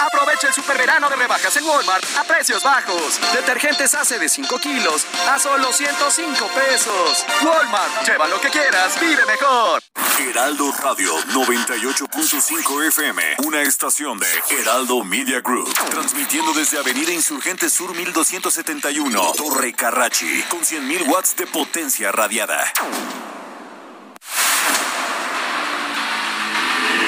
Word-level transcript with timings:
Aprovecha 0.00 0.48
el 0.48 0.54
super 0.54 0.76
verano 0.76 1.08
de 1.08 1.16
rebajas 1.16 1.56
en 1.56 1.64
Walmart 1.64 2.04
a 2.18 2.24
precios 2.24 2.62
bajos. 2.62 3.20
Detergentes 3.32 3.94
hace 3.94 4.18
de 4.18 4.28
5 4.28 4.58
kilos 4.58 5.06
a 5.28 5.38
solo 5.38 5.72
105 5.72 6.46
pesos. 6.48 7.24
Walmart, 7.42 8.06
lleva 8.06 8.26
lo 8.28 8.40
que 8.40 8.48
quieras, 8.48 8.98
vive 9.00 9.24
mejor. 9.26 9.82
Heraldo 10.18 10.72
Radio 10.82 11.12
98.5 11.32 12.86
FM, 12.88 13.22
una 13.44 13.62
estación 13.62 14.18
de 14.18 14.26
Heraldo 14.50 15.04
Media 15.04 15.40
Group, 15.40 15.72
transmitiendo 15.90 16.52
desde 16.52 16.78
Avenida 16.78 17.12
Insurgente 17.12 17.68
Sur 17.68 17.94
1271, 17.94 19.32
Torre 19.36 19.72
Carrachi, 19.72 20.42
con 20.48 20.60
100.000 20.60 21.08
watts 21.08 21.36
de 21.36 21.46
potencia 21.46 22.12
radiada. 22.12 22.72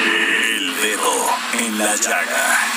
El 0.05 0.81
dedo 0.81 1.29
en 1.53 1.77
la 1.79 1.95
llaga. 1.95 2.76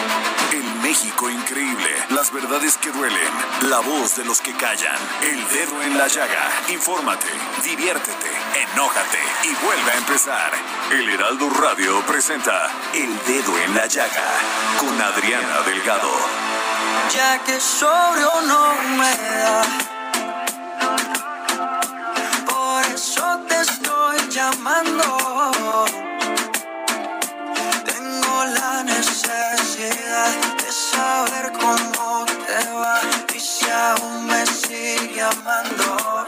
México 0.91 1.29
increíble. 1.29 1.89
Las 2.09 2.33
verdades 2.33 2.77
que 2.77 2.91
duelen. 2.91 3.31
La 3.69 3.79
voz 3.79 4.17
de 4.17 4.25
los 4.25 4.41
que 4.41 4.51
callan. 4.51 4.97
El 5.21 5.47
dedo 5.47 5.81
en 5.81 5.97
la 5.97 6.09
llaga. 6.09 6.49
Infórmate, 6.67 7.27
diviértete, 7.63 8.29
enójate 8.73 9.19
y 9.45 9.65
vuelve 9.65 9.89
a 9.89 9.97
empezar. 9.99 10.51
El 10.91 11.09
Heraldo 11.09 11.49
Radio 11.49 12.05
presenta 12.05 12.69
El 12.93 13.17
Dedo 13.25 13.57
en 13.57 13.73
la 13.73 13.87
Llaga 13.87 14.31
con 14.81 15.01
Adriana 15.01 15.61
Delgado. 15.65 16.11
ya 17.15 17.41
que 17.45 17.57
no. 18.47 20.00
Amando. 35.31 36.27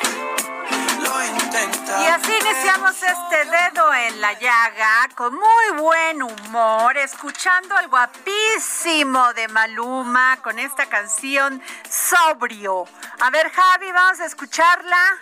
Lo 1.03 1.23
intenta. 1.25 2.01
Y 2.01 2.05
así 2.07 2.31
iniciamos 2.41 2.95
este 2.95 3.45
dedo 3.45 3.93
en 3.93 4.21
la 4.21 4.33
llaga 4.39 5.09
con 5.15 5.33
muy 5.35 5.81
buen 5.81 6.23
humor, 6.23 6.97
escuchando 6.97 7.75
al 7.75 7.87
guapísimo 7.87 9.33
de 9.33 9.47
Maluma 9.49 10.37
con 10.42 10.59
esta 10.59 10.86
canción 10.87 11.61
Sobrio. 11.89 12.86
A 13.21 13.30
ver, 13.30 13.52
Javi, 13.52 13.92
vamos 13.92 14.19
a 14.21 14.25
escucharla. 14.25 15.17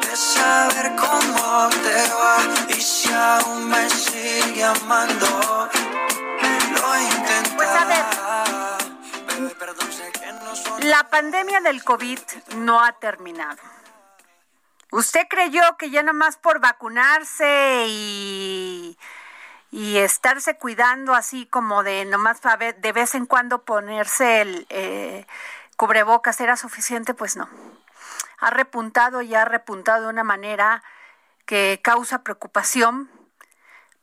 de 0.00 0.16
saber 0.16 0.94
cómo 0.96 1.68
te 1.70 2.08
va 2.12 2.36
y 2.68 2.80
si 2.80 3.12
aún 3.12 3.68
me 3.68 3.88
sigue 3.90 4.64
amando. 4.64 5.68
Lo 6.72 7.00
intenta. 7.00 7.56
Pues 7.56 7.68
a 7.68 7.84
ver. 7.86 8.04
Bebé, 9.26 9.54
perdón, 9.56 9.92
sé 9.92 10.10
que 10.12 10.25
La 10.82 11.08
pandemia 11.10 11.60
del 11.60 11.82
COVID 11.82 12.18
no 12.56 12.82
ha 12.82 12.92
terminado. 12.92 13.60
¿Usted 14.92 15.26
creyó 15.28 15.62
que 15.78 15.90
ya 15.90 16.02
nomás 16.02 16.36
por 16.36 16.60
vacunarse 16.60 17.86
y, 17.88 18.96
y 19.70 19.98
estarse 19.98 20.56
cuidando 20.56 21.14
así 21.14 21.46
como 21.46 21.82
de 21.82 22.04
nomás 22.04 22.40
de 22.78 22.92
vez 22.92 23.14
en 23.14 23.26
cuando 23.26 23.64
ponerse 23.64 24.42
el 24.42 24.66
eh, 24.70 25.26
cubrebocas 25.76 26.40
era 26.40 26.56
suficiente? 26.56 27.14
Pues 27.14 27.36
no. 27.36 27.48
Ha 28.38 28.50
repuntado 28.50 29.22
y 29.22 29.34
ha 29.34 29.44
repuntado 29.44 30.04
de 30.04 30.08
una 30.08 30.24
manera 30.24 30.82
que 31.46 31.80
causa 31.82 32.22
preocupación 32.22 33.10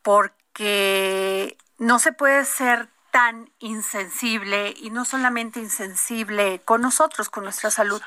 porque 0.02 1.58
no 1.78 2.00
se 2.00 2.12
puede 2.12 2.46
ser 2.46 2.90
tan 3.14 3.52
insensible 3.60 4.74
y 4.76 4.90
no 4.90 5.06
solamente 5.06 5.60
insensible 5.60 6.64
con 6.66 6.82
nosotros, 6.82 7.30
con 7.30 7.44
nuestra 7.44 7.70
salud, 7.70 8.02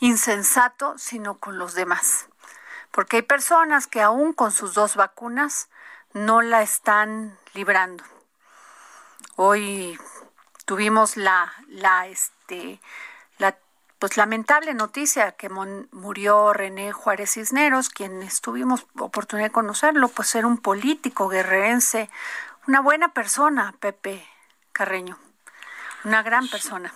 insensato, 0.00 0.96
sino 0.96 1.36
con 1.36 1.58
los 1.58 1.74
demás. 1.74 2.28
Porque 2.90 3.16
hay 3.16 3.22
personas 3.22 3.86
que 3.86 4.00
aún 4.00 4.32
con 4.32 4.50
sus 4.50 4.72
dos 4.72 4.96
vacunas 4.96 5.68
no 6.14 6.40
la 6.40 6.62
están 6.62 7.36
librando. 7.52 8.02
Hoy 9.36 9.98
tuvimos 10.64 11.18
la, 11.18 11.52
la, 11.68 12.06
este, 12.06 12.80
la 13.36 13.58
pues 13.98 14.16
lamentable 14.16 14.72
noticia 14.72 15.32
que 15.32 15.50
murió 15.50 16.54
René 16.54 16.92
Juárez 16.92 17.32
Cisneros, 17.32 17.90
quien 17.90 18.26
tuvimos 18.40 18.86
oportunidad 18.98 19.48
de 19.48 19.52
conocerlo, 19.52 20.08
pues 20.08 20.34
era 20.34 20.46
un 20.46 20.56
político 20.56 21.28
guerrerense, 21.28 22.08
una 22.66 22.80
buena 22.80 23.08
persona, 23.12 23.74
Pepe 23.80 24.26
Carreño, 24.72 25.18
una 26.04 26.22
gran 26.22 26.48
persona. 26.48 26.92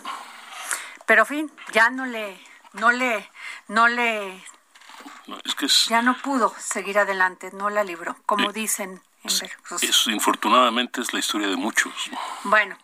Pero 1.07 1.25
fin, 1.25 1.51
ya 1.73 1.91
no 1.91 2.05
le, 2.07 2.41
no 2.75 2.91
le, 2.93 3.29
no 3.69 3.89
le, 3.89 4.45
No, 5.27 5.39
es 5.45 5.55
que 5.55 5.67
es, 5.67 5.87
ya 5.89 6.03
no 6.03 6.17
pudo 6.19 6.55
seguir 6.59 6.99
adelante, 6.99 7.51
no 7.53 7.71
la 7.71 7.85
libró, 7.85 8.17
como 8.27 8.51
Eh, 8.51 8.53
dicen 8.53 9.01
en 9.25 9.39
Veracruz. 9.41 9.83
es- 9.83 10.07
infortunadamente 10.09 11.01
es 11.01 11.13
la 11.13 11.19
historia 11.19 11.49
de 11.49 11.57
muchos. 11.57 11.93
Bueno, 12.45 12.77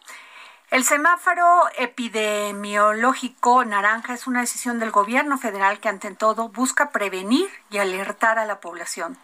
el 0.71 0.85
semáforo 0.85 1.69
epidemiológico 1.77 3.65
naranja 3.65 4.15
es 4.15 4.27
una 4.27 4.41
decisión 4.41 4.79
del 4.79 4.91
gobierno 4.91 5.39
federal 5.39 5.79
que 5.81 5.89
ante 5.89 6.15
todo 6.15 6.49
busca 6.49 6.91
prevenir 6.91 7.49
y 7.71 7.79
alertar 7.79 8.39
a 8.39 8.47
la 8.47 8.61
población. 8.61 9.19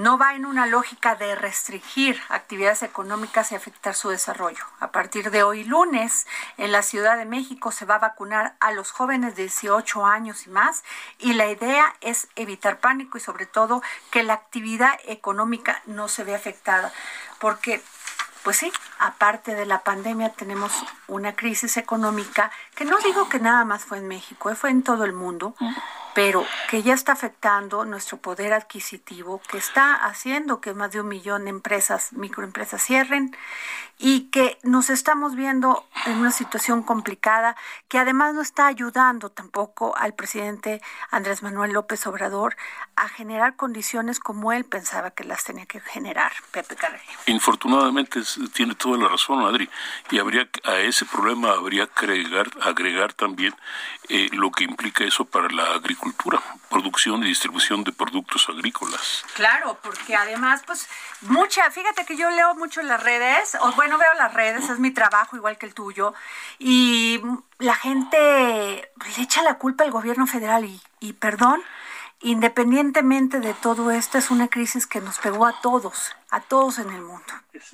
No 0.00 0.16
va 0.16 0.34
en 0.34 0.46
una 0.46 0.64
lógica 0.64 1.14
de 1.14 1.34
restringir 1.34 2.18
actividades 2.30 2.82
económicas 2.82 3.52
y 3.52 3.54
afectar 3.54 3.94
su 3.94 4.08
desarrollo. 4.08 4.64
A 4.78 4.92
partir 4.92 5.30
de 5.30 5.42
hoy 5.42 5.62
lunes, 5.62 6.26
en 6.56 6.72
la 6.72 6.80
Ciudad 6.82 7.18
de 7.18 7.26
México 7.26 7.70
se 7.70 7.84
va 7.84 7.96
a 7.96 7.98
vacunar 7.98 8.54
a 8.60 8.72
los 8.72 8.92
jóvenes 8.92 9.36
de 9.36 9.42
18 9.42 10.06
años 10.06 10.46
y 10.46 10.50
más 10.50 10.84
y 11.18 11.34
la 11.34 11.50
idea 11.50 11.94
es 12.00 12.28
evitar 12.34 12.80
pánico 12.80 13.18
y 13.18 13.20
sobre 13.20 13.44
todo 13.44 13.82
que 14.10 14.22
la 14.22 14.32
actividad 14.32 14.98
económica 15.04 15.82
no 15.84 16.08
se 16.08 16.24
vea 16.24 16.36
afectada. 16.36 16.94
Porque 17.38 17.82
pues 18.42 18.56
sí, 18.56 18.72
aparte 18.98 19.54
de 19.54 19.66
la 19.66 19.80
pandemia 19.80 20.30
tenemos 20.30 20.72
una 21.08 21.34
crisis 21.34 21.76
económica 21.76 22.50
que 22.74 22.86
no 22.86 22.96
digo 23.00 23.28
que 23.28 23.38
nada 23.38 23.66
más 23.66 23.84
fue 23.84 23.98
en 23.98 24.08
México, 24.08 24.48
eh, 24.48 24.54
fue 24.54 24.70
en 24.70 24.82
todo 24.82 25.04
el 25.04 25.12
mundo, 25.12 25.54
pero 26.14 26.44
que 26.68 26.82
ya 26.82 26.94
está 26.94 27.12
afectando 27.12 27.84
nuestro 27.84 28.18
poder 28.18 28.52
adquisitivo, 28.52 29.40
que 29.50 29.58
está 29.58 29.94
haciendo 29.94 30.60
que 30.60 30.74
más 30.74 30.92
de 30.92 31.00
un 31.00 31.08
millón 31.08 31.44
de 31.44 31.50
empresas, 31.50 32.12
microempresas 32.12 32.82
cierren 32.82 33.36
y 33.98 34.30
que 34.30 34.58
nos 34.62 34.88
estamos 34.88 35.36
viendo 35.36 35.86
en 36.06 36.16
una 36.16 36.32
situación 36.32 36.82
complicada 36.82 37.54
que 37.88 37.98
además 37.98 38.34
no 38.34 38.40
está 38.40 38.66
ayudando 38.66 39.28
tampoco 39.28 39.94
al 39.96 40.14
presidente 40.14 40.80
Andrés 41.10 41.42
Manuel 41.42 41.72
López 41.72 42.06
Obrador 42.06 42.56
a 42.96 43.08
generar 43.08 43.56
condiciones 43.56 44.18
como 44.18 44.52
él 44.52 44.64
pensaba 44.64 45.10
que 45.10 45.24
las 45.24 45.44
tenía 45.44 45.66
que 45.66 45.80
generar, 45.80 46.32
Pepe 46.50 46.76
Carreño. 46.76 47.02
Infortunadamente 47.26 48.20
tiene 48.54 48.74
toda 48.74 48.96
la 48.96 49.08
razón, 49.08 49.44
Adri, 49.44 49.68
y 50.10 50.18
habría 50.18 50.48
a 50.64 50.78
ese 50.78 51.04
problema 51.04 51.50
habría 51.50 51.86
que 51.86 52.06
agregar, 52.06 52.50
agregar 52.62 53.12
también 53.12 53.54
eh, 54.12 54.28
lo 54.32 54.50
que 54.50 54.64
implica 54.64 55.04
eso 55.04 55.24
para 55.24 55.48
la 55.50 55.74
agricultura, 55.74 56.42
producción 56.68 57.22
y 57.22 57.28
distribución 57.28 57.84
de 57.84 57.92
productos 57.92 58.48
agrícolas. 58.48 59.24
Claro, 59.34 59.78
porque 59.82 60.16
además, 60.16 60.64
pues, 60.66 60.88
mucha, 61.20 61.70
fíjate 61.70 62.04
que 62.04 62.16
yo 62.16 62.28
leo 62.30 62.56
mucho 62.56 62.82
las 62.82 63.00
redes, 63.00 63.56
o 63.60 63.70
bueno, 63.72 63.98
veo 63.98 64.12
las 64.14 64.34
redes, 64.34 64.68
es 64.68 64.80
mi 64.80 64.90
trabajo 64.90 65.36
igual 65.36 65.58
que 65.58 65.66
el 65.66 65.74
tuyo, 65.74 66.12
y 66.58 67.20
la 67.58 67.76
gente 67.76 68.90
le 69.16 69.22
echa 69.22 69.42
la 69.42 69.58
culpa 69.58 69.84
al 69.84 69.92
gobierno 69.92 70.26
federal 70.26 70.64
y, 70.64 70.80
y 70.98 71.12
perdón, 71.12 71.62
independientemente 72.20 73.38
de 73.38 73.54
todo 73.54 73.92
esto, 73.92 74.18
es 74.18 74.32
una 74.32 74.48
crisis 74.48 74.86
que 74.86 75.00
nos 75.00 75.18
pegó 75.18 75.46
a 75.46 75.60
todos, 75.60 76.16
a 76.30 76.40
todos 76.40 76.78
en 76.78 76.90
el 76.90 77.02
mundo. 77.02 77.32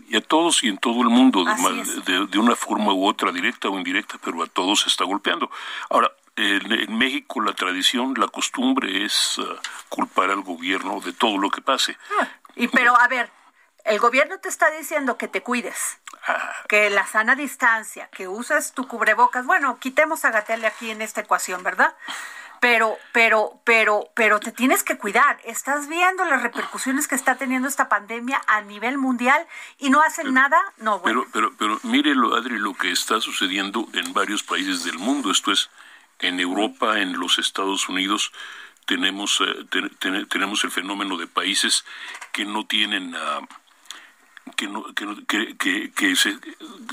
Y 0.09 0.17
a 0.17 0.21
todos 0.21 0.62
y 0.62 0.69
en 0.69 0.77
todo 0.77 1.00
el 1.00 1.09
mundo, 1.09 1.44
de, 1.44 2.27
de, 2.27 2.38
una 2.38 2.55
forma 2.55 2.93
u 2.93 3.06
otra, 3.06 3.33
directa 3.33 3.69
o 3.69 3.79
indirecta, 3.79 4.19
pero 4.23 4.43
a 4.43 4.47
todos 4.47 4.81
se 4.83 4.88
está 4.88 5.05
golpeando. 5.05 5.50
Ahora, 5.91 6.12
en, 6.37 6.99
México 6.99 7.41
la 7.41 7.55
tradición, 7.55 8.15
la 8.17 8.29
costumbre 8.29 9.05
es 9.05 9.38
uh, 9.38 9.56
culpar 9.88 10.31
al 10.31 10.43
gobierno 10.43 11.00
de 11.00 11.12
todo 11.12 11.38
lo 11.38 11.50
que 11.50 11.61
pase. 11.61 11.97
Ah, 12.21 12.29
y 12.55 12.69
pero 12.69 12.99
a 12.99 13.09
ver, 13.09 13.31
el 13.85 13.99
gobierno 13.99 14.38
te 14.38 14.49
está 14.49 14.71
diciendo 14.71 15.19
que 15.19 15.29
te 15.29 15.43
cuides, 15.43 15.99
ah. 16.27 16.53
que 16.69 16.91
la 16.91 17.06
sana 17.06 17.35
distancia, 17.35 18.09
que 18.09 18.29
uses 18.29 18.73
tu 18.73 18.87
cubrebocas. 18.87 19.47
Bueno, 19.47 19.79
quitemos 19.79 20.25
a 20.25 20.31
Gatel 20.31 20.65
aquí 20.65 20.91
en 20.91 21.03
esta 21.03 21.23
ecuación, 21.23 21.62
¿verdad? 21.62 21.94
pero, 22.61 22.99
pero, 23.12 23.61
pero, 23.65 24.09
pero 24.15 24.41
te 24.41 24.53
tienes 24.53 24.83
que 24.83 24.99
cuidar. 24.99 25.38
Estás 25.44 25.88
viendo 25.88 26.25
las 26.25 26.43
repercusiones 26.43 27.09
que 27.09 27.15
está 27.15 27.37
teniendo 27.37 27.69
esta 27.69 27.88
pandemia 27.88 28.41
a 28.47 28.61
nivel 28.62 28.99
mundial 28.99 29.47
y 29.79 29.91
no 29.91 30.03
hacen 30.03 30.35
nada. 30.35 30.61
No, 30.79 30.99
bueno. 31.00 31.25
Pero, 31.33 31.53
pero, 31.56 31.79
pero 31.81 31.81
mire, 31.85 32.12
Adri, 32.37 32.59
lo 32.59 32.75
que 32.75 32.91
está 32.91 33.21
sucediendo 33.21 33.87
en 33.93 34.12
varios 34.12 34.43
países 34.43 34.85
del 34.85 34.99
mundo. 34.99 35.31
Esto 35.31 35.53
es 35.53 35.71
en 36.20 36.40
Europa, 36.40 37.00
en 37.00 37.18
los 37.18 37.38
Estados 37.38 37.88
Unidos. 37.88 38.32
Tenemos, 38.86 39.40
eh, 39.40 40.26
tenemos 40.28 40.64
el 40.64 40.70
fenómeno 40.70 41.16
de 41.16 41.26
países 41.26 41.84
que 42.32 42.44
no 42.44 42.66
tienen 42.66 43.14
uh, 43.14 43.46
que, 44.54 44.68
no, 44.68 44.84
que, 44.94 45.56
que, 45.56 45.90
que, 45.90 46.16
se, 46.16 46.38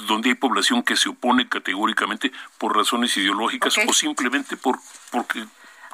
donde 0.07 0.29
hay 0.29 0.35
población 0.35 0.81
que 0.81 0.95
se 0.95 1.09
opone 1.09 1.47
categóricamente 1.47 2.31
por 2.57 2.75
razones 2.75 3.15
ideológicas 3.17 3.77
o 3.87 3.93
simplemente 3.93 4.57
por 4.57 4.79
porque 5.11 5.45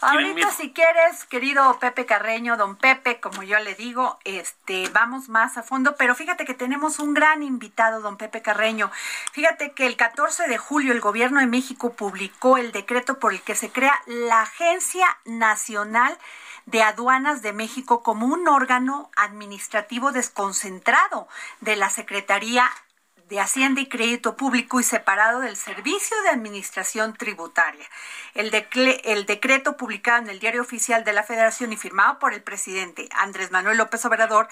Ahorita 0.02 0.52
si 0.52 0.72
quieres, 0.72 1.26
querido 1.26 1.78
Pepe 1.80 2.06
Carreño, 2.06 2.56
don 2.56 2.78
Pepe, 2.78 3.20
como 3.20 3.44
yo 3.44 3.60
le 3.60 3.76
digo, 3.76 4.18
este, 4.24 4.88
vamos 4.90 5.28
más 5.28 5.58
a 5.58 5.64
fondo, 5.64 5.96
pero 5.98 6.16
fíjate 6.16 6.46
que 6.46 6.54
tenemos 6.54 7.00
un 7.00 7.14
gran 7.14 7.44
invitado, 7.44 8.00
don 8.00 8.16
Pepe 8.16 8.42
Carreño. 8.42 8.92
Fíjate 9.34 9.74
que 9.74 9.86
el 9.86 9.98
14 9.98 10.48
de 10.48 10.58
julio 10.58 10.94
el 10.94 11.02
gobierno 11.02 11.42
de 11.42 11.48
México 11.48 11.94
publicó 11.94 12.58
el 12.58 12.72
decreto 12.72 13.20
por 13.20 13.34
el 13.34 13.42
que 13.42 13.56
se 13.56 13.72
crea 13.72 14.02
la 14.06 14.44
Agencia 14.44 15.18
Nacional 15.26 16.18
de 16.66 16.82
Aduanas 16.82 17.42
de 17.42 17.52
México 17.52 18.04
como 18.04 18.28
un 18.28 18.48
órgano 18.48 19.10
administrativo 19.16 20.12
desconcentrado 20.12 21.28
de 21.62 21.76
la 21.76 21.90
Secretaría 21.90 22.70
de 23.30 23.40
Hacienda 23.40 23.80
y 23.80 23.88
Crédito 23.88 24.36
Público 24.36 24.80
y 24.80 24.84
separado 24.84 25.40
del 25.40 25.56
Servicio 25.56 26.20
de 26.24 26.30
Administración 26.30 27.14
Tributaria. 27.14 27.86
El, 28.34 28.52
el, 29.04 29.26
decreto 29.28 29.78
publicado 29.78 30.24
en 30.24 30.30
el 30.30 30.40
Diario 30.40 30.62
Oficial 30.62 31.04
de 31.04 31.14
la 31.14 31.24
Federación 31.24 31.72
y 31.72 31.78
firmado 31.78 32.18
por 32.18 32.34
el 32.34 32.42
presidente 32.42 33.08
Andrés 33.12 33.52
Manuel 33.52 33.78
López 33.78 34.04
Obrador, 34.06 34.48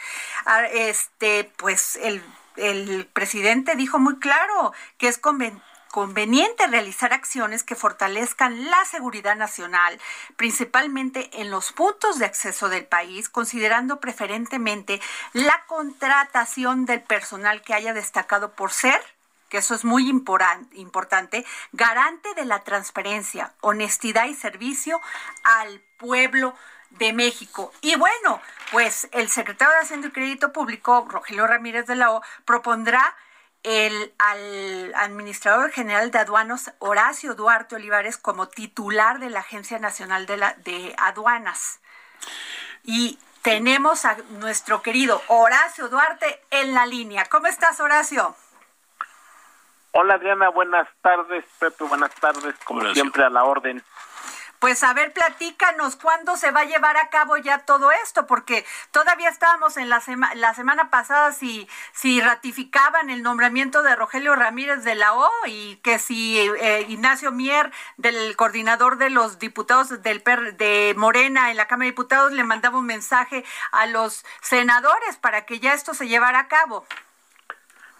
ah, 0.46 0.64
este, 0.66 1.52
pues 1.58 1.98
el, 1.98 2.24
el 2.56 3.08
presidente 3.12 3.76
dijo 3.76 3.98
muy 3.98 4.20
claro 4.20 4.74
que 4.98 5.08
es 5.08 5.18
conveniente 5.18 5.66
conveniente 5.98 6.68
realizar 6.68 7.12
acciones 7.12 7.64
que 7.64 7.74
fortalezcan 7.74 8.70
la 8.70 8.86
seguridad 8.86 9.36
nacional, 9.36 10.00
principalmente 10.36 11.28
en 11.42 11.50
los 11.50 11.72
puntos 11.72 12.20
de 12.20 12.26
acceso 12.26 12.70
del 12.70 12.86
país, 12.86 13.30
considerando 13.30 14.00
preferentemente 14.00 15.02
la 15.34 15.66
contratación 15.66 16.86
del 16.86 17.02
personal 17.02 17.64
que 17.64 17.74
haya 17.74 17.96
destacado 17.96 18.52
por 18.52 18.72
ser 18.72 19.02
que 19.50 19.58
eso 19.58 19.74
es 19.74 19.86
muy 19.86 20.08
importante, 20.08 21.46
garante 21.72 22.32
de 22.36 22.46
la 22.46 22.64
transparencia, 22.64 23.54
honestidad 23.62 24.28
y 24.28 24.36
servicio 24.36 25.02
al 25.44 25.82
pueblo 25.98 26.54
de 26.92 27.12
México. 27.12 27.74
Y 27.82 27.96
bueno, 27.96 28.40
pues 28.72 29.08
el 29.14 29.30
secretario 29.30 29.74
de 29.74 29.80
Hacienda 29.80 30.10
y 30.10 30.12
Crédito 30.12 30.54
Público, 30.54 31.08
Rogelio 31.10 31.48
Ramírez 31.48 31.88
de 31.88 31.96
la 31.96 32.12
O, 32.12 32.22
propondrá 32.46 33.16
el, 33.64 34.14
al 34.18 34.94
administrador 34.96 35.72
general 35.72 36.12
de 36.12 36.20
aduanas, 36.20 36.74
Horacio 36.80 37.36
Duarte 37.36 37.76
Olivares, 37.76 38.18
como 38.18 38.48
titular 38.48 39.20
de 39.20 39.30
la 39.30 39.40
Agencia 39.40 39.80
Nacional 39.80 40.26
de, 40.26 40.38
la, 40.38 40.54
de 40.54 40.96
Aduanas. 40.98 41.82
Y 42.84 43.20
tenemos 43.42 44.06
a 44.06 44.18
nuestro 44.40 44.82
querido 44.82 45.22
Horacio 45.28 45.90
Duarte 45.90 46.42
en 46.52 46.74
la 46.74 46.86
línea. 46.86 47.26
¿Cómo 47.26 47.48
estás, 47.48 47.80
Horacio? 47.80 48.36
Hola, 49.92 50.16
Adriana. 50.16 50.50
Buenas 50.50 50.88
tardes, 51.02 51.46
Pepe. 51.60 51.84
Buenas 51.86 52.14
tardes. 52.16 52.56
Como 52.64 52.94
siempre, 52.94 53.24
a 53.24 53.30
la 53.30 53.44
orden. 53.46 53.84
Pues 54.60 54.84
a 54.84 54.94
ver, 54.94 55.14
platícanos 55.14 55.96
cuándo 55.96 56.36
se 56.36 56.50
va 56.50 56.62
a 56.62 56.66
llevar 56.66 56.98
a 56.98 57.10
cabo 57.10 57.38
ya 57.38 57.60
todo 57.60 57.92
esto, 57.92 58.26
porque 58.26 58.66
todavía 58.92 59.30
estábamos 59.30 59.78
en 59.78 59.90
la, 59.90 60.02
la 60.36 60.54
semana 60.56 60.90
pasada 60.90 61.32
si, 61.32 61.68
si 61.94 62.22
ratificaban 62.22 63.12
el 63.12 63.22
nombramiento 63.22 63.84
de 63.84 63.96
Rogelio 63.96 64.36
Ramírez 64.36 64.84
de 64.84 64.96
la 64.96 65.14
O 65.14 65.30
y 65.46 65.76
que 65.78 66.00
si 66.00 66.40
eh, 66.40 66.86
Ignacio 66.90 67.32
Mier, 67.32 67.72
del 67.98 68.36
coordinador 68.36 68.98
de 68.98 69.12
los 69.12 69.38
diputados 69.38 70.02
del 70.02 70.24
de 70.58 70.94
Morena 70.98 71.52
en 71.52 71.58
la 71.58 71.68
Cámara 71.68 71.86
de 71.86 71.92
Diputados, 71.92 72.32
le 72.32 72.44
mandaba 72.44 72.80
un 72.80 72.86
mensaje 72.88 73.46
a 73.72 73.86
los 73.86 74.26
senadores 74.42 75.18
para 75.18 75.46
que 75.46 75.60
ya 75.60 75.74
esto 75.74 75.94
se 75.94 76.08
llevara 76.08 76.40
a 76.40 76.48
cabo. 76.48 76.86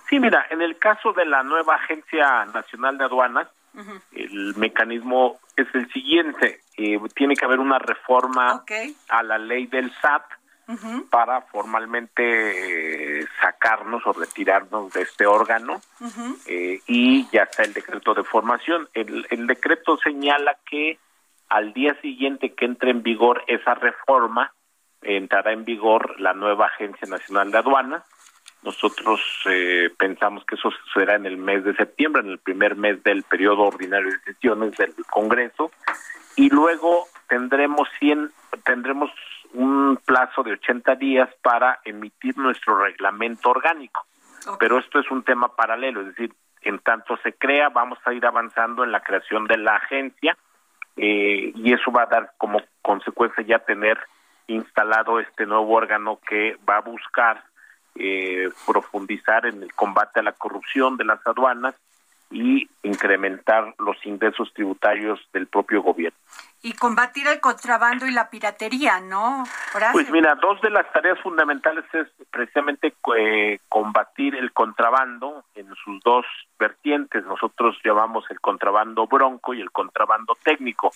Sí, 0.10 0.20
mira, 0.20 0.48
en 0.50 0.62
el 0.62 0.78
caso 0.80 1.14
de 1.14 1.26
la 1.26 1.44
nueva 1.44 1.76
Agencia 1.76 2.46
Nacional 2.46 2.98
de 2.98 3.04
Aduanas, 3.06 3.48
el 4.14 4.56
mecanismo 4.56 5.40
es 5.58 5.68
el 5.74 5.92
siguiente. 5.92 6.62
Eh, 6.78 7.00
tiene 7.16 7.36
que 7.36 7.46
haber 7.46 7.60
una 7.60 7.80
reforma 7.80 8.64
a 9.10 9.24
la 9.24 9.38
ley 9.38 9.66
del 9.66 9.92
SAT 10.02 10.24
para 11.10 11.42
formalmente 11.44 13.22
eh, 13.22 13.26
sacarnos 13.40 14.06
o 14.06 14.12
retirarnos 14.12 14.92
de 14.92 15.02
este 15.02 15.26
órgano 15.26 15.82
eh, 16.46 16.82
y 16.88 17.26
ya 17.32 17.44
está 17.44 17.64
el 17.64 17.74
decreto 17.74 18.14
de 18.14 18.24
formación. 18.24 18.88
El, 18.94 19.26
el 19.30 19.48
decreto 19.48 19.98
señala 19.98 20.58
que 20.70 21.00
al 21.50 21.74
día 21.74 22.00
siguiente 22.02 22.54
que 22.54 22.66
entre 22.66 22.92
en 22.92 23.02
vigor 23.02 23.44
esa 23.48 23.76
reforma, 23.76 24.52
entrará 25.02 25.54
en 25.54 25.64
vigor 25.64 26.20
la 26.20 26.34
nueva 26.34 26.68
Agencia 26.68 27.08
Nacional 27.08 27.50
de 27.50 27.58
Aduanas 27.60 28.04
nosotros 28.64 29.22
eh, 29.50 29.90
pensamos 29.98 30.44
que 30.46 30.56
eso 30.56 30.70
será 30.94 31.16
en 31.16 31.26
el 31.26 31.38
mes 31.38 31.64
de 31.64 31.76
septiembre, 31.76 32.22
en 32.22 32.30
el 32.30 32.40
primer 32.40 32.76
mes 32.76 33.02
del 33.04 33.24
periodo 33.24 33.64
ordinario 33.64 34.12
de 34.12 34.34
sesiones 34.34 34.76
del 34.78 34.94
Congreso, 35.10 35.72
y 36.36 36.50
luego 36.50 37.06
tendremos 37.28 37.88
100, 38.00 38.32
tendremos 38.64 39.12
un 39.54 39.98
plazo 40.06 40.44
de 40.44 40.54
80 40.54 40.96
días 40.96 41.30
para 41.42 41.80
emitir 41.86 42.38
nuestro 42.38 42.78
reglamento 42.78 43.50
orgánico. 43.50 44.06
Pero 44.60 44.80
esto 44.80 45.00
es 45.00 45.10
un 45.12 45.24
tema 45.24 45.56
paralelo, 45.56 46.02
es 46.02 46.08
decir, 46.08 46.34
en 46.62 46.80
tanto 46.80 47.18
se 47.18 47.34
crea, 47.34 47.70
vamos 47.70 48.00
a 48.06 48.14
ir 48.14 48.26
avanzando 48.26 48.84
en 48.84 48.92
la 48.92 49.02
creación 49.02 49.46
de 49.46 49.58
la 49.58 49.76
agencia 49.76 50.38
eh, 50.96 51.52
y 51.56 51.74
eso 51.74 51.92
va 51.92 52.04
a 52.04 52.08
dar 52.08 52.34
como 52.38 52.62
consecuencia 52.82 53.44
ya 53.44 53.60
tener 53.60 53.98
instalado 54.48 55.20
este 55.20 55.46
nuevo 55.46 55.74
órgano 55.74 56.20
que 56.28 56.58
va 56.68 56.78
a 56.78 56.82
buscar 56.82 57.44
eh, 58.00 58.50
profundizar 58.66 59.46
en 59.46 59.64
el 59.64 59.74
combate 59.74 60.20
a 60.20 60.24
la 60.24 60.34
corrupción 60.34 60.98
de 60.98 61.06
las 61.06 61.26
aduanas 61.26 61.76
y 62.30 62.70
incrementar 62.84 63.74
los 63.80 63.98
ingresos 64.06 64.52
tributarios 64.54 65.20
del 65.32 65.48
propio 65.48 65.82
gobierno. 65.82 66.18
Y 66.62 66.74
combatir 66.74 67.28
el 67.28 67.40
contrabando 67.40 68.06
y 68.06 68.12
la 68.12 68.30
piratería, 68.30 69.00
¿no? 69.00 69.46
Pues 69.94 70.10
mira, 70.10 70.36
dos 70.36 70.60
de 70.62 70.70
las 70.70 70.92
tareas 70.92 71.20
fundamentales 71.22 71.86
es 71.94 72.08
precisamente 72.32 72.94
eh, 73.18 73.60
combatir 73.70 74.36
el 74.36 74.52
contrabando 74.52 75.46
en 75.56 75.68
sus 75.76 76.02
dos 76.04 76.26
vertientes. 76.60 77.24
Nosotros 77.26 77.78
llamamos 77.86 78.26
el 78.30 78.42
contrabando 78.42 79.08
bronco 79.08 79.54
y 79.54 79.62
el 79.62 79.72
contrabando 79.72 80.36
técnico. 80.44 80.92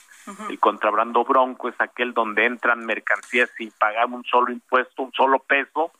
El 0.50 0.60
contrabando 0.60 1.24
bronco 1.24 1.70
es 1.70 1.76
aquel 1.80 2.14
donde 2.14 2.46
entran 2.46 2.86
mercancías 2.86 3.50
sin 3.56 3.72
pagar 3.72 4.08
un 4.08 4.26
solo 4.26 4.52
impuesto, 4.52 5.04
un 5.04 5.14
solo 5.14 5.40
peso, 5.40 5.92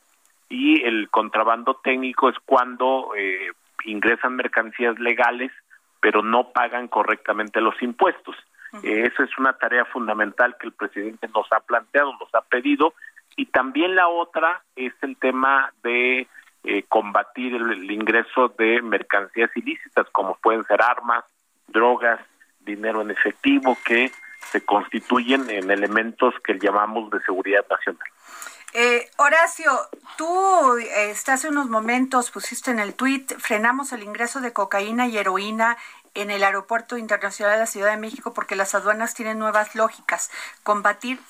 y 0.48 0.82
el 0.82 1.08
contrabando 1.10 1.80
técnico 1.82 2.28
es 2.28 2.36
cuando 2.44 3.12
eh, 3.16 3.50
ingresan 3.84 4.36
mercancías 4.36 4.98
legales 4.98 5.50
pero 6.02 6.20
no 6.20 6.50
pagan 6.50 6.88
correctamente 6.88 7.60
los 7.60 7.80
impuestos. 7.80 8.34
Eh, 8.82 9.04
esa 9.06 9.22
es 9.22 9.38
una 9.38 9.52
tarea 9.52 9.84
fundamental 9.84 10.56
que 10.58 10.66
el 10.66 10.72
presidente 10.72 11.28
nos 11.32 11.46
ha 11.52 11.60
planteado, 11.60 12.12
nos 12.18 12.34
ha 12.34 12.40
pedido 12.40 12.94
y 13.36 13.46
también 13.46 13.94
la 13.94 14.08
otra 14.08 14.62
es 14.74 14.92
el 15.02 15.16
tema 15.16 15.72
de 15.84 16.26
eh, 16.64 16.82
combatir 16.88 17.54
el, 17.54 17.88
ingreso 17.88 18.48
de 18.58 18.82
mercancías 18.82 19.50
ilícitas 19.56 20.08
como 20.10 20.34
pueden 20.38 20.64
ser 20.64 20.82
armas, 20.82 21.24
drogas, 21.68 22.20
dinero 22.60 23.02
en 23.02 23.12
efectivo 23.12 23.78
que 23.84 24.10
se 24.40 24.64
constituyen 24.64 25.48
en 25.50 25.70
elementos 25.70 26.34
que 26.42 26.58
llamamos 26.58 27.10
de 27.10 27.20
seguridad 27.20 27.64
nacional. 27.70 28.08
Eh, 28.74 29.10
Horacio, 29.16 29.88
tú 30.16 30.78
eh, 30.78 31.14
hace 31.26 31.48
unos 31.48 31.68
momentos 31.68 32.30
pusiste 32.30 32.70
en 32.70 32.78
el 32.78 32.94
tuit, 32.94 33.32
frenamos 33.38 33.92
el 33.92 34.02
ingreso 34.02 34.40
de 34.40 34.52
cocaína 34.54 35.06
y 35.08 35.18
heroína 35.18 35.76
en 36.14 36.30
el 36.30 36.42
Aeropuerto 36.42 36.96
Internacional 36.96 37.54
de 37.54 37.60
la 37.60 37.66
Ciudad 37.66 37.90
de 37.90 37.96
México 37.98 38.32
porque 38.32 38.56
las 38.56 38.74
aduanas 38.74 39.14
tienen 39.14 39.38
nuevas 39.38 39.74
lógicas. 39.74 40.30
Combatir 40.62 41.20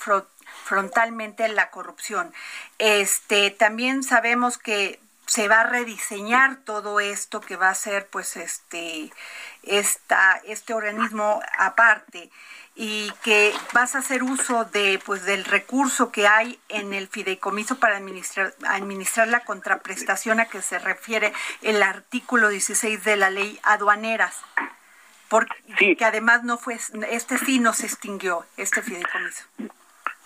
frontalmente 0.65 1.49
la 1.49 1.71
corrupción. 1.71 2.33
Este, 2.79 3.51
también 3.51 4.03
sabemos 4.03 4.59
que 4.59 5.01
se 5.27 5.49
va 5.49 5.61
a 5.61 5.67
rediseñar 5.67 6.57
todo 6.65 7.01
esto 7.01 7.41
que 7.41 7.57
va 7.57 7.71
a 7.71 7.75
ser 7.75 8.09
pues 8.09 8.37
este 8.37 9.13
esta, 9.63 10.41
este 10.47 10.75
organismo 10.75 11.41
aparte 11.59 12.31
y 12.75 13.13
que 13.23 13.53
vas 13.75 13.95
a 13.95 13.99
hacer 13.99 14.23
uso 14.23 14.65
de 14.65 14.99
pues 15.05 15.25
del 15.27 15.45
recurso 15.45 16.11
que 16.11 16.27
hay 16.27 16.59
en 16.69 16.95
el 16.95 17.07
fideicomiso 17.09 17.79
para 17.79 17.97
administrar 17.99 18.55
administrar 18.67 19.29
la 19.29 19.41
contraprestación 19.41 20.41
a 20.41 20.47
que 20.47 20.63
se 20.63 20.79
refiere 20.79 21.33
el 21.61 21.83
artículo 21.83 22.49
16 22.49 23.05
de 23.05 23.17
la 23.17 23.29
ley 23.29 23.59
aduaneras 23.63 24.43
porque 25.29 25.97
que 25.97 26.05
además 26.05 26.45
no 26.45 26.57
fue 26.57 26.79
este 27.11 27.37
sí 27.39 27.59
no 27.59 27.75
se 27.75 27.87
extinguió 27.87 28.45
este 28.57 28.81
fideicomiso. 28.81 29.45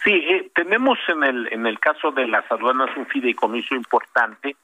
Sí 0.04 0.12
eh, 0.12 0.50
tenemos 0.54 0.98
en 1.08 1.24
el 1.24 1.52
en 1.52 1.66
el 1.66 1.80
caso 1.80 2.12
de 2.12 2.28
las 2.28 2.50
aduanas 2.50 2.96
un 2.96 3.06
fideicomiso 3.06 3.74
importante 3.74 4.56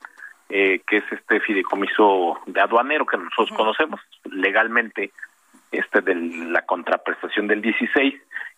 eh, 0.55 0.83
que 0.87 0.99
es 0.99 1.05
este 1.11 1.41
fideicomiso 1.41 2.39
de 2.45 2.61
aduanero 2.61 3.07
que 3.07 3.17
nosotros 3.17 3.57
conocemos 3.57 4.01
legalmente 4.25 5.11
este 5.71 6.03
de 6.03 6.15
la 6.15 6.61
contraprestación 6.67 7.47
del 7.47 7.63
16. 7.63 8.15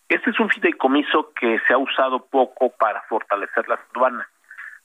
Este 0.09 0.29
es 0.29 0.39
un 0.41 0.49
fideicomiso 0.49 1.31
que 1.39 1.57
se 1.65 1.73
ha 1.73 1.77
usado 1.77 2.25
poco 2.25 2.69
para 2.71 3.01
fortalecer 3.03 3.69
las 3.69 3.79
aduanas. 3.95 4.27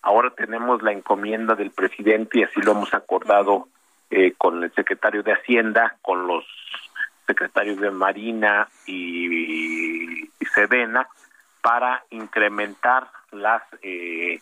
Ahora 0.03 0.31
tenemos 0.31 0.83
la 0.83 0.93
encomienda 0.93 1.57
del 1.57 1.73
presidente 1.73 2.39
y 2.39 2.43
así 2.45 2.61
lo 2.63 2.73
hemos 2.73 2.95
acordado 2.95 3.67
eh, 4.09 4.35
con 4.39 4.63
el 4.63 4.73
secretario 4.75 5.25
de 5.25 5.33
Hacienda, 5.33 5.97
con 6.03 6.29
los 6.29 6.45
secretarios 7.27 7.81
de 7.81 7.91
Marina 7.91 8.69
y, 8.87 10.31
Sedena 10.55 11.09
para 11.61 12.05
incrementar 12.11 13.09
las 13.33 13.63
eh, 13.83 14.39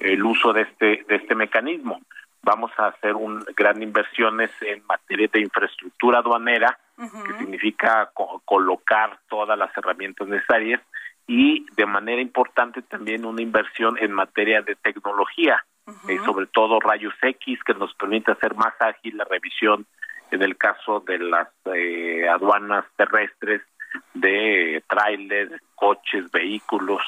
el 0.00 0.24
uso 0.24 0.52
de 0.52 0.62
este 0.62 1.04
de 1.08 1.16
este 1.16 1.34
mecanismo. 1.34 2.00
Vamos 2.42 2.72
a 2.78 2.86
hacer 2.86 3.14
un 3.14 3.44
gran 3.54 3.82
inversiones 3.82 4.50
en 4.62 4.84
materia 4.86 5.28
de 5.32 5.40
infraestructura 5.40 6.18
aduanera 6.20 6.78
que 6.96 7.38
significa 7.38 8.10
colocar 8.44 9.18
todas 9.28 9.58
las 9.58 9.74
herramientas 9.76 10.28
necesarias 10.28 10.82
y 11.26 11.64
de 11.76 11.86
manera 11.86 12.20
importante 12.20 12.82
también 12.82 13.24
una 13.24 13.40
inversión 13.40 13.96
en 13.98 14.12
materia 14.12 14.60
de 14.60 14.74
tecnología, 14.74 15.64
eh, 16.08 16.18
sobre 16.26 16.46
todo 16.46 16.80
rayos 16.80 17.14
X 17.22 17.58
que 17.64 17.74
nos 17.74 17.94
permite 17.94 18.32
hacer 18.32 18.54
más 18.54 18.74
ágil 18.80 19.16
la 19.16 19.24
revisión 19.24 19.86
en 20.30 20.42
el 20.42 20.56
caso 20.56 21.00
de 21.00 21.18
las 21.18 21.48
eh, 21.74 22.28
aduanas 22.28 22.84
terrestres 22.96 23.62
de 24.14 24.82
trailers, 24.88 25.60
coches, 25.74 26.30
vehículos 26.30 27.02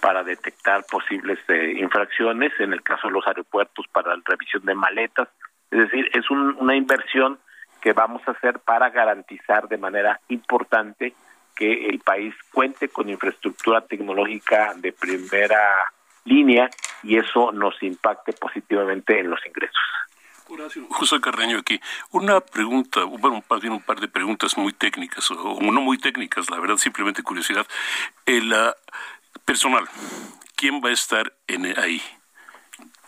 para 0.00 0.22
detectar 0.22 0.84
posibles 0.84 1.38
eh, 1.48 1.74
infracciones, 1.78 2.52
en 2.60 2.72
el 2.72 2.82
caso 2.82 3.08
de 3.08 3.14
los 3.14 3.26
aeropuertos 3.26 3.86
para 3.92 4.14
la 4.14 4.22
revisión 4.24 4.64
de 4.64 4.74
maletas, 4.74 5.28
es 5.70 5.78
decir, 5.80 6.10
es 6.14 6.30
una 6.30 6.76
inversión 6.76 7.38
que 7.80 7.92
vamos 7.92 8.22
a 8.26 8.32
hacer 8.32 8.58
para 8.60 8.90
garantizar 8.90 9.68
de 9.68 9.76
manera 9.76 10.20
importante 10.28 11.14
que 11.54 11.88
el 11.88 11.98
país 11.98 12.34
cuente 12.52 12.88
con 12.88 13.08
infraestructura 13.08 13.80
tecnológica 13.80 14.74
de 14.76 14.92
primera 14.92 15.92
línea 16.24 16.70
y 17.02 17.18
eso 17.18 17.52
nos 17.52 17.82
impacte 17.82 18.32
positivamente 18.32 19.18
en 19.18 19.30
los 19.30 19.44
ingresos. 19.44 19.76
Horacio, 20.48 20.86
José 20.90 21.20
Carreño 21.20 21.58
aquí. 21.58 21.80
Una 22.10 22.40
pregunta, 22.40 23.04
bueno, 23.04 23.42
más 23.48 23.64
un 23.64 23.82
par 23.82 24.00
de 24.00 24.08
preguntas 24.08 24.56
muy 24.56 24.72
técnicas, 24.72 25.30
o 25.30 25.60
no 25.60 25.80
muy 25.80 25.98
técnicas, 25.98 26.50
la 26.50 26.58
verdad, 26.58 26.76
simplemente 26.76 27.22
curiosidad. 27.22 27.66
El 28.26 28.52
uh, 28.52 28.72
personal, 29.44 29.88
¿quién 30.56 30.80
va 30.82 30.88
a 30.88 30.92
estar 30.92 31.32
en, 31.46 31.78
ahí? 31.78 32.02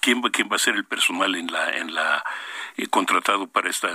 ¿Quién 0.00 0.22
va, 0.22 0.30
¿Quién 0.30 0.48
va 0.50 0.56
a 0.56 0.58
ser 0.58 0.74
el 0.74 0.84
personal 0.84 1.34
en 1.34 1.50
la, 1.52 1.76
en 1.76 1.94
la 1.94 2.16
eh, 2.16 2.22
contratado 2.90 3.46
para 3.46 3.68
esta, 3.70 3.88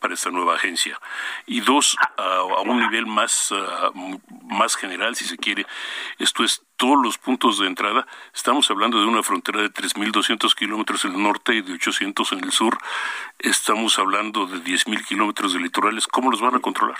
para 0.00 0.14
esta 0.14 0.30
nueva 0.30 0.54
agencia. 0.54 0.98
Y 1.46 1.60
dos, 1.60 1.96
a, 2.16 2.42
un 2.62 2.80
nivel 2.80 3.06
más, 3.06 3.52
ah, 3.52 3.90
más 4.44 4.76
general, 4.76 5.16
si 5.16 5.24
se 5.24 5.36
quiere, 5.36 5.66
esto 6.18 6.44
es 6.44 6.64
todos 6.76 6.98
los 7.02 7.18
puntos 7.18 7.58
de 7.58 7.66
entrada. 7.66 8.06
Estamos 8.34 8.70
hablando 8.70 8.98
de 8.98 9.06
una 9.06 9.22
frontera 9.22 9.60
de 9.60 9.70
3.200 9.70 10.54
kilómetros 10.54 11.04
en 11.04 11.14
el 11.14 11.22
norte 11.22 11.54
y 11.54 11.62
de 11.62 11.74
800 11.74 12.32
en 12.32 12.44
el 12.44 12.52
sur. 12.52 12.78
Estamos 13.38 13.98
hablando 13.98 14.46
de 14.46 14.58
10.000 14.58 15.04
kilómetros 15.06 15.52
de 15.52 15.60
litorales. 15.60 16.06
¿Cómo 16.06 16.30
los 16.30 16.40
van 16.40 16.54
a 16.54 16.60
controlar? 16.60 16.96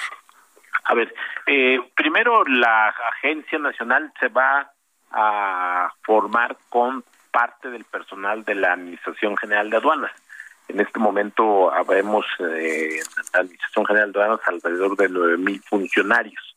A 0.85 0.95
ver, 0.95 1.15
eh, 1.47 1.81
primero 1.95 2.45
la 2.45 2.89
Agencia 2.89 3.59
Nacional 3.59 4.13
se 4.19 4.29
va 4.29 4.71
a 5.13 5.93
formar 6.03 6.57
con 6.69 7.05
parte 7.31 7.71
del 7.71 7.85
personal 7.85 8.45
de 8.45 8.55
la 8.55 8.73
Administración 8.73 9.37
General 9.37 9.71
de 9.71 9.77
Aduanas. 9.77 10.13
En 10.71 10.79
este 10.79 11.01
momento 11.01 11.73
habremos 11.73 12.25
eh, 12.39 12.95
en 12.95 13.25
la 13.35 13.41
Administración 13.41 13.87
General 13.87 14.13
de 14.13 14.23
Aduanas 14.23 14.47
alrededor 14.47 14.97
de 14.97 15.11
9.000 15.11 15.63
funcionarios. 15.65 16.57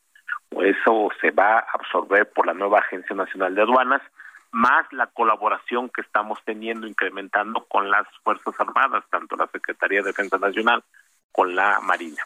Eso 0.51 1.09
se 1.19 1.31
va 1.31 1.57
a 1.57 1.65
absorber 1.73 2.31
por 2.31 2.45
la 2.45 2.53
nueva 2.53 2.77
Agencia 2.77 3.15
Nacional 3.15 3.55
de 3.55 3.63
Aduanas, 3.63 4.03
más 4.51 4.85
la 4.91 5.07
colaboración 5.07 5.89
que 5.89 6.01
estamos 6.01 6.37
teniendo, 6.45 6.85
incrementando 6.85 7.65
con 7.65 7.89
las 7.89 8.05
Fuerzas 8.23 8.53
Armadas, 8.59 9.03
tanto 9.09 9.35
la 9.35 9.47
Secretaría 9.47 10.01
de 10.01 10.09
Defensa 10.09 10.37
Nacional 10.37 10.83
con 11.31 11.55
la 11.55 11.79
Marina. 11.79 12.21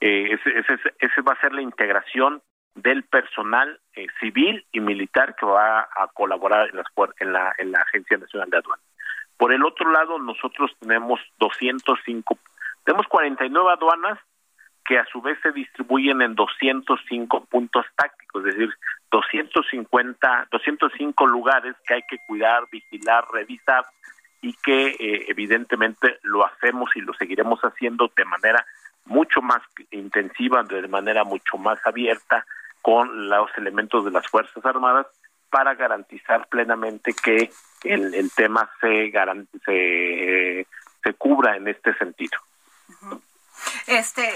Eh, 0.00 0.32
ese, 0.32 1.22
va 1.22 1.34
a 1.34 1.40
ser 1.40 1.52
la 1.52 1.62
integración 1.62 2.42
del 2.74 3.04
personal 3.04 3.78
eh, 3.94 4.08
civil 4.18 4.66
y 4.72 4.80
militar 4.80 5.36
que 5.36 5.46
va 5.46 5.82
a 5.82 6.08
colaborar 6.12 6.68
en, 6.70 6.78
las, 6.78 6.86
en, 7.20 7.28
en 7.58 7.72
la 7.72 7.78
Agencia 7.78 8.18
Nacional 8.18 8.50
de 8.50 8.56
Aduanas. 8.56 8.87
Por 9.38 9.52
el 9.52 9.64
otro 9.64 9.90
lado, 9.90 10.18
nosotros 10.18 10.72
tenemos 10.80 11.20
205, 11.38 12.38
tenemos 12.84 13.06
49 13.06 13.72
aduanas 13.72 14.18
que 14.84 14.98
a 14.98 15.04
su 15.06 15.20
vez 15.20 15.38
se 15.42 15.52
distribuyen 15.52 16.22
en 16.22 16.34
205 16.34 17.44
puntos 17.44 17.86
tácticos, 17.94 18.46
es 18.46 18.54
decir, 18.56 18.74
250, 19.10 20.48
205 20.50 21.26
lugares 21.26 21.76
que 21.86 21.94
hay 21.94 22.02
que 22.08 22.18
cuidar, 22.26 22.64
vigilar, 22.72 23.24
revisar 23.32 23.84
y 24.40 24.54
que 24.54 24.88
eh, 24.88 25.26
evidentemente 25.28 26.18
lo 26.22 26.44
hacemos 26.44 26.90
y 26.96 27.00
lo 27.00 27.12
seguiremos 27.14 27.60
haciendo 27.60 28.10
de 28.16 28.24
manera 28.24 28.64
mucho 29.04 29.40
más 29.40 29.60
intensiva, 29.90 30.62
de 30.62 30.88
manera 30.88 31.22
mucho 31.22 31.58
más 31.58 31.78
abierta 31.86 32.44
con 32.82 33.28
los 33.28 33.50
elementos 33.56 34.04
de 34.04 34.10
las 34.10 34.26
Fuerzas 34.26 34.64
Armadas 34.64 35.06
para 35.50 35.74
garantizar 35.74 36.46
plenamente 36.48 37.14
que 37.14 37.50
el, 37.84 38.30
tema 38.34 38.70
se, 38.80 39.12
se, 39.64 40.66
se 41.02 41.14
cubra 41.14 41.56
en 41.56 41.68
este 41.68 41.94
sentido. 41.96 42.38
Este, 43.86 44.30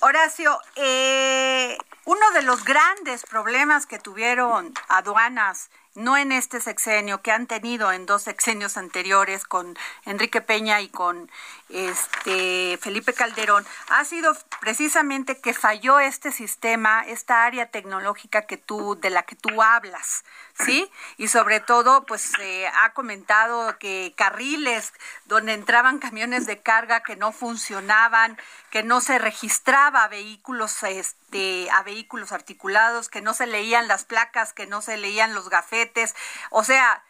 Horacio, 0.00 0.58
eh, 0.76 1.76
uno 2.04 2.30
de 2.32 2.42
los 2.42 2.64
grandes 2.64 3.24
problemas 3.26 3.86
que 3.86 3.98
tuvieron 3.98 4.72
aduanas 4.88 5.70
no 5.98 6.16
en 6.16 6.32
este 6.32 6.60
sexenio, 6.60 7.22
que 7.22 7.32
han 7.32 7.46
tenido 7.46 7.92
en 7.92 8.06
dos 8.06 8.22
sexenios 8.22 8.76
anteriores 8.76 9.44
con 9.44 9.76
Enrique 10.04 10.40
Peña 10.40 10.80
y 10.80 10.88
con 10.88 11.30
este 11.68 12.78
Felipe 12.80 13.12
Calderón, 13.12 13.66
ha 13.90 14.04
sido 14.04 14.34
precisamente 14.60 15.40
que 15.40 15.52
falló 15.52 15.98
este 15.98 16.32
sistema, 16.32 17.02
esta 17.06 17.44
área 17.44 17.66
tecnológica 17.66 18.46
que 18.46 18.56
tú, 18.56 18.98
de 19.00 19.10
la 19.10 19.24
que 19.24 19.36
tú 19.36 19.60
hablas, 19.60 20.24
¿sí? 20.54 20.90
Y 21.16 21.28
sobre 21.28 21.60
todo, 21.60 22.06
pues 22.06 22.22
se 22.22 22.68
ha 22.68 22.92
comentado 22.94 23.76
que 23.78 24.14
carriles 24.16 24.92
donde 25.26 25.52
entraban 25.52 25.98
camiones 25.98 26.46
de 26.46 26.60
carga 26.60 27.02
que 27.02 27.16
no 27.16 27.32
funcionaban, 27.32 28.38
que 28.70 28.82
no 28.82 29.00
se 29.00 29.18
registraba 29.18 30.04
a 30.04 30.08
vehículos, 30.08 30.82
este, 30.82 31.70
a 31.70 31.82
vehículos 31.82 32.32
articulados, 32.32 33.08
que 33.08 33.22
no 33.22 33.32
se 33.32 33.46
leían 33.46 33.88
las 33.88 34.04
placas, 34.04 34.52
que 34.52 34.66
no 34.66 34.80
se 34.82 34.96
leían 34.96 35.34
los 35.34 35.48
gafetes, 35.48 36.14
o 36.50 36.62
sea, 36.64 37.02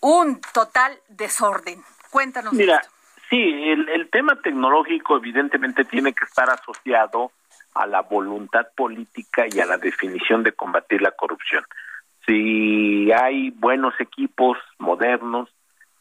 un 0.00 0.40
total 0.52 0.98
desorden. 1.08 1.82
Cuéntanos. 2.10 2.52
Mira, 2.52 2.82
sí, 3.30 3.36
el, 3.36 3.88
el 3.88 4.10
tema 4.10 4.40
tecnológico 4.40 5.16
evidentemente 5.16 5.84
tiene 5.84 6.12
que 6.12 6.24
estar 6.24 6.48
asociado 6.50 7.32
a 7.74 7.86
la 7.86 8.02
voluntad 8.02 8.66
política 8.76 9.44
y 9.50 9.60
a 9.60 9.66
la 9.66 9.78
definición 9.78 10.42
de 10.42 10.52
combatir 10.52 11.00
la 11.02 11.12
corrupción. 11.12 11.64
Si 12.26 13.10
hay 13.12 13.50
buenos 13.50 13.94
equipos 14.00 14.58
modernos, 14.78 15.48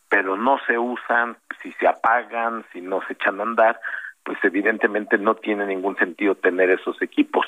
pero 0.09 0.37
no 0.37 0.59
se 0.65 0.77
usan, 0.77 1.37
si 1.61 1.71
se 1.73 1.87
apagan, 1.87 2.65
si 2.71 2.81
no 2.81 3.01
se 3.07 3.13
echan 3.13 3.39
a 3.39 3.43
andar, 3.43 3.79
pues 4.23 4.37
evidentemente 4.43 5.17
no 5.17 5.35
tiene 5.35 5.65
ningún 5.65 5.95
sentido 5.95 6.35
tener 6.35 6.69
esos 6.69 7.01
equipos. 7.01 7.45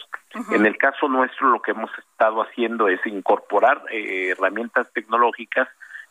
En 0.51 0.65
el 0.65 0.77
caso 0.77 1.09
nuestro 1.09 1.49
lo 1.49 1.61
que 1.61 1.71
hemos 1.71 1.91
estado 1.97 2.41
haciendo 2.41 2.87
es 2.87 3.05
incorporar 3.05 3.83
eh, 3.91 4.29
herramientas 4.29 4.87
tecnológicas, 4.93 5.67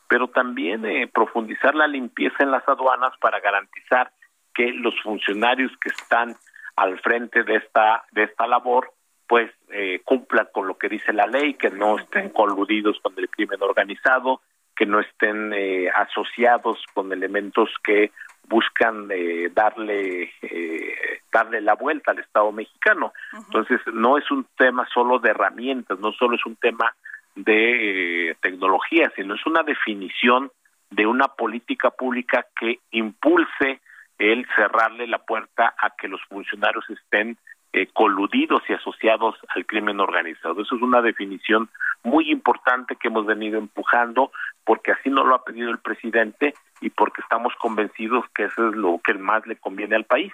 pero 0.09 0.29
también 0.29 0.85
eh, 0.85 1.09
profundizar 1.13 1.75
la 1.75 1.87
limpieza 1.87 2.37
en 2.41 2.51
las 2.51 2.69
aduanas 2.69 3.13
para 3.21 3.41
garantizar 3.41 4.11
que 4.55 4.73
los 4.73 4.95
funcionarios 5.03 5.73
que 5.81 5.89
están 5.89 6.37
al 6.77 6.99
frente 7.01 7.45
de 7.45 7.57
esta 7.57 8.05
de 8.13 8.25
esta 8.25 8.47
labor 8.47 8.93
pues 9.27 9.51
eh, 9.71 10.01
cumplan 10.05 10.49
con 10.53 10.67
lo 10.67 10.79
que 10.79 10.89
dice 10.89 11.13
la 11.13 11.27
ley, 11.27 11.55
que 11.55 11.71
no 11.71 11.99
estén 11.99 12.31
coludidos 12.31 12.99
con 13.03 13.13
el 13.19 13.29
crimen 13.29 13.63
organizado, 13.63 14.41
que 14.79 14.87
no 14.87 15.01
estén 15.01 15.53
eh, 15.53 15.91
asociados 15.91 16.79
con 16.95 17.13
elementos 17.13 17.69
que 17.83 18.13
buscan 18.45 19.09
eh, 19.11 19.51
darle 19.53 20.33
eh, 20.41 21.21
darle 21.33 21.61
la 21.61 21.75
vuelta 21.75 22.13
al 22.13 22.21
Estado 22.21 22.53
mexicano. 22.53 23.13
Entonces, 23.33 23.81
no 23.93 24.17
es 24.17 24.31
un 24.31 24.47
tema 24.57 24.87
solo 24.95 25.19
de 25.19 25.31
herramientas, 25.31 25.99
no 25.99 26.13
solo 26.13 26.37
es 26.37 26.47
un 26.47 26.57
tema 26.57 26.95
de 27.35 28.37
tecnología, 28.41 29.13
sino 29.17 29.35
es 29.35 29.45
una 29.47 29.63
definición 29.65 30.51
de 30.91 31.07
una 31.07 31.27
política 31.27 31.91
pública 31.91 32.47
que 32.59 32.79
impulse 32.93 33.81
el 34.19 34.47
cerrarle 34.57 35.07
la 35.07 35.19
puerta 35.19 35.75
a 35.77 35.91
que 35.91 36.09
los 36.09 36.21
funcionarios 36.29 36.89
estén 36.89 37.37
eh, 37.73 37.89
coludidos 37.93 38.63
y 38.69 38.73
asociados 38.73 39.37
al 39.55 39.67
crimen 39.67 40.01
organizado. 40.01 40.63
Eso 40.63 40.77
es 40.77 40.83
una 40.83 41.03
definición 41.03 41.69
muy 42.03 42.31
importante 42.31 42.97
que 42.97 43.09
hemos 43.09 43.27
venido 43.27 43.59
empujando 43.59 44.31
porque 44.65 44.93
así 44.93 45.11
nos 45.11 45.27
lo 45.27 45.35
ha 45.35 45.45
pedido 45.45 45.71
el 45.71 45.79
presidente 45.79 46.55
y 46.81 46.91
porque 46.91 47.21
estamos 47.21 47.53
convencidos 47.61 48.25
que 48.35 48.45
eso 48.45 48.69
es 48.69 48.77
lo 48.77 49.01
que 49.05 49.15
más 49.15 49.47
le 49.47 49.57
conviene 49.57 49.97
al 49.97 50.05
país. 50.05 50.33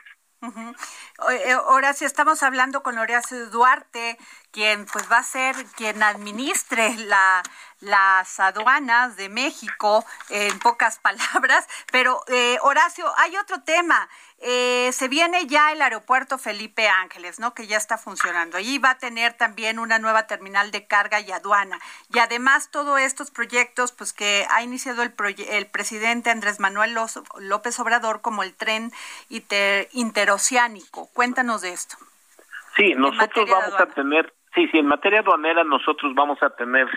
Ahora 1.66 1.92
sí 1.94 2.04
estamos 2.04 2.42
hablando 2.42 2.82
con 2.82 2.98
Horacio 2.98 3.48
Duarte, 3.50 4.18
quien 4.50 4.84
pues 4.92 5.10
va 5.10 5.18
a 5.18 5.22
ser 5.22 5.54
quien 5.76 6.02
administre 6.02 6.94
la, 7.06 7.42
las 7.84 8.40
aduanas 8.40 9.16
de 9.16 9.28
México, 9.28 10.04
en 10.30 10.58
pocas 10.58 10.98
palabras. 11.02 11.68
Pero 11.92 12.20
eh, 12.28 12.58
Horacio, 12.62 13.06
hay 13.16 13.36
otro 13.36 13.62
tema. 13.62 14.08
Eh, 14.40 14.90
se 14.92 15.08
viene 15.08 15.46
ya 15.46 15.72
el 15.72 15.80
aeropuerto 15.80 16.36
Felipe 16.36 16.88
Ángeles, 16.88 17.40
¿no? 17.40 17.54
Que 17.54 17.66
ya 17.66 17.76
está 17.76 17.96
funcionando. 17.96 18.58
Allí 18.58 18.78
va 18.78 18.90
a 18.90 18.98
tener 18.98 19.32
también 19.34 19.78
una 19.78 19.98
nueva 19.98 20.26
terminal 20.26 20.70
de 20.70 20.86
carga 20.86 21.20
y 21.20 21.30
aduana. 21.32 21.78
Y 22.12 22.18
además 22.18 22.70
todos 22.70 23.00
estos 23.00 23.30
proyectos, 23.30 23.92
pues 23.92 24.12
que 24.12 24.46
ha 24.50 24.62
iniciado 24.62 25.02
el, 25.02 25.14
el 25.48 25.66
presidente 25.66 26.30
Andrés 26.30 26.60
Manuel 26.60 26.94
López 27.38 27.80
Obrador, 27.80 28.20
como 28.20 28.42
el 28.42 28.54
tren 28.54 28.92
interoceánico. 29.92 31.08
Cuéntanos 31.14 31.62
de 31.62 31.72
esto. 31.72 31.96
Sí, 32.76 32.94
nosotros 32.94 33.48
vamos 33.48 33.80
a 33.80 33.86
tener, 33.86 34.32
sí, 34.54 34.66
sí, 34.68 34.78
en 34.78 34.86
materia 34.86 35.20
aduanera 35.20 35.62
nosotros 35.64 36.12
vamos 36.14 36.42
a 36.42 36.50
tener, 36.50 36.88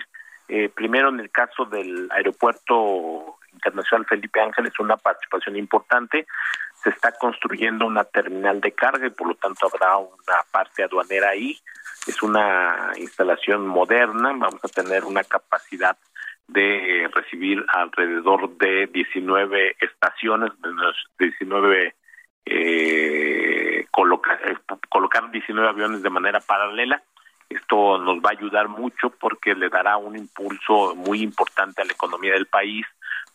eh, 0.48 0.68
primero 0.68 1.08
en 1.10 1.20
el 1.20 1.30
caso 1.30 1.64
del 1.64 2.08
aeropuerto 2.10 3.38
internacional 3.52 4.06
Felipe 4.06 4.40
Ángeles, 4.40 4.72
una 4.78 4.96
participación 4.96 5.56
importante 5.56 6.26
se 6.82 6.90
está 6.90 7.12
construyendo 7.12 7.86
una 7.86 8.04
terminal 8.04 8.60
de 8.60 8.72
carga 8.72 9.06
y 9.06 9.10
por 9.10 9.28
lo 9.28 9.34
tanto 9.34 9.66
habrá 9.66 9.96
una 9.96 10.42
parte 10.50 10.84
aduanera 10.84 11.30
ahí. 11.30 11.58
Es 12.06 12.22
una 12.22 12.92
instalación 12.96 13.66
moderna, 13.66 14.32
vamos 14.32 14.64
a 14.64 14.68
tener 14.68 15.04
una 15.04 15.24
capacidad 15.24 15.96
de 16.46 17.10
recibir 17.12 17.64
alrededor 17.68 18.56
de 18.56 18.86
19 18.86 19.76
estaciones, 19.80 20.52
de 20.60 20.70
19 21.18 21.94
eh, 22.46 23.86
colocar, 23.90 24.40
eh, 24.48 24.56
colocar 24.88 25.30
19 25.30 25.68
aviones 25.68 26.02
de 26.02 26.10
manera 26.10 26.40
paralela. 26.40 27.02
Esto 27.48 27.98
nos 27.98 28.18
va 28.18 28.30
a 28.30 28.38
ayudar 28.38 28.68
mucho 28.68 29.10
porque 29.10 29.54
le 29.54 29.68
dará 29.68 29.96
un 29.96 30.16
impulso 30.16 30.94
muy 30.94 31.22
importante 31.22 31.82
a 31.82 31.84
la 31.84 31.92
economía 31.92 32.34
del 32.34 32.46
país, 32.46 32.86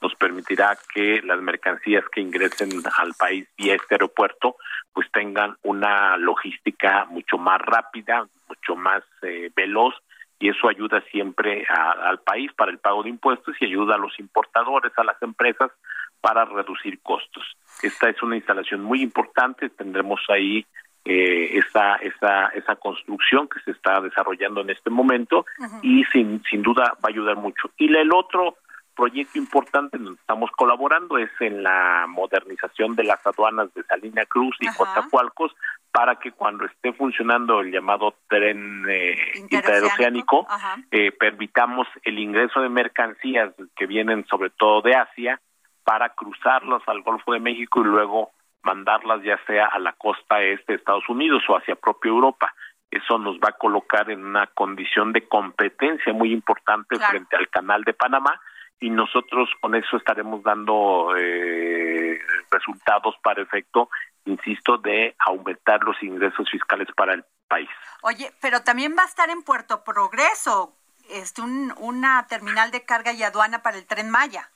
nos 0.01 0.13
permitirá 0.15 0.77
que 0.93 1.21
las 1.23 1.41
mercancías 1.41 2.03
que 2.11 2.21
ingresen 2.21 2.69
al 2.97 3.13
país 3.13 3.47
vía 3.57 3.75
este 3.75 3.95
aeropuerto 3.95 4.57
pues 4.91 5.09
tengan 5.11 5.55
una 5.63 6.17
logística 6.17 7.05
mucho 7.05 7.37
más 7.37 7.59
rápida, 7.59 8.27
mucho 8.47 8.75
más 8.75 9.03
eh, 9.23 9.49
veloz 9.55 9.95
y 10.39 10.49
eso 10.49 10.67
ayuda 10.67 11.01
siempre 11.09 11.65
al 11.69 12.19
país 12.19 12.51
para 12.53 12.69
el 12.69 12.77
pago 12.77 13.01
de 13.01 13.09
impuestos 13.09 13.55
y 13.59 13.65
ayuda 13.65 13.95
a 13.95 13.97
los 13.97 14.19
importadores, 14.19 14.91
a 14.97 15.03
las 15.03 15.19
empresas 15.21 15.71
para 16.19 16.45
reducir 16.45 17.01
costos. 17.01 17.43
Esta 17.81 18.09
es 18.09 18.21
una 18.21 18.35
instalación 18.35 18.81
muy 18.81 19.01
importante, 19.01 19.69
tendremos 19.69 20.19
ahí 20.29 20.65
eh, 21.05 21.57
esa, 21.57 21.95
esa, 21.97 22.47
esa 22.49 22.75
construcción 22.75 23.47
que 23.47 23.59
se 23.61 23.71
está 23.71 23.99
desarrollando 23.99 24.61
en 24.61 24.69
este 24.69 24.89
momento 24.89 25.45
y 25.81 26.03
sin, 26.05 26.41
sin 26.49 26.63
duda 26.63 26.93
va 27.03 27.09
a 27.09 27.09
ayudar 27.09 27.35
mucho. 27.35 27.69
Y 27.77 27.93
el 27.93 28.13
otro 28.13 28.57
proyecto 28.95 29.37
importante 29.37 29.97
en 29.97 30.05
donde 30.05 30.19
estamos 30.21 30.49
colaborando 30.51 31.17
es 31.17 31.29
en 31.39 31.63
la 31.63 32.05
modernización 32.07 32.95
de 32.95 33.03
las 33.03 33.25
aduanas 33.25 33.73
de 33.73 33.83
Salina 33.83 34.25
Cruz 34.25 34.55
y 34.59 34.67
Coatzacoalcos 34.67 35.51
para 35.91 36.15
que 36.17 36.31
cuando 36.31 36.65
esté 36.65 36.93
funcionando 36.93 37.61
el 37.61 37.71
llamado 37.71 38.15
tren 38.27 38.85
eh, 38.89 39.15
interoceánico 39.35 40.47
eh, 40.91 41.11
permitamos 41.11 41.87
el 42.03 42.19
ingreso 42.19 42.61
de 42.61 42.69
mercancías 42.69 43.53
que 43.75 43.87
vienen 43.87 44.25
sobre 44.27 44.49
todo 44.51 44.81
de 44.81 44.95
Asia 44.95 45.41
para 45.83 46.09
cruzarlas 46.09 46.81
al 46.87 47.01
Golfo 47.01 47.33
de 47.33 47.39
México 47.39 47.81
y 47.81 47.85
luego 47.85 48.31
mandarlas 48.63 49.21
ya 49.23 49.39
sea 49.45 49.67
a 49.67 49.79
la 49.79 49.93
costa 49.93 50.41
este 50.41 50.73
de 50.73 50.77
Estados 50.77 51.07
Unidos 51.09 51.43
o 51.47 51.57
hacia 51.57 51.75
propia 51.75 52.09
Europa. 52.09 52.53
Eso 52.89 53.17
nos 53.17 53.37
va 53.37 53.49
a 53.49 53.57
colocar 53.57 54.09
en 54.09 54.25
una 54.25 54.47
condición 54.47 55.13
de 55.13 55.27
competencia 55.27 56.13
muy 56.13 56.31
importante 56.31 56.97
frente 56.97 57.35
al 57.35 57.49
canal 57.49 57.83
de 57.83 57.93
Panamá 57.93 58.39
y 58.79 58.89
nosotros 58.89 59.49
con 59.61 59.75
eso 59.75 59.97
estaremos 59.97 60.43
dando 60.43 61.15
eh, 61.17 62.19
resultados 62.51 63.15
para 63.23 63.41
efecto, 63.41 63.89
insisto, 64.25 64.77
de 64.77 65.15
aumentar 65.19 65.81
los 65.83 66.01
ingresos 66.03 66.49
fiscales 66.51 66.87
para 66.95 67.13
el 67.13 67.23
país. 67.47 67.69
Oye, 68.01 68.31
pero 68.41 68.61
también 68.61 68.93
va 68.97 69.03
a 69.03 69.07
estar 69.07 69.29
en 69.29 69.41
Puerto 69.41 69.83
Progreso, 69.83 70.75
este, 71.09 71.41
un, 71.41 71.73
una 71.77 72.27
terminal 72.27 72.71
de 72.71 72.83
carga 72.83 73.13
y 73.13 73.23
aduana 73.23 73.61
para 73.61 73.77
el 73.77 73.85
tren 73.85 74.09
Maya. 74.09 74.49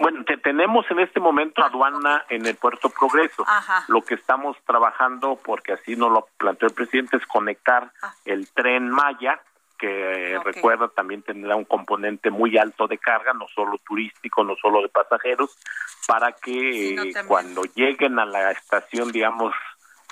Bueno, 0.00 0.24
tenemos 0.42 0.88
en 0.90 1.00
este 1.00 1.18
momento 1.18 1.62
ah, 1.62 1.66
aduana 1.66 2.24
en 2.28 2.46
el 2.46 2.56
Puerto 2.56 2.90
Progreso. 2.90 3.44
Lo 3.88 4.02
que 4.02 4.14
estamos 4.14 4.56
trabajando, 4.64 5.38
porque 5.44 5.72
así 5.72 5.96
nos 5.96 6.12
lo 6.12 6.28
planteó 6.38 6.68
el 6.68 6.74
presidente, 6.74 7.16
es 7.16 7.26
conectar 7.26 7.90
ah. 8.02 8.14
el 8.24 8.48
tren 8.52 8.88
Maya 8.88 9.40
que 9.80 10.38
recuerda 10.44 10.88
también 10.88 11.22
tendrá 11.22 11.56
un 11.56 11.64
componente 11.64 12.30
muy 12.30 12.58
alto 12.58 12.86
de 12.86 12.98
carga, 12.98 13.32
no 13.32 13.48
solo 13.48 13.78
turístico, 13.78 14.44
no 14.44 14.54
solo 14.56 14.82
de 14.82 14.90
pasajeros, 14.90 15.56
para 16.06 16.32
que 16.32 16.90
eh, 16.90 17.12
cuando 17.26 17.62
lleguen 17.74 18.18
a 18.18 18.26
la 18.26 18.50
estación, 18.50 19.10
digamos, 19.10 19.54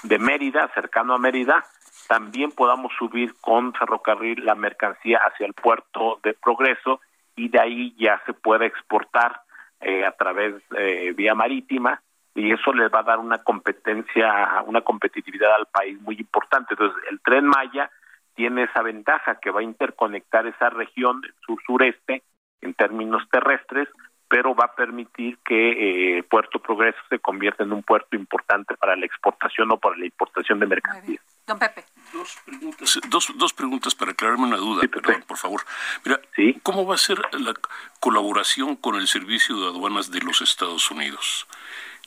de 0.04 0.18
Mérida, 0.18 0.70
cercano 0.74 1.14
a 1.14 1.18
Mérida, 1.18 1.66
también 2.08 2.50
podamos 2.52 2.92
subir 2.98 3.34
con 3.42 3.74
ferrocarril 3.74 4.42
la 4.44 4.54
mercancía 4.54 5.18
hacia 5.18 5.46
el 5.46 5.52
puerto 5.52 6.18
de 6.22 6.32
Progreso 6.32 7.00
y 7.36 7.50
de 7.50 7.60
ahí 7.60 7.94
ya 7.98 8.22
se 8.24 8.32
puede 8.32 8.66
exportar 8.66 9.42
eh, 9.80 10.04
a 10.04 10.12
través 10.12 10.54
eh, 10.76 11.12
vía 11.16 11.34
marítima 11.34 12.02
y 12.34 12.52
eso 12.52 12.72
les 12.72 12.92
va 12.92 13.00
a 13.00 13.04
dar 13.04 13.18
una 13.18 13.38
competencia, 13.38 14.62
una 14.66 14.80
competitividad 14.82 15.52
al 15.54 15.66
país 15.66 16.00
muy 16.00 16.16
importante. 16.16 16.74
Entonces, 16.74 17.02
el 17.10 17.20
tren 17.20 17.46
Maya 17.46 17.90
tiene 18.34 18.64
esa 18.64 18.82
ventaja 18.82 19.40
que 19.40 19.50
va 19.50 19.60
a 19.60 19.64
interconectar 19.64 20.46
esa 20.46 20.70
región 20.70 21.20
sur-sureste 21.44 22.22
en 22.60 22.74
términos 22.74 23.22
terrestres, 23.30 23.88
pero 24.28 24.54
va 24.54 24.66
a 24.66 24.74
permitir 24.74 25.38
que 25.44 26.18
eh, 26.18 26.22
Puerto 26.22 26.60
Progreso 26.60 26.98
se 27.08 27.18
convierta 27.18 27.64
en 27.64 27.72
un 27.72 27.82
puerto 27.82 28.14
importante 28.16 28.76
para 28.76 28.94
la 28.94 29.06
exportación 29.06 29.72
o 29.72 29.78
para 29.78 29.96
la 29.96 30.04
importación 30.04 30.60
de 30.60 30.66
mercancías. 30.66 31.37
Don 31.48 31.58
Pepe. 31.58 31.82
Dos 32.12 32.36
preguntas, 32.44 33.00
dos, 33.36 33.52
preguntas 33.54 33.94
para 33.94 34.12
aclararme 34.12 34.44
una 34.44 34.58
duda, 34.58 34.86
perdón, 34.86 35.24
por 35.26 35.38
favor. 35.38 35.64
Mira, 36.04 36.20
¿cómo 36.62 36.86
va 36.86 36.94
a 36.94 36.98
ser 36.98 37.18
la 37.32 37.54
colaboración 38.00 38.76
con 38.76 38.96
el 38.96 39.08
Servicio 39.08 39.58
de 39.58 39.68
Aduanas 39.68 40.10
de 40.10 40.20
los 40.20 40.42
Estados 40.42 40.90
Unidos? 40.90 41.46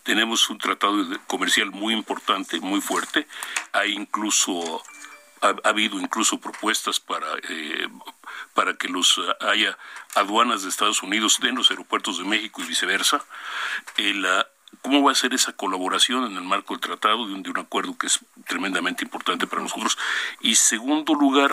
Tenemos 0.03 0.47
un 0.51 0.59
tratado 0.59 1.03
comercial 1.25 1.71
muy 1.71 1.95
importante, 1.95 2.59
muy 2.59 2.81
fuerte. 2.81 3.27
Hay 3.73 3.93
incluso 3.93 4.83
ha, 5.41 5.55
habido 5.67 5.99
incluso 5.99 6.39
propuestas 6.39 6.99
para, 6.99 7.27
eh, 7.49 7.87
para 8.53 8.75
que 8.75 8.89
los 8.89 9.19
haya 9.39 9.75
aduanas 10.13 10.61
de 10.61 10.69
Estados 10.69 11.01
Unidos 11.01 11.39
en 11.41 11.55
los 11.55 11.71
aeropuertos 11.71 12.19
de 12.19 12.25
México 12.25 12.61
y 12.61 12.65
viceversa. 12.65 13.25
¿Cómo 14.81 15.03
va 15.03 15.11
a 15.11 15.15
ser 15.15 15.33
esa 15.33 15.53
colaboración 15.53 16.25
en 16.25 16.37
el 16.37 16.43
marco 16.43 16.73
del 16.73 16.81
tratado, 16.81 17.27
de 17.27 17.33
un, 17.33 17.43
acuerdo 17.57 17.97
que 17.97 18.07
es 18.07 18.25
tremendamente 18.47 19.03
importante 19.03 19.47
para 19.47 19.61
nosotros? 19.61 19.97
Y 20.39 20.55
segundo 20.55 21.13
lugar, 21.13 21.51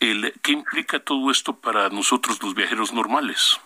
el, 0.00 0.32
¿qué 0.42 0.52
implica 0.52 1.00
todo 1.00 1.30
esto 1.30 1.54
para 1.54 1.88
nosotros 1.88 2.42
los 2.42 2.54
viajeros 2.54 2.92
normales? 2.92 3.60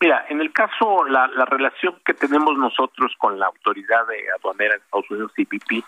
Mira, 0.00 0.26
en 0.28 0.40
el 0.40 0.52
caso, 0.52 1.04
la, 1.06 1.26
la 1.28 1.46
relación 1.46 1.96
que 2.04 2.12
tenemos 2.14 2.56
nosotros 2.58 3.12
con 3.18 3.38
la 3.38 3.46
autoridad 3.46 4.06
de 4.06 4.26
aduanera 4.38 4.74
de 4.74 4.80
Estados 4.80 5.10
Unidos, 5.10 5.32
CPP, 5.34 5.84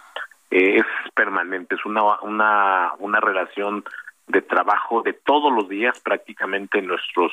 eh, 0.50 0.78
es 0.78 1.12
permanente, 1.12 1.74
es 1.74 1.84
una, 1.84 2.02
una, 2.22 2.92
una 2.98 3.20
relación 3.20 3.84
de 4.26 4.42
trabajo 4.42 5.02
de 5.02 5.12
todos 5.12 5.52
los 5.52 5.68
días, 5.68 6.00
prácticamente 6.00 6.80
nuestros 6.80 7.32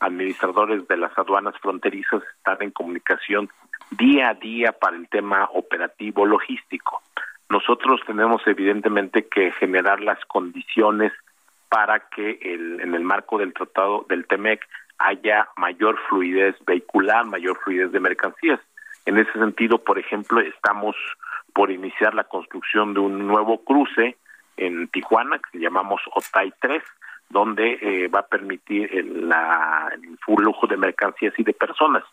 administradores 0.00 0.86
de 0.88 0.96
las 0.96 1.16
aduanas 1.18 1.54
fronterizas 1.60 2.22
están 2.36 2.62
en 2.62 2.70
comunicación 2.70 3.50
día 3.90 4.30
a 4.30 4.34
día 4.34 4.72
para 4.72 4.96
el 4.96 5.08
tema 5.08 5.48
operativo 5.52 6.26
logístico. 6.26 7.02
nosotros 7.48 8.00
tenemos 8.06 8.42
evidentemente 8.46 9.26
que 9.26 9.52
generar 9.52 10.00
las 10.00 10.22
condiciones 10.26 11.12
para 11.68 12.00
que 12.10 12.38
el, 12.42 12.80
en 12.80 12.94
el 12.94 13.02
marco 13.02 13.38
del 13.38 13.54
tratado 13.54 14.04
del 14.08 14.26
TEMEC 14.26 14.66
haya 14.98 15.48
mayor 15.56 15.98
fluidez 16.08 16.56
vehicular, 16.66 17.24
mayor 17.24 17.58
fluidez 17.62 17.92
de 17.92 18.00
mercancías. 18.00 18.60
En 19.06 19.16
ese 19.16 19.32
sentido, 19.32 19.78
por 19.78 19.98
ejemplo, 19.98 20.40
estamos 20.40 20.96
por 21.54 21.70
iniciar 21.70 22.14
la 22.14 22.24
construcción 22.24 22.94
de 22.94 23.00
un 23.00 23.26
nuevo 23.26 23.64
cruce 23.64 24.16
en 24.56 24.88
Tijuana, 24.88 25.40
que 25.50 25.58
llamamos 25.58 26.00
OTAI 26.14 26.52
3, 26.60 26.82
donde 27.30 27.78
eh, 27.80 28.08
va 28.08 28.20
a 28.20 28.26
permitir 28.26 28.88
el, 28.92 29.28
la, 29.28 29.90
el 29.92 30.18
flujo 30.18 30.66
de 30.66 30.76
mercancías 30.76 31.34
y 31.38 31.44
de 31.44 31.52
personas. 31.52 32.04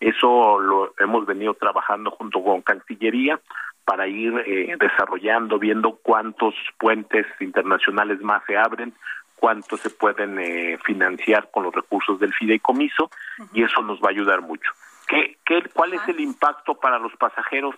Eso 0.00 0.58
lo 0.58 0.94
hemos 0.98 1.26
venido 1.26 1.54
trabajando 1.54 2.10
junto 2.10 2.42
con 2.42 2.62
Cancillería 2.62 3.38
para 3.84 4.06
ir 4.06 4.32
eh, 4.46 4.76
desarrollando, 4.78 5.58
viendo 5.58 5.98
cuántos 6.02 6.54
puentes 6.78 7.26
internacionales 7.40 8.20
más 8.20 8.42
se 8.46 8.56
abren, 8.56 8.94
cuántos 9.36 9.80
se 9.80 9.90
pueden 9.90 10.38
eh, 10.38 10.78
financiar 10.84 11.50
con 11.50 11.64
los 11.64 11.74
recursos 11.74 12.18
del 12.20 12.32
fideicomiso 12.32 13.10
y 13.52 13.64
eso 13.64 13.82
nos 13.82 14.00
va 14.00 14.08
a 14.08 14.10
ayudar 14.10 14.40
mucho. 14.40 14.70
¿Qué, 15.08 15.36
qué, 15.44 15.62
¿Cuál 15.72 15.94
es 15.94 16.08
el 16.08 16.20
impacto 16.20 16.74
para 16.74 16.98
los 16.98 17.14
pasajeros? 17.16 17.74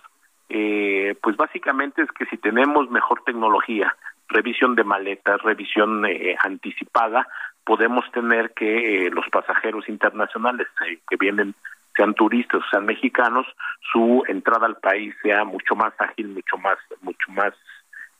Eh, 0.47 1.15
pues 1.23 1.35
básicamente 1.35 2.03
es 2.03 2.11
que 2.11 2.25
si 2.27 2.37
tenemos 2.37 2.89
mejor 2.91 3.23
tecnología, 3.25 3.95
revisión 4.27 4.75
de 4.75 4.83
maletas, 4.83 5.41
revisión 5.41 6.05
eh, 6.05 6.35
anticipada, 6.43 7.27
podemos 7.65 8.09
tener 8.11 8.51
que 8.53 9.07
eh, 9.07 9.09
los 9.11 9.27
pasajeros 9.29 9.89
internacionales 9.89 10.67
eh, 10.87 10.99
que 11.09 11.17
vienen, 11.17 11.55
sean 11.95 12.13
turistas 12.13 12.61
o 12.61 12.69
sean 12.69 12.85
mexicanos, 12.85 13.47
su 13.91 14.23
entrada 14.27 14.67
al 14.67 14.77
país 14.77 15.15
sea 15.21 15.43
mucho 15.43 15.75
más 15.75 15.93
ágil, 15.97 16.29
mucho 16.29 16.57
más, 16.57 16.77
mucho 17.01 17.31
más 17.31 17.53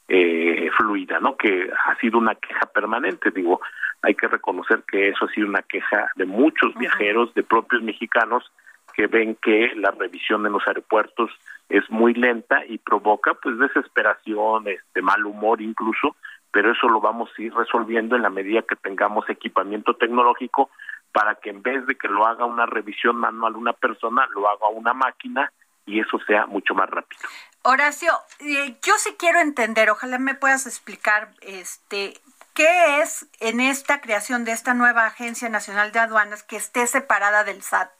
eh, 0.08 0.70
fluida, 0.78 1.20
¿no? 1.20 1.36
Que 1.38 1.70
ha 1.86 1.96
sido 2.00 2.18
una 2.18 2.36
queja 2.36 2.66
permanente, 2.68 3.32
digo, 3.32 3.62
hay 4.02 4.16
que 4.16 4.28
reconocer 4.28 4.84
que 4.88 5.10
eso 5.10 5.26
ha 5.26 5.32
sido 5.32 5.48
una 5.48 5.62
queja 5.62 6.10
de 6.16 6.26
muchos 6.26 6.74
viajeros, 6.76 7.34
de 7.34 7.44
propios 7.44 7.82
mexicanos, 7.84 8.52
que 8.94 9.08
ven 9.08 9.36
que 9.42 9.72
la 9.76 9.92
revisión 9.92 10.46
en 10.46 10.54
los 10.54 10.66
aeropuertos 10.68 11.32
es 11.70 11.90
muy 11.90 12.14
lenta 12.14 12.66
y 12.66 12.78
provoca 12.78 13.34
pues 13.36 13.58
desesperación, 13.58 14.68
este 14.68 15.02
mal 15.02 15.26
humor 15.26 15.62
incluso, 15.62 16.16
pero 16.52 16.72
eso 16.72 16.88
lo 16.88 17.02
vamos 17.02 17.30
a 17.38 17.42
ir 17.42 17.54
resolviendo 17.54 18.16
en 18.16 18.22
la 18.22 18.30
medida 18.30 18.62
que 18.62 18.76
tengamos 18.76 19.30
equipamiento 19.30 19.96
tecnológico 19.96 20.70
para 21.12 21.36
que 21.36 21.50
en 21.50 21.62
vez 21.62 21.86
de 21.86 21.96
que 21.96 22.08
lo 22.08 22.26
haga 22.26 22.46
una 22.46 22.66
revisión 22.66 23.16
manual 23.16 23.56
una 23.56 23.74
persona, 23.74 24.28
lo 24.34 24.50
haga 24.50 24.68
una 24.70 24.94
máquina 24.94 25.52
y 25.86 26.00
eso 26.00 26.20
sea 26.28 26.46
mucho 26.46 26.74
más 26.74 26.90
rápido. 26.90 27.22
Horacio, 27.64 28.12
eh, 28.40 28.78
yo 28.82 28.94
sí 28.98 29.16
quiero 29.18 29.40
entender, 29.40 29.90
ojalá 29.90 30.20
me 30.20 30.36
puedas 30.36 30.68
explicar 30.68 31.30
este 31.42 32.14
qué 32.54 33.02
es 33.02 33.28
en 33.40 33.60
esta 33.60 34.02
creación 34.02 34.46
de 34.46 34.54
esta 34.54 34.74
nueva 34.74 35.06
Agencia 35.06 35.50
Nacional 35.50 35.92
de 35.92 36.00
Aduanas 36.00 36.44
que 36.44 36.56
esté 36.56 36.88
separada 36.88 37.44
del 37.44 37.62
SAT. 37.62 37.92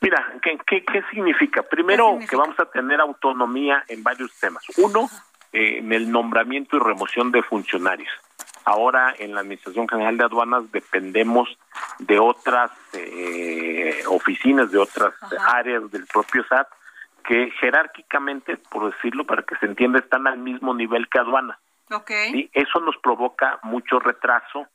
Mira, 0.00 0.34
¿qué, 0.42 0.58
qué, 0.66 0.84
qué 0.84 1.02
significa? 1.10 1.62
Primero, 1.62 2.10
significa? 2.10 2.30
que 2.30 2.36
vamos 2.36 2.60
a 2.60 2.66
tener 2.66 3.00
autonomía 3.00 3.84
en 3.88 4.02
varios 4.02 4.32
temas. 4.38 4.64
Uno, 4.78 5.08
eh, 5.52 5.78
en 5.78 5.92
el 5.92 6.10
nombramiento 6.10 6.76
y 6.76 6.80
remoción 6.80 7.32
de 7.32 7.42
funcionarios. 7.42 8.10
Ahora, 8.64 9.14
en 9.18 9.34
la 9.34 9.40
Administración 9.40 9.88
General 9.88 10.16
de 10.16 10.24
Aduanas 10.24 10.70
dependemos 10.70 11.48
de 11.98 12.18
otras 12.18 12.70
eh, 12.92 14.02
oficinas, 14.08 14.70
de 14.70 14.78
otras 14.78 15.14
Ajá. 15.22 15.56
áreas 15.56 15.90
del 15.90 16.06
propio 16.06 16.44
SAT, 16.46 16.68
que 17.24 17.50
jerárquicamente, 17.60 18.56
por 18.56 18.92
decirlo, 18.92 19.24
para 19.24 19.42
que 19.42 19.56
se 19.56 19.66
entienda, 19.66 19.98
están 19.98 20.26
al 20.26 20.38
mismo 20.38 20.74
nivel 20.74 21.08
que 21.08 21.18
aduanas. 21.18 21.58
Okay. 21.90 22.34
Y 22.34 22.50
eso 22.52 22.80
nos 22.80 22.96
provoca 22.98 23.58
mucho 23.62 23.98
retraso 23.98 24.66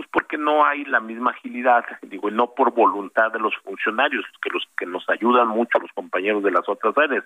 pues 0.00 0.08
porque 0.10 0.38
no 0.38 0.64
hay 0.64 0.82
la 0.86 0.98
misma 0.98 1.32
agilidad, 1.32 1.84
digo, 2.00 2.30
y 2.30 2.32
no 2.32 2.54
por 2.54 2.72
voluntad 2.72 3.30
de 3.32 3.38
los 3.38 3.54
funcionarios, 3.58 4.24
que 4.40 4.48
los 4.48 4.66
que 4.78 4.86
nos 4.86 5.06
ayudan 5.10 5.48
mucho 5.48 5.76
a 5.76 5.82
los 5.82 5.92
compañeros 5.92 6.42
de 6.42 6.50
las 6.50 6.66
otras 6.70 6.96
áreas, 6.96 7.22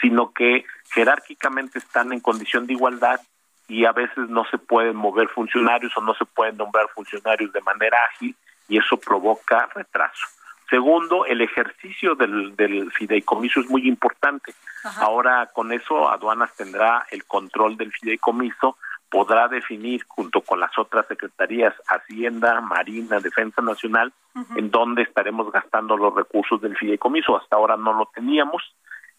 sino 0.00 0.32
que 0.32 0.64
jerárquicamente 0.92 1.80
están 1.80 2.12
en 2.12 2.20
condición 2.20 2.68
de 2.68 2.74
igualdad 2.74 3.18
y 3.66 3.86
a 3.86 3.92
veces 3.92 4.28
no 4.28 4.44
se 4.44 4.58
pueden 4.58 4.94
mover 4.94 5.30
funcionarios 5.30 5.92
o 5.96 6.00
no 6.00 6.14
se 6.14 6.24
pueden 6.24 6.58
nombrar 6.58 6.86
funcionarios 6.94 7.52
de 7.52 7.60
manera 7.62 7.98
ágil 8.12 8.36
y 8.68 8.78
eso 8.78 8.96
provoca 8.98 9.68
retraso. 9.74 10.24
Segundo, 10.70 11.26
el 11.26 11.40
ejercicio 11.40 12.14
del, 12.14 12.54
del 12.54 12.92
fideicomiso 12.92 13.58
es 13.58 13.68
muy 13.68 13.88
importante. 13.88 14.54
Ajá. 14.84 15.06
Ahora 15.06 15.50
con 15.52 15.72
eso 15.72 16.08
aduanas 16.08 16.54
tendrá 16.54 17.04
el 17.10 17.24
control 17.24 17.76
del 17.76 17.90
fideicomiso 17.90 18.78
podrá 19.12 19.46
definir 19.46 20.02
junto 20.08 20.40
con 20.40 20.58
las 20.58 20.76
otras 20.78 21.06
secretarías 21.06 21.74
Hacienda, 21.86 22.62
Marina, 22.62 23.20
Defensa 23.20 23.60
Nacional, 23.60 24.10
uh 24.34 24.40
-huh. 24.40 24.58
en 24.58 24.70
dónde 24.70 25.02
estaremos 25.02 25.52
gastando 25.52 25.98
los 25.98 26.14
recursos 26.14 26.62
del 26.62 26.78
fideicomiso. 26.78 27.36
Hasta 27.36 27.56
ahora 27.56 27.76
no 27.76 27.92
lo 27.92 28.06
teníamos 28.14 28.62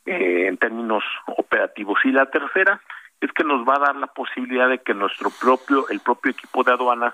eh, 0.05 0.47
en 0.47 0.57
términos 0.57 1.03
operativos. 1.27 1.99
Y 2.05 2.11
la 2.11 2.25
tercera 2.25 2.81
es 3.21 3.31
que 3.33 3.43
nos 3.43 3.61
va 3.69 3.75
a 3.75 3.85
dar 3.85 3.95
la 3.95 4.07
posibilidad 4.07 4.67
de 4.67 4.79
que 4.79 4.95
nuestro 4.95 5.29
propio, 5.39 5.87
el 5.89 5.99
propio 5.99 6.31
equipo 6.31 6.63
de 6.63 6.71
aduanas 6.71 7.13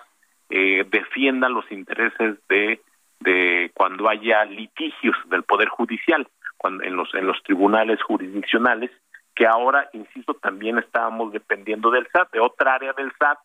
eh, 0.50 0.86
defienda 0.90 1.50
los 1.50 1.70
intereses 1.72 2.40
de, 2.48 2.82
de 3.20 3.72
cuando 3.74 4.08
haya 4.08 4.46
litigios 4.46 5.18
del 5.26 5.44
Poder 5.44 5.68
Judicial, 5.68 6.26
cuando, 6.56 6.86
en, 6.86 6.96
los, 6.96 7.14
en 7.14 7.28
los 7.28 7.44
tribunales 7.44 8.02
jurisdiccionales, 8.02 8.90
que 9.40 9.48
ahora, 9.48 9.90
insisto, 9.94 10.34
también 10.34 10.80
estábamos 10.80 11.32
dependiendo 11.32 11.90
del 11.92 12.06
SAT, 12.12 12.34
de 12.34 12.42
otra 12.42 12.74
área 12.74 12.92
del 12.92 13.10
SAT, 13.18 13.40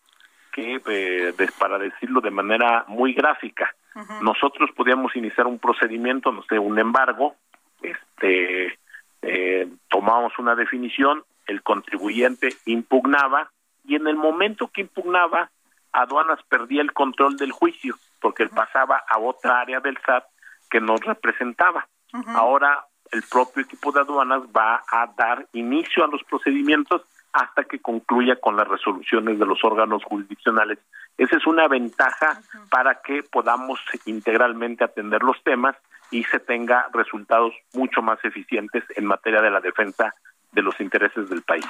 que, 0.53 0.83
eh, 0.89 1.33
de, 1.39 1.51
para 1.57 1.79
decirlo 1.79 2.21
de 2.21 2.33
manera 2.33 2.85
muy 2.89 3.15
gráfica, 3.15 3.73
uh 3.95 4.01
-huh. 4.01 4.21
nosotros 4.23 4.71
podíamos 4.75 5.15
iniciar 5.15 5.47
un 5.47 5.61
procedimiento, 5.61 6.33
no 6.33 6.43
sé, 6.49 6.59
un 6.59 6.81
embargo, 6.81 7.37
este, 7.81 8.77
eh, 9.23 9.69
tomábamos 9.89 10.37
una 10.37 10.57
definición, 10.57 11.23
el 11.47 11.63
contribuyente 11.63 12.49
impugnaba, 12.67 13.53
y 13.85 13.95
en 13.95 14.09
el 14.09 14.17
momento 14.17 14.67
que 14.73 14.81
impugnaba, 14.81 15.49
aduanas 15.93 16.41
perdía 16.49 16.83
el 16.83 16.93
control 16.93 17.37
del 17.37 17.53
juicio, 17.53 17.95
porque 18.21 18.43
él 18.43 18.51
pasaba 18.51 19.05
a 19.09 19.21
otra 19.21 19.61
área 19.61 19.79
del 19.79 19.97
SAT 20.05 20.25
que 20.69 20.81
nos 20.81 20.99
representaba. 21.03 21.87
Uh 22.13 22.19
-huh. 22.19 22.37
Ahora 22.37 22.85
el 23.13 23.23
propio 23.31 23.63
equipo 23.63 23.93
de 23.93 24.01
aduanas 24.01 24.43
va 24.57 24.83
a 24.91 25.07
dar 25.17 25.47
inicio 25.53 26.05
a 26.05 26.09
los 26.09 26.23
procedimientos 26.25 27.03
hasta 27.33 27.65
que 27.65 27.81
concluya 27.81 28.37
con 28.37 28.57
las 28.57 28.69
resoluciones 28.69 29.39
de 29.39 29.47
los 29.47 29.63
órganos 29.65 30.05
jurisdiccionales. 30.05 30.79
Esa 31.19 31.37
es 31.37 31.47
una 31.47 31.67
ventaja 31.69 32.39
uh 32.39 32.59
-huh. 32.59 32.69
para 32.71 33.01
que 33.03 33.23
podamos 33.25 33.81
integralmente 34.07 34.85
atender 34.85 35.23
los 35.23 35.43
temas 35.43 35.77
y 36.11 36.23
se 36.25 36.39
tenga 36.39 36.89
resultados 36.93 37.53
mucho 37.73 38.03
más 38.03 38.25
eficientes 38.25 38.85
en 38.97 39.07
materia 39.07 39.43
de 39.43 39.51
la 39.51 39.61
defensa 39.61 40.15
de 40.53 40.63
los 40.63 40.79
intereses 40.81 41.29
del 41.29 41.43
país. 41.43 41.67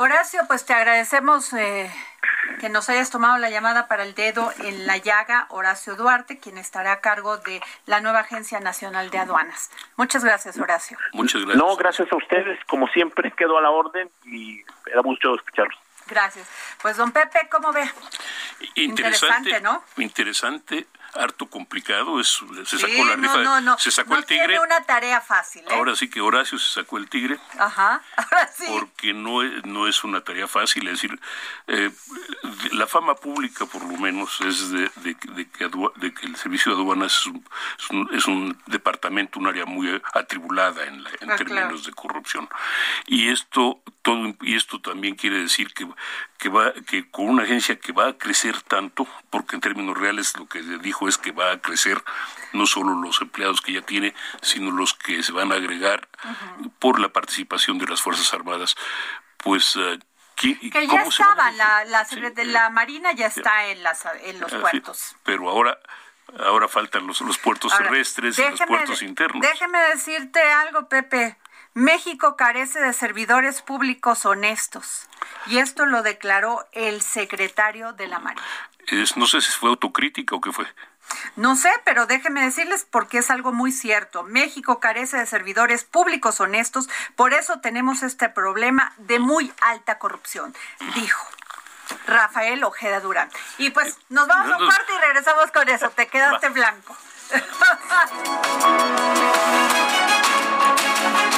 Horacio, 0.00 0.42
pues 0.46 0.64
te 0.64 0.72
agradecemos 0.74 1.52
eh, 1.54 1.90
que 2.60 2.68
nos 2.68 2.88
hayas 2.88 3.10
tomado 3.10 3.36
la 3.38 3.50
llamada 3.50 3.88
para 3.88 4.04
el 4.04 4.14
dedo 4.14 4.52
en 4.60 4.86
la 4.86 4.96
llaga, 4.96 5.46
Horacio 5.50 5.96
Duarte, 5.96 6.38
quien 6.38 6.56
estará 6.56 6.92
a 6.92 7.00
cargo 7.00 7.38
de 7.38 7.60
la 7.86 8.00
nueva 8.00 8.20
Agencia 8.20 8.60
Nacional 8.60 9.10
de 9.10 9.18
Aduanas. 9.18 9.72
Muchas 9.96 10.22
gracias, 10.22 10.56
Horacio. 10.56 10.96
Muchas 11.14 11.42
gracias. 11.42 11.58
No, 11.58 11.74
gracias 11.74 12.06
a 12.12 12.16
ustedes. 12.16 12.64
Como 12.66 12.86
siempre, 12.86 13.32
quedo 13.32 13.58
a 13.58 13.60
la 13.60 13.70
orden 13.70 14.08
y 14.24 14.62
me 14.86 14.92
da 14.94 15.02
mucho 15.02 15.34
escucharlos. 15.34 15.76
Gracias. 16.06 16.48
Pues, 16.80 16.96
don 16.96 17.10
Pepe, 17.10 17.48
¿cómo 17.50 17.72
ve? 17.72 17.82
Interesante, 18.76 19.50
Interesante 19.50 19.60
¿no? 19.60 19.82
Interesante 19.96 20.86
harto 21.14 21.46
complicado, 21.46 22.20
es, 22.20 22.40
se 22.64 22.78
sacó 22.78 22.92
sí, 22.92 23.04
la 23.04 23.16
rifa, 23.16 23.36
no, 23.38 23.42
no, 23.42 23.60
no. 23.60 23.78
se 23.78 23.90
sacó 23.90 24.10
no 24.10 24.18
el 24.18 24.26
tigre. 24.26 24.46
Tiene 24.46 24.60
una 24.60 24.82
tarea 24.82 25.20
fácil. 25.20 25.62
¿eh? 25.62 25.68
Ahora 25.70 25.96
sí 25.96 26.08
que 26.08 26.20
Horacio 26.20 26.58
se 26.58 26.72
sacó 26.72 26.98
el 26.98 27.08
tigre. 27.08 27.38
Ajá, 27.58 28.02
ahora 28.16 28.50
sí. 28.54 28.64
Porque 28.68 29.12
no 29.12 29.42
es, 29.42 29.64
no 29.64 29.86
es 29.88 30.04
una 30.04 30.20
tarea 30.22 30.46
fácil, 30.46 30.86
es 30.88 31.00
decir, 31.00 31.18
eh, 31.66 31.90
la 32.72 32.86
fama 32.86 33.14
pública 33.14 33.66
por 33.66 33.82
lo 33.82 33.96
menos 33.98 34.40
es 34.42 34.70
de, 34.70 34.90
de, 34.96 35.16
de, 35.34 35.48
que, 35.48 35.70
de 35.96 36.14
que, 36.14 36.26
el 36.26 36.36
servicio 36.36 36.74
de 36.74 36.80
aduanas 36.80 37.18
es 37.18 37.26
un, 37.26 37.44
es 37.78 37.90
un, 37.90 38.14
es 38.14 38.26
un 38.26 38.62
departamento, 38.66 39.38
un 39.38 39.46
área 39.46 39.66
muy 39.66 40.00
atribulada 40.12 40.84
en, 40.84 41.02
la, 41.02 41.10
en 41.20 41.30
ah, 41.30 41.36
términos 41.36 41.66
claro. 41.66 41.78
de 41.78 41.92
corrupción. 41.92 42.48
Y 43.06 43.28
esto, 43.28 43.82
todo, 44.02 44.34
y 44.42 44.56
esto 44.56 44.80
también 44.80 45.14
quiere 45.14 45.40
decir 45.40 45.72
que, 45.72 45.88
que, 46.38 46.48
va, 46.48 46.72
que 46.72 47.10
con 47.10 47.28
una 47.28 47.44
agencia 47.44 47.78
que 47.78 47.92
va 47.92 48.08
a 48.08 48.18
crecer 48.18 48.60
tanto, 48.62 49.06
porque 49.30 49.56
en 49.56 49.60
términos 49.60 49.96
reales 49.96 50.36
lo 50.36 50.46
que 50.46 50.62
dijo 50.62 50.97
es 51.06 51.18
que 51.18 51.30
va 51.30 51.52
a 51.52 51.60
crecer 51.60 52.02
no 52.52 52.66
solo 52.66 52.94
los 52.94 53.20
empleados 53.20 53.60
que 53.60 53.74
ya 53.74 53.82
tiene, 53.82 54.14
sino 54.42 54.70
los 54.70 54.94
que 54.94 55.22
se 55.22 55.32
van 55.32 55.52
a 55.52 55.56
agregar 55.56 56.08
uh 56.24 56.28
-huh. 56.28 56.72
por 56.80 56.98
la 56.98 57.10
participación 57.10 57.78
de 57.78 57.86
las 57.86 58.00
Fuerzas 58.00 58.32
Armadas. 58.32 58.74
Pues 59.36 59.76
uh, 59.76 59.98
que 60.34 60.86
ya 60.86 61.02
estaba, 61.02 61.50
la, 61.52 61.84
la, 61.84 62.04
sí, 62.04 62.20
la 62.44 62.70
Marina 62.70 63.12
ya 63.12 63.26
está 63.26 63.66
en, 63.66 63.82
las, 63.82 64.04
en 64.22 64.40
los 64.40 64.52
puertos. 64.54 64.98
Sí, 64.98 65.16
pero 65.24 65.50
ahora 65.50 65.78
ahora 66.40 66.68
faltan 66.68 67.06
los, 67.06 67.20
los 67.22 67.38
puertos 67.38 67.72
ahora, 67.72 67.84
terrestres 67.84 68.38
y 68.38 68.42
los 68.42 68.60
puertos 68.60 69.02
internos. 69.02 69.40
Déjeme 69.40 69.78
decirte 69.94 70.40
algo, 70.40 70.88
Pepe. 70.88 71.36
México 71.74 72.36
carece 72.36 72.80
de 72.80 72.92
servidores 72.92 73.62
públicos 73.62 74.24
honestos. 74.24 75.08
Y 75.46 75.58
esto 75.58 75.86
lo 75.86 76.02
declaró 76.02 76.66
el 76.72 77.02
secretario 77.02 77.92
de 77.92 78.08
la 78.08 78.18
Marina. 78.18 78.42
no 79.16 79.26
sé 79.26 79.40
si 79.40 79.50
fue 79.50 79.70
autocrítica 79.70 80.34
o 80.34 80.40
qué 80.40 80.52
fue. 80.52 80.66
No 81.36 81.56
sé, 81.56 81.70
pero 81.84 82.06
déjenme 82.06 82.42
decirles 82.42 82.86
porque 82.90 83.18
es 83.18 83.30
algo 83.30 83.52
muy 83.52 83.72
cierto. 83.72 84.24
México 84.24 84.80
carece 84.80 85.16
de 85.16 85.26
servidores 85.26 85.84
públicos 85.84 86.40
honestos, 86.40 86.88
por 87.16 87.32
eso 87.32 87.60
tenemos 87.60 88.02
este 88.02 88.28
problema 88.28 88.92
de 88.98 89.18
muy 89.18 89.52
alta 89.62 89.98
corrupción, 89.98 90.54
dijo. 90.94 91.26
Rafael 92.06 92.62
Ojeda 92.64 93.00
Durán. 93.00 93.30
Y 93.56 93.70
pues 93.70 93.96
nos 94.10 94.28
vamos 94.28 94.52
a 94.52 94.58
un 94.58 94.66
corte 94.66 94.92
y 94.94 95.06
regresamos 95.06 95.50
con 95.50 95.66
eso. 95.70 95.88
Te 95.90 96.06
quedaste 96.06 96.50
blanco. 96.50 96.94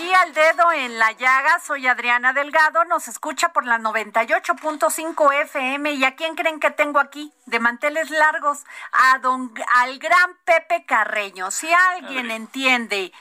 Aquí 0.00 0.14
al 0.14 0.32
dedo 0.32 0.72
en 0.72 0.98
la 0.98 1.12
llaga. 1.12 1.60
Soy 1.60 1.86
Adriana 1.86 2.32
Delgado. 2.32 2.84
Nos 2.86 3.06
escucha 3.06 3.50
por 3.50 3.66
la 3.66 3.78
98.5 3.78 5.34
FM. 5.42 5.92
¿Y 5.92 6.04
a 6.04 6.16
quién 6.16 6.36
creen 6.36 6.58
que 6.58 6.70
tengo 6.70 7.00
aquí? 7.00 7.32
De 7.44 7.60
manteles 7.60 8.08
largos. 8.10 8.64
A 8.92 9.18
don, 9.18 9.52
al 9.76 9.98
gran 9.98 10.36
Pepe 10.46 10.86
Carreño. 10.86 11.50
Si 11.50 11.68
alguien 11.70 12.30
entiende, 12.30 13.12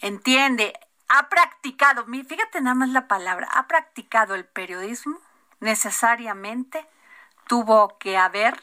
entiende, 0.00 0.72
ha 1.08 1.28
practicado, 1.28 2.06
fíjate 2.06 2.62
nada 2.62 2.74
más 2.74 2.88
la 2.88 3.06
palabra, 3.06 3.46
ha 3.52 3.66
practicado 3.66 4.34
el 4.34 4.46
periodismo, 4.46 5.20
necesariamente 5.60 6.86
tuvo 7.46 7.98
que 7.98 8.16
haber 8.16 8.60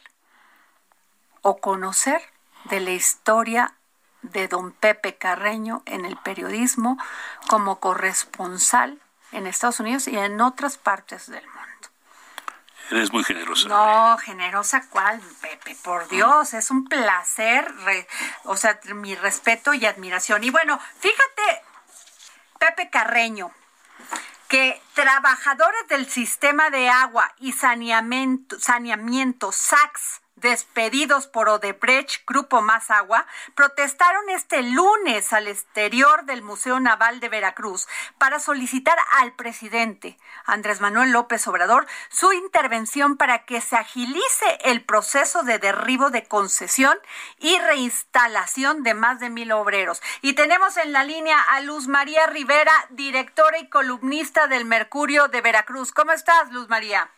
o 1.41 1.57
conocer 1.57 2.21
de 2.65 2.79
la 2.79 2.91
historia 2.91 3.75
de 4.23 4.47
don 4.47 4.71
Pepe 4.71 5.15
Carreño 5.15 5.83
en 5.85 6.05
el 6.05 6.17
periodismo 6.17 6.97
como 7.47 7.79
corresponsal 7.79 8.99
en 9.31 9.47
Estados 9.47 9.79
Unidos 9.79 10.07
y 10.07 10.17
en 10.17 10.41
otras 10.41 10.77
partes 10.77 11.29
del 11.29 11.45
mundo. 11.45 11.63
Eres 12.91 13.11
muy 13.11 13.23
generosa. 13.23 13.67
No, 13.69 14.17
generosa 14.17 14.87
cuál, 14.89 15.19
Pepe, 15.41 15.75
por 15.83 16.07
Dios, 16.09 16.53
es 16.53 16.69
un 16.69 16.85
placer, 16.85 17.65
o 18.43 18.57
sea, 18.57 18.79
mi 18.93 19.15
respeto 19.15 19.73
y 19.73 19.85
admiración. 19.85 20.43
Y 20.43 20.49
bueno, 20.49 20.79
fíjate, 20.99 21.63
Pepe 22.59 22.89
Carreño, 22.89 23.51
que 24.47 24.81
trabajadores 24.93 25.87
del 25.87 26.09
sistema 26.09 26.69
de 26.69 26.89
agua 26.89 27.33
y 27.39 27.53
saneamiento, 27.53 28.59
saneamiento 28.59 29.51
SACS, 29.51 30.21
despedidos 30.43 31.25
por 31.25 31.49
Odebrecht, 31.49 32.23
Grupo 32.27 32.61
Más 32.61 32.91
Agua, 32.91 33.25
protestaron 33.55 34.29
este 34.29 34.61
lunes 34.61 35.33
al 35.33 35.47
exterior 35.47 36.25
del 36.25 36.43
Museo 36.43 36.79
Naval 36.79 37.19
de 37.19 37.29
Veracruz 37.29 37.87
para 38.19 38.39
solicitar 38.39 38.97
al 39.19 39.33
presidente 39.33 40.19
Andrés 40.45 40.81
Manuel 40.81 41.11
López 41.11 41.47
Obrador 41.47 41.87
su 42.09 42.31
intervención 42.33 43.17
para 43.17 43.45
que 43.45 43.61
se 43.61 43.77
agilice 43.77 44.59
el 44.65 44.83
proceso 44.83 45.43
de 45.43 45.57
derribo 45.57 46.11
de 46.11 46.25
concesión 46.25 46.97
y 47.39 47.57
reinstalación 47.59 48.83
de 48.83 48.93
más 48.93 49.19
de 49.19 49.29
mil 49.29 49.51
obreros. 49.53 50.01
Y 50.21 50.33
tenemos 50.33 50.77
en 50.77 50.91
la 50.91 51.03
línea 51.03 51.39
a 51.39 51.61
Luz 51.61 51.87
María 51.87 52.27
Rivera, 52.27 52.73
directora 52.89 53.57
y 53.59 53.69
columnista 53.69 54.47
del 54.47 54.65
Mercurio 54.65 55.29
de 55.29 55.41
Veracruz. 55.41 55.93
¿Cómo 55.93 56.11
estás, 56.11 56.51
Luz 56.51 56.67
María? 56.67 57.09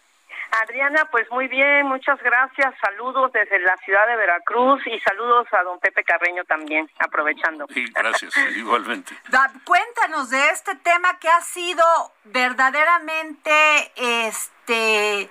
Adriana, 0.62 1.08
pues 1.12 1.30
muy 1.32 1.48
bien, 1.48 1.88
muchas 1.88 2.22
gracias. 2.22 2.74
Saludos 2.82 3.32
desde 3.34 3.60
la 3.60 3.76
ciudad 3.78 4.08
de 4.08 4.16
Veracruz 4.16 4.82
y 4.88 5.00
saludos 5.00 5.48
a 5.52 5.64
don 5.64 5.80
Pepe 5.80 6.04
Carreño 6.04 6.44
también, 6.46 6.90
aprovechando. 7.00 7.66
Sí, 7.74 7.86
gracias, 7.94 8.36
igualmente. 8.56 9.16
Cuéntanos 9.64 10.30
de 10.30 10.50
este 10.50 10.76
tema 10.76 11.20
que 11.20 11.30
ha 11.30 11.42
sido 11.42 11.84
verdaderamente 12.26 13.92
este 13.96 15.30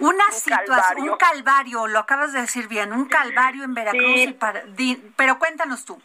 una 0.00 0.30
situación, 0.32 1.08
un 1.08 1.16
calvario, 1.16 1.86
lo 1.86 2.00
acabas 2.00 2.32
de 2.32 2.40
decir 2.40 2.68
bien, 2.68 2.92
un 2.92 3.06
calvario 3.06 3.64
en 3.64 3.74
Veracruz, 3.74 4.34
pero 5.16 5.38
cuéntanos 5.38 5.84
tú. 5.84 6.00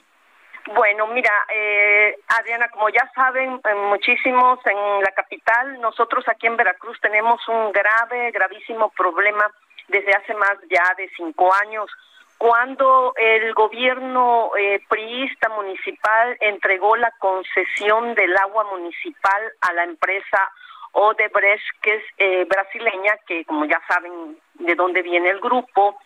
Bueno, 0.65 1.07
mira, 1.07 1.31
eh, 1.53 2.15
Adriana, 2.27 2.69
como 2.69 2.89
ya 2.89 3.09
saben 3.15 3.59
eh, 3.63 3.75
muchísimos 3.75 4.59
en 4.65 5.01
la 5.01 5.11
capital, 5.11 5.79
nosotros 5.81 6.27
aquí 6.27 6.47
en 6.47 6.57
Veracruz 6.57 6.99
tenemos 7.01 7.45
un 7.47 7.71
grave, 7.71 8.31
gravísimo 8.31 8.89
problema 8.89 9.49
desde 9.87 10.13
hace 10.13 10.33
más 10.35 10.57
ya 10.69 10.93
de 10.97 11.09
cinco 11.15 11.51
años, 11.53 11.89
cuando 12.37 13.13
el 13.17 13.53
gobierno 13.53 14.51
eh, 14.57 14.81
priista 14.87 15.49
municipal 15.49 16.37
entregó 16.39 16.95
la 16.95 17.11
concesión 17.19 18.15
del 18.15 18.35
agua 18.37 18.65
municipal 18.65 19.41
a 19.61 19.73
la 19.73 19.83
empresa 19.83 20.49
Odebrecht, 20.93 21.65
que 21.81 21.95
es 21.95 22.03
eh, 22.17 22.45
brasileña, 22.45 23.17
que 23.27 23.43
como 23.45 23.65
ya 23.65 23.81
saben 23.87 24.37
de 24.55 24.75
dónde 24.75 25.01
viene 25.01 25.29
el 25.29 25.39
grupo, 25.39 25.99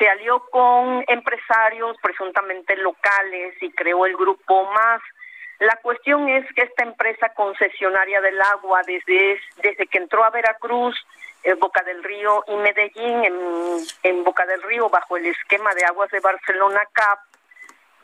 se 0.00 0.08
alió 0.08 0.40
con 0.50 1.04
empresarios 1.08 1.94
presuntamente 2.02 2.74
locales 2.76 3.54
y 3.60 3.70
creó 3.70 4.06
el 4.06 4.16
grupo 4.16 4.64
más. 4.72 5.02
La 5.58 5.76
cuestión 5.76 6.26
es 6.30 6.46
que 6.54 6.62
esta 6.62 6.84
empresa 6.84 7.34
concesionaria 7.34 8.22
del 8.22 8.40
agua, 8.40 8.80
desde, 8.86 9.38
desde 9.62 9.86
que 9.86 9.98
entró 9.98 10.24
a 10.24 10.30
Veracruz, 10.30 10.96
eh, 11.42 11.52
Boca 11.52 11.82
del 11.82 12.02
Río 12.02 12.42
y 12.48 12.56
Medellín, 12.56 13.24
en, 13.24 13.34
en 14.02 14.24
Boca 14.24 14.46
del 14.46 14.62
Río, 14.62 14.88
bajo 14.88 15.18
el 15.18 15.26
esquema 15.26 15.74
de 15.74 15.84
aguas 15.84 16.10
de 16.10 16.20
Barcelona 16.20 16.80
CAP, 16.94 17.18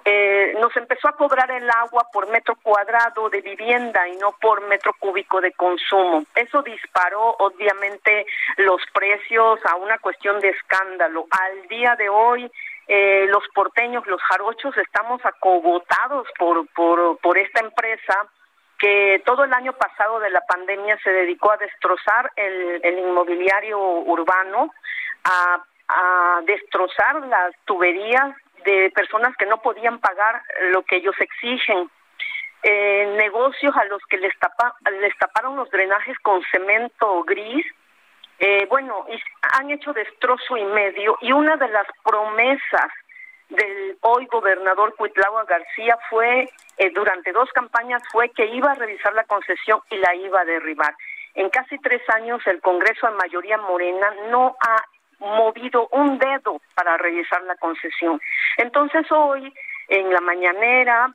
eh, 0.09 0.55
nos 0.61 0.77
empezó 0.77 1.09
a 1.09 1.17
cobrar 1.17 1.51
el 1.51 1.69
agua 1.69 2.07
por 2.13 2.29
metro 2.29 2.55
cuadrado 2.63 3.29
de 3.29 3.41
vivienda 3.41 4.07
y 4.07 4.17
no 4.19 4.31
por 4.41 4.61
metro 4.69 4.93
cúbico 5.01 5.41
de 5.41 5.51
consumo. 5.51 6.25
Eso 6.33 6.63
disparó 6.63 7.35
obviamente 7.41 8.25
los 8.59 8.81
precios 8.95 9.59
a 9.67 9.75
una 9.75 9.99
cuestión 9.99 10.39
de 10.39 10.51
escándalo. 10.51 11.27
Al 11.29 11.67
día 11.67 11.97
de 11.97 12.09
hoy, 12.09 12.49
eh, 12.87 13.27
los 13.29 13.43
porteños, 13.53 14.07
los 14.07 14.23
jarochos, 14.23 14.77
estamos 14.77 15.21
acogotados 15.27 16.29
por, 16.39 16.69
por, 16.69 17.19
por 17.19 17.37
esta 17.37 17.59
empresa 17.59 18.29
que 18.79 19.21
todo 19.27 19.43
el 19.43 19.53
año 19.53 19.73
pasado 19.73 20.21
de 20.21 20.31
la 20.31 20.43
pandemia 20.43 20.97
se 21.03 21.11
dedicó 21.11 21.51
a 21.51 21.57
destrozar 21.57 22.31
el, 22.37 22.99
inmobiliario 22.99 23.79
urbano, 23.81 24.73
a, 25.25 25.63
destrozar 26.45 27.27
las 27.27 27.55
tuberías 27.65 28.35
de 28.67 28.91
personas 28.91 29.35
que 29.39 29.47
no 29.47 29.63
podían 29.63 29.99
pagar 30.01 30.43
lo 30.73 30.83
que 30.83 30.97
ellos 30.97 31.15
exigen. 31.19 31.91
Eh, 32.63 33.15
negocios 33.17 33.75
a 33.77 33.85
los 33.85 34.03
que 34.11 34.19
les, 34.19 34.37
tapa, 34.39 34.75
les 35.01 35.17
taparon 35.19 35.57
los 35.57 35.71
drenajes 35.71 36.19
con 36.19 36.43
cemento 36.51 37.23
gris, 37.23 37.65
eh, 38.39 38.67
bueno, 38.69 39.07
han 39.55 39.71
hecho 39.71 39.93
destrozo 39.93 40.57
y 40.57 40.65
medio 40.65 41.17
y 41.23 41.33
una 41.33 41.57
de 41.57 41.69
las 41.69 41.87
promesas 42.05 42.91
del 43.49 43.97
hoy 44.01 44.27
gobernador 44.27 44.95
Cuitlagua 44.97 45.45
García 45.45 45.97
fue, 46.11 46.51
eh, 46.77 46.91
durante 46.91 47.33
dos 47.33 47.51
campañas, 47.53 48.03
fue 48.11 48.31
que 48.31 48.47
iba 48.47 48.73
a 48.73 48.75
revisar 48.75 49.15
la 49.15 49.25
concesión 49.25 49.81
y 49.91 49.97
la 49.97 50.15
iba 50.17 50.41
a 50.41 50.45
derribar. 50.45 50.95
En 51.35 51.49
casi 51.51 51.79
tres 51.79 52.03
años 52.11 52.43
el 52.47 52.61
Congreso 52.61 53.09
en 53.09 53.17
mayoría 53.17 53.59
morena 53.59 54.13
no 54.31 54.57
ha 54.61 54.85
movido 55.19 55.89
un 55.93 56.19
dedo 56.19 56.61
para 56.75 56.97
revisar 56.97 57.43
la 57.43 57.57
concesión. 57.57 58.21
Entonces 58.57 59.11
hoy, 59.11 59.53
en 59.89 60.13
la 60.13 60.21
mañanera 60.21 61.13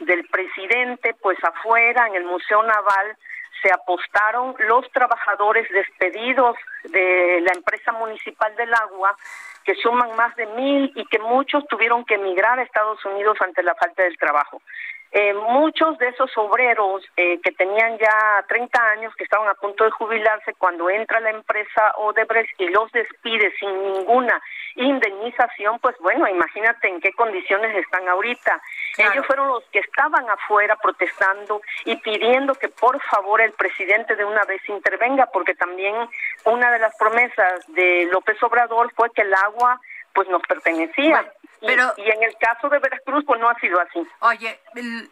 del 0.00 0.26
presidente, 0.28 1.14
pues 1.20 1.38
afuera, 1.42 2.06
en 2.06 2.16
el 2.16 2.24
Museo 2.24 2.62
Naval, 2.62 3.16
se 3.62 3.72
apostaron 3.72 4.54
los 4.68 4.88
trabajadores 4.92 5.68
despedidos 5.70 6.56
de 6.84 7.40
la 7.40 7.52
empresa 7.54 7.92
municipal 7.92 8.54
del 8.56 8.72
agua, 8.72 9.16
que 9.64 9.74
suman 9.74 10.14
más 10.16 10.34
de 10.36 10.46
mil 10.46 10.92
y 10.94 11.04
que 11.06 11.18
muchos 11.18 11.66
tuvieron 11.66 12.04
que 12.04 12.14
emigrar 12.14 12.58
a 12.58 12.62
Estados 12.62 13.04
Unidos 13.04 13.36
ante 13.40 13.62
la 13.62 13.74
falta 13.74 14.04
del 14.04 14.16
trabajo. 14.16 14.62
Eh, 15.10 15.32
muchos 15.32 15.96
de 15.98 16.08
esos 16.08 16.30
obreros 16.36 17.02
eh, 17.16 17.40
que 17.42 17.52
tenían 17.52 17.96
ya 17.98 18.44
30 18.46 18.90
años, 18.90 19.14
que 19.16 19.24
estaban 19.24 19.48
a 19.48 19.54
punto 19.54 19.84
de 19.84 19.90
jubilarse, 19.90 20.52
cuando 20.54 20.90
entra 20.90 21.20
la 21.20 21.30
empresa 21.30 21.92
Odebrecht 21.96 22.60
y 22.60 22.68
los 22.68 22.92
despide 22.92 23.52
sin 23.58 23.70
ninguna 23.92 24.40
indemnización, 24.76 25.78
pues 25.78 25.96
bueno, 26.00 26.28
imagínate 26.28 26.88
en 26.88 27.00
qué 27.00 27.12
condiciones 27.12 27.74
están 27.76 28.06
ahorita. 28.06 28.60
Ellos 28.98 29.26
fueron 29.26 29.48
los 29.48 29.64
que 29.70 29.78
estaban 29.78 30.28
afuera 30.28 30.76
protestando 30.76 31.62
y 31.84 31.96
pidiendo 31.96 32.54
que 32.54 32.68
por 32.68 33.00
favor 33.04 33.40
el 33.40 33.52
presidente 33.52 34.14
de 34.14 34.24
una 34.24 34.44
vez 34.44 34.60
intervenga, 34.68 35.26
porque 35.32 35.54
también 35.54 35.94
una 36.44 36.70
de 36.70 36.78
las 36.80 36.94
promesas 36.96 37.66
de 37.68 38.08
López 38.12 38.42
Obrador 38.42 38.92
fue 38.94 39.10
que 39.10 39.22
el 39.22 39.32
agua 39.32 39.80
pues 40.14 40.28
nos 40.28 40.42
pertenecía. 40.42 41.32
Pero, 41.60 41.92
y, 41.96 42.02
en 42.02 42.22
el 42.22 42.36
caso 42.36 42.68
de 42.68 42.78
Veracruz, 42.78 43.24
pues 43.26 43.40
no 43.40 43.48
ha 43.48 43.58
sido 43.58 43.80
así. 43.80 44.06
Oye, 44.20 44.60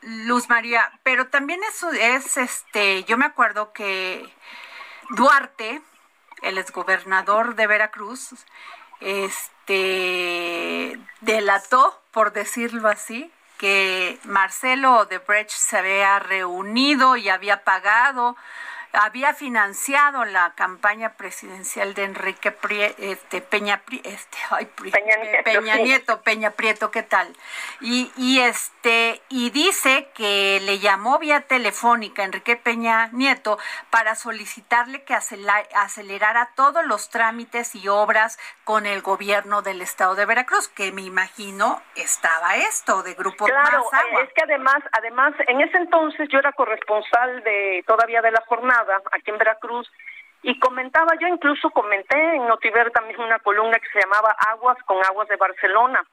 Luz 0.03 0.49
María, 0.49 0.91
pero 1.03 1.27
también 1.29 1.61
eso 1.65 1.91
es, 1.93 2.37
este, 2.37 3.05
yo 3.05 3.17
me 3.17 3.27
acuerdo 3.27 3.73
que 3.73 4.29
Duarte, 5.11 5.83
el 6.43 6.59
exgobernador 6.59 7.55
de 7.57 7.67
Veracruz, 7.67 8.47
este, 9.01 10.99
delató, 11.21 12.01
por 12.13 12.33
decirlo 12.33 12.89
así, 12.89 13.33
que 13.59 14.19
Marcelo 14.25 14.99
Odebrecht 14.99 15.51
se 15.51 15.79
había 15.79 16.19
reunido 16.19 17.17
y 17.17 17.29
había 17.29 17.65
pagado 17.65 18.37
había 18.93 19.35
financiado 19.35 20.25
la 20.25 20.55
campaña 20.55 21.15
presidencial 21.15 21.95
de 21.95 22.05
Enrique 22.05 22.57
este, 22.99 23.41
Peña, 23.41 23.83
este, 24.05 24.39
Peña, 25.45 25.77
Nieto, 25.77 26.23
Peña 26.23 26.51
Prieto, 26.53 26.91
¿qué 26.91 27.03
tal? 27.03 27.29
Y, 27.81 28.13
y 28.17 28.41
este 28.41 29.23
y 29.29 29.51
dice 29.51 30.09
que 30.15 30.61
le 30.63 30.79
llamó 30.79 31.19
vía 31.19 31.43
telefónica 31.43 32.25
Enrique 32.25 32.57
Peña 32.57 33.09
Nieto 33.13 33.59
para 33.91 34.15
solicitarle 34.15 35.05
que 35.05 35.15
acelerara 35.15 36.51
todos 36.55 36.85
los 36.85 37.11
trámites 37.11 37.75
y 37.75 37.89
obras 37.89 38.39
con 38.65 38.87
el 38.87 39.03
gobierno 39.03 39.63
del 39.63 39.83
estado 39.83 40.15
de 40.15 40.27
Veracruz, 40.27 40.69
que 40.69 40.93
me 40.93 41.03
imagino 41.03 41.83
estaba 41.95 42.57
esto 42.57 43.03
de 43.03 43.15
Grupo 43.15 43.47
Claro, 43.47 43.85
es 44.23 44.33
que 44.33 44.43
además, 44.43 44.83
además 44.93 45.35
en 45.47 45.61
ese 45.61 45.77
entonces 45.79 46.29
yo 46.31 46.39
era 46.39 46.53
corresponsal 46.53 47.43
de 47.43 47.85
todavía 47.87 48.23
de 48.23 48.31
la 48.31 48.43
jornada 48.47 48.86
aquí 49.13 49.31
en 49.31 49.39
Veracruz 49.39 49.91
y 50.43 50.59
comentaba, 50.61 51.15
yo 51.21 51.27
incluso 51.29 51.71
comenté 51.71 52.17
en 52.17 52.47
Notiver 52.47 52.91
también 52.91 53.21
una 53.21 53.39
columna 53.41 53.79
que 53.79 53.89
se 53.89 54.01
llamaba 54.01 54.37
Aguas 54.51 54.79
con 54.85 55.05
Aguas 55.05 55.29
de 55.29 55.37
Barcelona, 55.37 56.05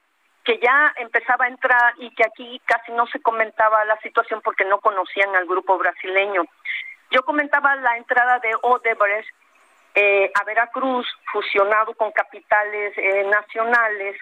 que 0.44 0.58
ya 0.58 0.92
empezaba 0.96 1.44
a 1.44 1.48
entrar 1.48 1.94
y 1.98 2.10
que 2.14 2.24
aquí 2.24 2.60
casi 2.64 2.92
no 2.92 3.06
se 3.06 3.20
comentaba 3.20 3.84
la 3.84 3.98
situación 4.00 4.40
porque 4.42 4.64
no 4.64 4.80
conocían 4.80 5.34
al 5.36 5.46
grupo 5.46 5.78
brasileño. 5.78 6.42
Yo 7.10 7.22
comentaba 7.22 7.76
la 7.76 7.96
entrada 7.96 8.40
de 8.40 8.50
Odebrecht 8.62 9.28
eh, 9.94 10.32
a 10.34 10.44
Veracruz, 10.44 11.06
fusionado 11.32 11.94
con 11.94 12.10
capitales 12.10 12.92
eh, 12.96 13.24
nacionales, 13.30 14.16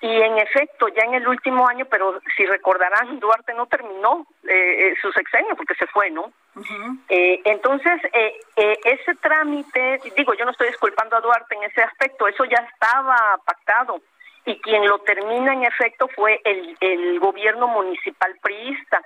y 0.00 0.22
en 0.22 0.38
efecto, 0.38 0.88
ya 0.88 1.02
en 1.04 1.14
el 1.14 1.26
último 1.26 1.66
año, 1.66 1.84
pero 1.86 2.20
si 2.36 2.46
recordarán, 2.46 3.18
Duarte 3.18 3.52
no 3.54 3.66
terminó 3.66 4.26
eh, 4.48 4.94
su 5.02 5.10
sexenio 5.12 5.56
porque 5.56 5.74
se 5.74 5.86
fue, 5.88 6.10
¿no? 6.10 6.32
Eh, 7.08 7.40
entonces, 7.44 8.00
eh, 8.12 8.40
eh, 8.56 8.78
ese 8.84 9.14
trámite, 9.16 10.00
digo, 10.16 10.34
yo 10.34 10.44
no 10.44 10.52
estoy 10.52 10.68
disculpando 10.68 11.16
a 11.16 11.20
Duarte 11.20 11.54
en 11.54 11.64
ese 11.64 11.82
aspecto, 11.82 12.28
eso 12.28 12.44
ya 12.44 12.64
estaba 12.72 13.38
pactado. 13.44 14.00
Y 14.44 14.60
quien 14.60 14.86
lo 14.86 15.00
termina 15.00 15.52
en 15.52 15.64
efecto 15.64 16.08
fue 16.08 16.40
el, 16.44 16.76
el 16.80 17.20
gobierno 17.20 17.68
municipal 17.68 18.34
priista 18.40 19.02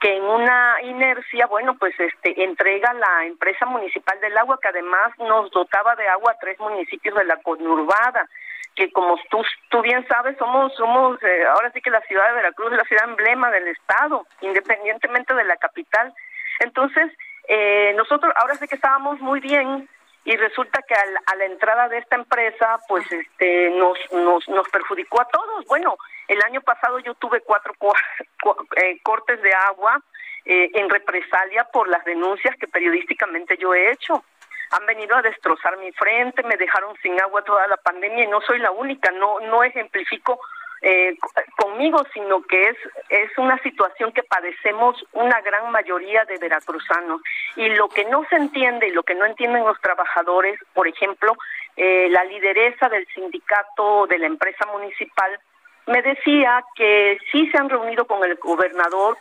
que 0.00 0.16
en 0.16 0.24
una 0.24 0.76
inercia, 0.82 1.46
bueno, 1.46 1.76
pues 1.78 1.98
este 1.98 2.44
entrega 2.44 2.92
la 2.92 3.24
empresa 3.24 3.64
municipal 3.64 4.20
del 4.20 4.36
agua 4.36 4.58
que 4.60 4.68
además 4.68 5.12
nos 5.18 5.50
dotaba 5.50 5.96
de 5.96 6.06
agua 6.08 6.32
a 6.32 6.38
tres 6.38 6.58
municipios 6.60 7.14
de 7.14 7.24
la 7.24 7.36
conurbada 7.38 8.28
que 8.76 8.92
como 8.92 9.18
tú, 9.30 9.42
tú 9.70 9.80
bien 9.82 10.06
sabes, 10.06 10.36
somos, 10.38 10.74
somos 10.74 11.18
ahora 11.50 11.72
sí 11.72 11.80
que 11.80 11.90
la 11.90 12.02
ciudad 12.02 12.28
de 12.28 12.34
Veracruz 12.34 12.72
es 12.72 12.78
la 12.78 12.84
ciudad 12.84 13.08
emblema 13.08 13.50
del 13.50 13.68
Estado, 13.68 14.26
independientemente 14.42 15.34
de 15.34 15.44
la 15.44 15.56
capital. 15.56 16.12
Entonces, 16.60 17.10
eh, 17.48 17.94
nosotros 17.96 18.32
ahora 18.36 18.54
sí 18.56 18.68
que 18.68 18.74
estábamos 18.74 19.18
muy 19.20 19.40
bien 19.40 19.88
y 20.24 20.36
resulta 20.36 20.82
que 20.82 20.94
a 20.94 21.36
la, 21.36 21.44
entrada 21.44 21.88
de 21.88 21.98
esta 21.98 22.16
empresa, 22.16 22.80
pues 22.88 23.10
este, 23.10 23.70
nos, 23.70 23.96
nos, 24.12 24.48
nos 24.48 24.68
perjudicó 24.68 25.20
a 25.20 25.28
todos. 25.28 25.64
Bueno, 25.66 25.96
el 26.26 26.42
año 26.42 26.60
pasado 26.60 26.98
yo 26.98 27.14
tuve 27.14 27.40
cuatro 27.42 27.72
eh, 28.76 29.00
cortes 29.02 29.40
de 29.40 29.54
agua 29.54 30.02
eh, 30.44 30.70
en 30.74 30.90
represalia 30.90 31.64
por 31.72 31.88
las 31.88 32.04
denuncias 32.04 32.56
que 32.56 32.66
periodísticamente 32.66 33.56
yo 33.56 33.72
he 33.72 33.92
hecho. 33.92 34.24
Han 34.70 34.86
venido 34.86 35.16
a 35.16 35.22
destrozar 35.22 35.76
mi 35.78 35.92
frente, 35.92 36.42
me 36.42 36.56
dejaron 36.56 36.96
sin 37.02 37.20
agua 37.20 37.42
toda 37.42 37.66
la 37.68 37.76
pandemia 37.76 38.24
y 38.24 38.28
no 38.28 38.40
soy 38.40 38.58
la 38.58 38.70
única, 38.70 39.10
no, 39.12 39.40
no 39.40 39.62
ejemplifico 39.62 40.40
eh, 40.82 41.16
conmigo, 41.56 42.02
sino 42.12 42.42
que 42.42 42.68
es, 42.68 42.76
es 43.08 43.36
una 43.38 43.58
situación 43.62 44.12
que 44.12 44.22
padecemos 44.22 45.04
una 45.12 45.40
gran 45.40 45.70
mayoría 45.70 46.24
de 46.24 46.38
veracruzanos. 46.38 47.20
Y 47.56 47.68
lo 47.70 47.88
que 47.88 48.04
no 48.04 48.24
se 48.28 48.36
entiende 48.36 48.88
y 48.88 48.92
lo 48.92 49.02
que 49.02 49.14
no 49.14 49.24
entienden 49.24 49.64
los 49.64 49.80
trabajadores, 49.80 50.58
por 50.74 50.86
ejemplo, 50.86 51.32
eh, 51.76 52.08
la 52.10 52.24
lideresa 52.24 52.88
del 52.88 53.06
sindicato 53.08 54.06
de 54.06 54.18
la 54.18 54.26
empresa 54.26 54.66
municipal, 54.66 55.38
me 55.86 56.02
decía 56.02 56.64
que 56.74 57.18
sí 57.30 57.48
se 57.50 57.58
han 57.58 57.68
reunido 57.68 58.06
con 58.06 58.24
el 58.24 58.34
gobernador 58.36 59.16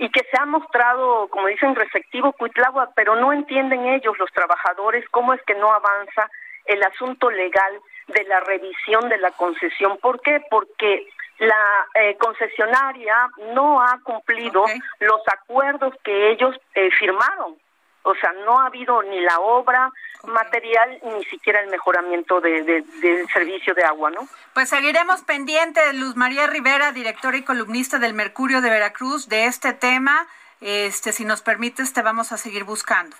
y 0.00 0.08
que 0.08 0.24
se 0.30 0.40
ha 0.40 0.46
mostrado, 0.46 1.28
como 1.28 1.46
dicen, 1.46 1.74
receptivo 1.74 2.32
Cuitlagua, 2.32 2.90
pero 2.96 3.16
no 3.16 3.34
entienden 3.34 3.84
ellos, 3.84 4.18
los 4.18 4.32
trabajadores, 4.32 5.04
cómo 5.10 5.34
es 5.34 5.42
que 5.42 5.54
no 5.54 5.70
avanza 5.70 6.30
el 6.64 6.82
asunto 6.82 7.30
legal 7.30 7.78
de 8.08 8.24
la 8.24 8.40
revisión 8.40 9.10
de 9.10 9.18
la 9.18 9.30
concesión. 9.32 9.98
¿Por 9.98 10.22
qué? 10.22 10.42
Porque 10.50 11.06
la 11.38 11.86
eh, 11.94 12.16
concesionaria 12.16 13.28
no 13.54 13.82
ha 13.82 14.00
cumplido 14.02 14.64
los 15.00 15.20
acuerdos 15.28 15.94
que 16.02 16.30
ellos 16.30 16.56
eh, 16.74 16.90
firmaron. 16.98 17.56
O 18.02 18.14
sea, 18.14 18.32
no 18.44 18.58
ha 18.58 18.66
habido 18.66 19.02
ni 19.02 19.20
la 19.20 19.38
obra 19.40 19.90
material 20.24 20.98
ni 21.02 21.24
siquiera 21.24 21.60
el 21.60 21.70
mejoramiento 21.70 22.40
de, 22.40 22.62
del 22.62 23.28
servicio 23.32 23.74
de 23.74 23.84
agua, 23.84 24.10
¿no? 24.10 24.28
Pues 24.54 24.68
seguiremos 24.68 25.22
pendientes, 25.22 25.94
Luz 25.94 26.16
María 26.16 26.46
Rivera, 26.46 26.92
directora 26.92 27.36
y 27.36 27.42
columnista 27.42 27.98
del 27.98 28.14
Mercurio 28.14 28.60
de 28.60 28.70
Veracruz, 28.70 29.28
de 29.28 29.46
este 29.46 29.72
tema. 29.72 30.26
Este, 30.60 31.12
si 31.12 31.24
nos 31.24 31.42
permites, 31.42 31.92
te 31.92 32.02
vamos 32.02 32.32
a 32.32 32.36
seguir 32.36 32.64
buscando. 32.64 33.16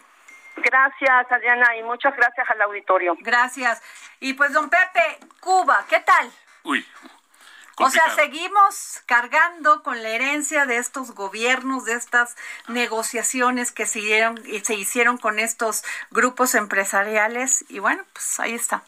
Gracias, 0.57 1.33
Adriana, 1.33 1.77
y 1.77 1.83
muchas 1.83 2.15
gracias 2.17 2.49
al 2.51 2.61
auditorio. 2.63 3.17
Gracias. 3.21 3.83
Y 4.21 4.35
pues, 4.35 4.53
don 4.53 4.69
Pepe, 4.69 5.19
Cuba, 5.41 5.85
¿qué 5.89 6.01
tal? 6.01 6.31
Uy. 6.65 6.87
O 7.81 7.91
sea, 7.91 8.15
seguimos 8.15 9.01
cargando 9.07 9.83
con 9.83 10.03
la 10.03 10.11
herencia 10.11 10.67
de 10.67 10.77
estos 10.77 11.13
gobiernos, 11.13 11.85
de 11.85 11.95
estas 11.95 12.37
negociaciones 12.69 13.73
que 13.73 13.87
se 13.87 14.01
hicieron, 14.01 14.43
se 14.63 14.75
hicieron 14.75 15.19
con 15.19 15.39
estos 15.39 15.83
grupos 16.11 16.55
empresariales. 16.55 17.65
Y 17.69 17.79
bueno, 17.79 18.05
pues 18.13 18.39
ahí 18.41 18.55
está. 18.55 18.83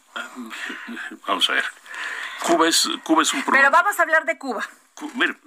Vamos 1.26 1.48
a 1.50 1.54
ver. 1.54 1.64
Cuba 2.46 2.68
es, 2.68 2.88
Cuba 3.04 3.22
es 3.22 3.32
un 3.32 3.42
problema. 3.42 3.68
Pero 3.68 3.82
vamos 3.82 3.98
a 3.98 4.02
hablar 4.02 4.24
de 4.24 4.36
Cuba. 4.38 4.68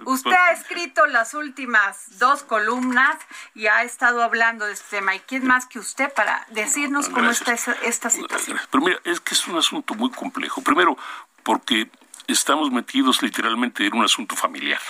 Usted 0.04 0.32
ha 0.32 0.52
escrito 0.52 1.06
las 1.06 1.32
últimas 1.34 2.18
dos 2.18 2.42
columnas 2.42 3.16
y 3.54 3.68
ha 3.68 3.82
estado 3.82 4.22
hablando 4.22 4.66
de 4.66 4.72
este 4.72 4.98
tema. 4.98 5.14
¿Y 5.14 5.20
quién 5.20 5.46
más 5.46 5.66
que 5.66 5.78
usted 5.78 6.12
para 6.12 6.44
decirnos 6.50 7.08
cómo 7.08 7.30
está 7.30 7.54
esta 7.54 8.10
situación? 8.10 8.60
Pero 8.70 8.84
mira, 8.84 9.00
es 9.04 9.20
que 9.20 9.34
es 9.34 9.46
un 9.46 9.56
asunto 9.56 9.94
muy 9.94 10.10
complejo. 10.10 10.62
Primero, 10.62 10.98
porque 11.42 11.88
estamos 12.26 12.70
metidos 12.70 13.22
literalmente 13.22 13.86
en 13.86 13.94
un 13.94 14.04
asunto 14.04 14.36
familiar. 14.36 14.80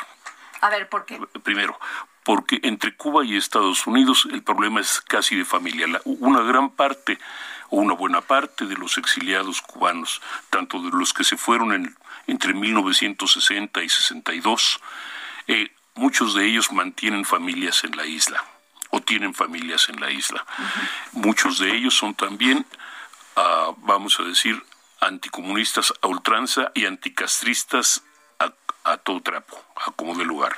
A 0.61 0.70
ver, 0.70 0.89
¿por 0.89 1.05
qué? 1.05 1.18
Primero, 1.43 1.78
porque 2.22 2.59
entre 2.62 2.97
Cuba 2.97 3.24
y 3.24 3.37
Estados 3.37 3.87
Unidos 3.87 4.26
el 4.32 4.43
problema 4.43 4.80
es 4.80 5.01
casi 5.01 5.37
de 5.37 5.45
familia. 5.45 5.87
una 6.05 6.41
gran 6.41 6.70
parte 6.70 7.18
o 7.70 7.76
una 7.76 7.95
buena 7.95 8.20
parte 8.20 8.66
de 8.66 8.76
los 8.76 8.99
exiliados 8.99 9.61
cubanos, 9.62 10.20
tanto 10.51 10.80
de 10.80 10.91
los 10.91 11.12
que 11.12 11.24
se 11.24 11.37
fueron 11.37 11.72
en, 11.72 11.97
entre 12.26 12.55
1960 12.55 13.82
y 13.82 13.89
62, 13.89 14.80
eh, 15.49 15.70
muchos 15.95 16.34
de 16.34 16.47
ellos 16.47 16.72
mantienen 16.72 17.24
familias 17.24 17.84
en 17.84 17.97
la 17.97 18.07
isla 18.07 18.45
o 18.91 19.01
tienen 19.01 19.34
familias 19.34 19.89
en 19.89 20.01
la 20.01 20.11
isla. 20.11 20.45
Muchos 21.12 21.59
de 21.59 21.74
ellos 21.74 21.95
son 21.95 22.14
también, 22.14 22.66
ah, 23.37 23.72
vamos 23.78 24.18
a 24.20 24.24
decir, 24.24 24.62
anticomunistas 25.07 25.92
a 26.00 26.07
ultranza 26.09 26.70
y 26.74 26.86
anticastristas 26.86 28.02
a, 28.38 28.52
a 28.84 28.96
todo 28.98 29.22
trapo, 29.22 29.57
a 29.76 29.90
como 29.92 30.14
de 30.14 30.24
lugar. 30.24 30.57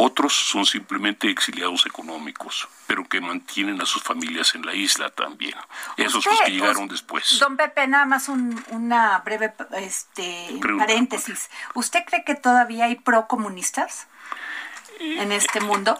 Otros 0.00 0.32
son 0.32 0.64
simplemente 0.64 1.28
exiliados 1.28 1.84
económicos, 1.84 2.68
pero 2.86 3.08
que 3.08 3.20
mantienen 3.20 3.80
a 3.80 3.84
sus 3.86 4.00
familias 4.00 4.54
en 4.54 4.64
la 4.64 4.72
isla 4.72 5.10
también. 5.10 5.56
Esos 5.96 6.24
los 6.24 6.40
que 6.40 6.52
llegaron 6.52 6.86
después. 6.86 7.36
Don 7.40 7.56
Pepe, 7.56 7.88
nada 7.88 8.04
más 8.04 8.28
una 8.28 9.18
breve 9.18 9.52
este, 9.72 10.60
paréntesis. 10.78 11.50
¿Usted 11.74 12.04
cree 12.06 12.22
que 12.24 12.36
todavía 12.36 12.84
hay 12.84 12.94
procomunistas 12.94 14.06
en 15.00 15.32
este 15.32 15.60
mundo? 15.60 15.98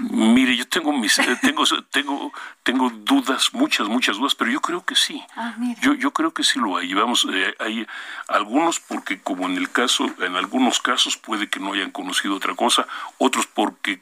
Mire, 0.00 0.56
yo 0.56 0.66
tengo 0.66 0.92
mis 0.92 1.18
eh, 1.20 1.38
tengo 1.40 1.64
tengo 1.90 2.32
tengo 2.64 2.90
dudas, 2.90 3.54
muchas 3.54 3.86
muchas 3.88 4.16
dudas, 4.16 4.34
pero 4.34 4.50
yo 4.50 4.60
creo 4.60 4.84
que 4.84 4.96
sí. 4.96 5.22
Ah, 5.36 5.54
yo 5.80 5.94
yo 5.94 6.10
creo 6.10 6.34
que 6.34 6.42
sí 6.42 6.58
lo 6.58 6.76
hay. 6.76 6.92
Vamos, 6.94 7.26
eh, 7.32 7.54
hay 7.60 7.86
algunos 8.26 8.80
porque 8.80 9.20
como 9.20 9.46
en 9.46 9.56
el 9.56 9.70
caso 9.70 10.06
en 10.20 10.34
algunos 10.34 10.80
casos 10.80 11.16
puede 11.16 11.48
que 11.48 11.60
no 11.60 11.74
hayan 11.74 11.92
conocido 11.92 12.34
otra 12.34 12.54
cosa, 12.56 12.88
otros 13.18 13.46
porque 13.46 14.00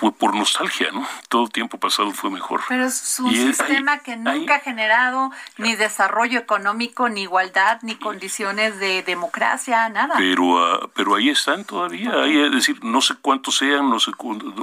fue 0.00 0.12
por 0.12 0.34
nostalgia, 0.34 0.90
¿no? 0.92 1.06
Todo 1.28 1.46
tiempo 1.48 1.76
pasado 1.78 2.10
fue 2.12 2.30
mejor. 2.30 2.62
Pero 2.70 2.86
es 2.86 3.20
un 3.20 3.34
sistema 3.34 3.98
que 3.98 4.16
nunca 4.16 4.54
ha 4.54 4.60
generado 4.60 5.30
ni 5.58 5.76
desarrollo 5.76 6.38
económico, 6.38 7.10
ni 7.10 7.22
igualdad, 7.22 7.80
ni 7.82 7.96
condiciones 7.96 8.78
de 8.78 9.02
democracia, 9.02 9.90
nada. 9.90 10.14
Pero 10.16 10.58
ah, 10.58 10.88
pero 10.94 11.16
ahí 11.16 11.28
están 11.28 11.66
todavía, 11.66 12.12
ahí 12.14 12.40
es 12.40 12.50
decir, 12.50 12.82
no 12.82 13.02
sé 13.02 13.16
cuántos 13.20 13.58
sean, 13.58 13.90
no 13.90 14.00
sé 14.00 14.12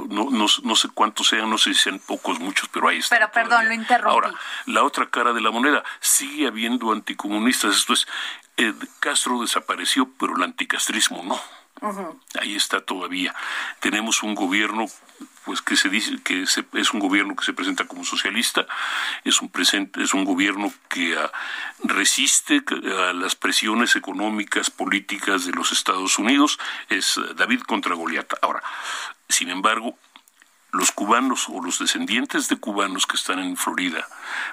no, 0.08 0.28
no, 0.28 0.74
sé 0.74 0.88
cuántos 0.92 1.28
sean, 1.28 1.48
no 1.48 1.56
sé 1.56 1.72
si 1.72 1.82
sean 1.82 2.00
pocos, 2.00 2.40
muchos, 2.40 2.68
pero 2.70 2.88
ahí 2.88 2.98
están. 2.98 3.20
Pero 3.20 3.30
perdón, 3.30 3.68
lo 3.68 3.74
interrumpí. 3.74 4.12
Ahora, 4.12 4.32
la 4.66 4.82
otra 4.82 5.08
cara 5.08 5.32
de 5.32 5.40
la 5.40 5.52
moneda, 5.52 5.84
sigue 6.00 6.48
habiendo 6.48 6.90
anticomunistas, 6.90 7.76
esto 7.76 7.92
es, 7.92 8.08
eh, 8.56 8.74
Castro 8.98 9.40
desapareció, 9.40 10.10
pero 10.18 10.34
el 10.36 10.42
anticastrismo 10.42 11.22
no. 11.22 11.40
Ahí 12.40 12.56
está 12.56 12.80
todavía. 12.80 13.34
Tenemos 13.80 14.22
un 14.22 14.34
gobierno 14.34 14.86
pues 15.44 15.62
que 15.62 15.76
se 15.76 15.88
dice 15.88 16.18
que 16.22 16.42
es 16.42 16.92
un 16.92 17.00
gobierno 17.00 17.34
que 17.34 17.42
se 17.42 17.54
presenta 17.54 17.86
como 17.86 18.04
socialista, 18.04 18.66
es 19.24 19.40
un 19.40 19.48
presente, 19.48 20.02
es 20.02 20.12
un 20.12 20.26
gobierno 20.26 20.70
que 20.90 21.16
ah, 21.16 21.32
resiste 21.84 22.62
a 23.08 23.14
las 23.14 23.34
presiones 23.34 23.96
económicas, 23.96 24.68
políticas 24.68 25.46
de 25.46 25.52
los 25.52 25.72
Estados 25.72 26.18
Unidos, 26.18 26.58
es 26.90 27.16
ah, 27.16 27.32
David 27.34 27.62
contra 27.62 27.94
Goliat. 27.94 28.30
Ahora, 28.42 28.62
sin 29.30 29.48
embargo, 29.48 29.96
los 30.70 30.92
cubanos 30.92 31.48
o 31.48 31.62
los 31.62 31.78
descendientes 31.78 32.48
de 32.48 32.56
cubanos 32.56 33.06
que 33.06 33.16
están 33.16 33.38
en 33.38 33.56
Florida 33.56 34.06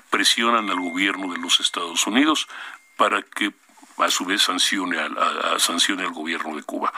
presionan 0.09 0.69
al 0.69 0.79
gobierno 0.79 1.33
de 1.33 1.39
los 1.39 1.59
Estados 1.59 2.07
Unidos 2.07 2.47
para 2.95 3.21
que 3.21 3.53
a 3.97 4.09
su 4.09 4.25
vez 4.25 4.43
sancione, 4.43 4.99
a, 4.99 5.59
sancione 5.59 6.03
al 6.03 6.11
gobierno 6.11 6.55
de 6.55 6.63
Cuba. 6.63 6.93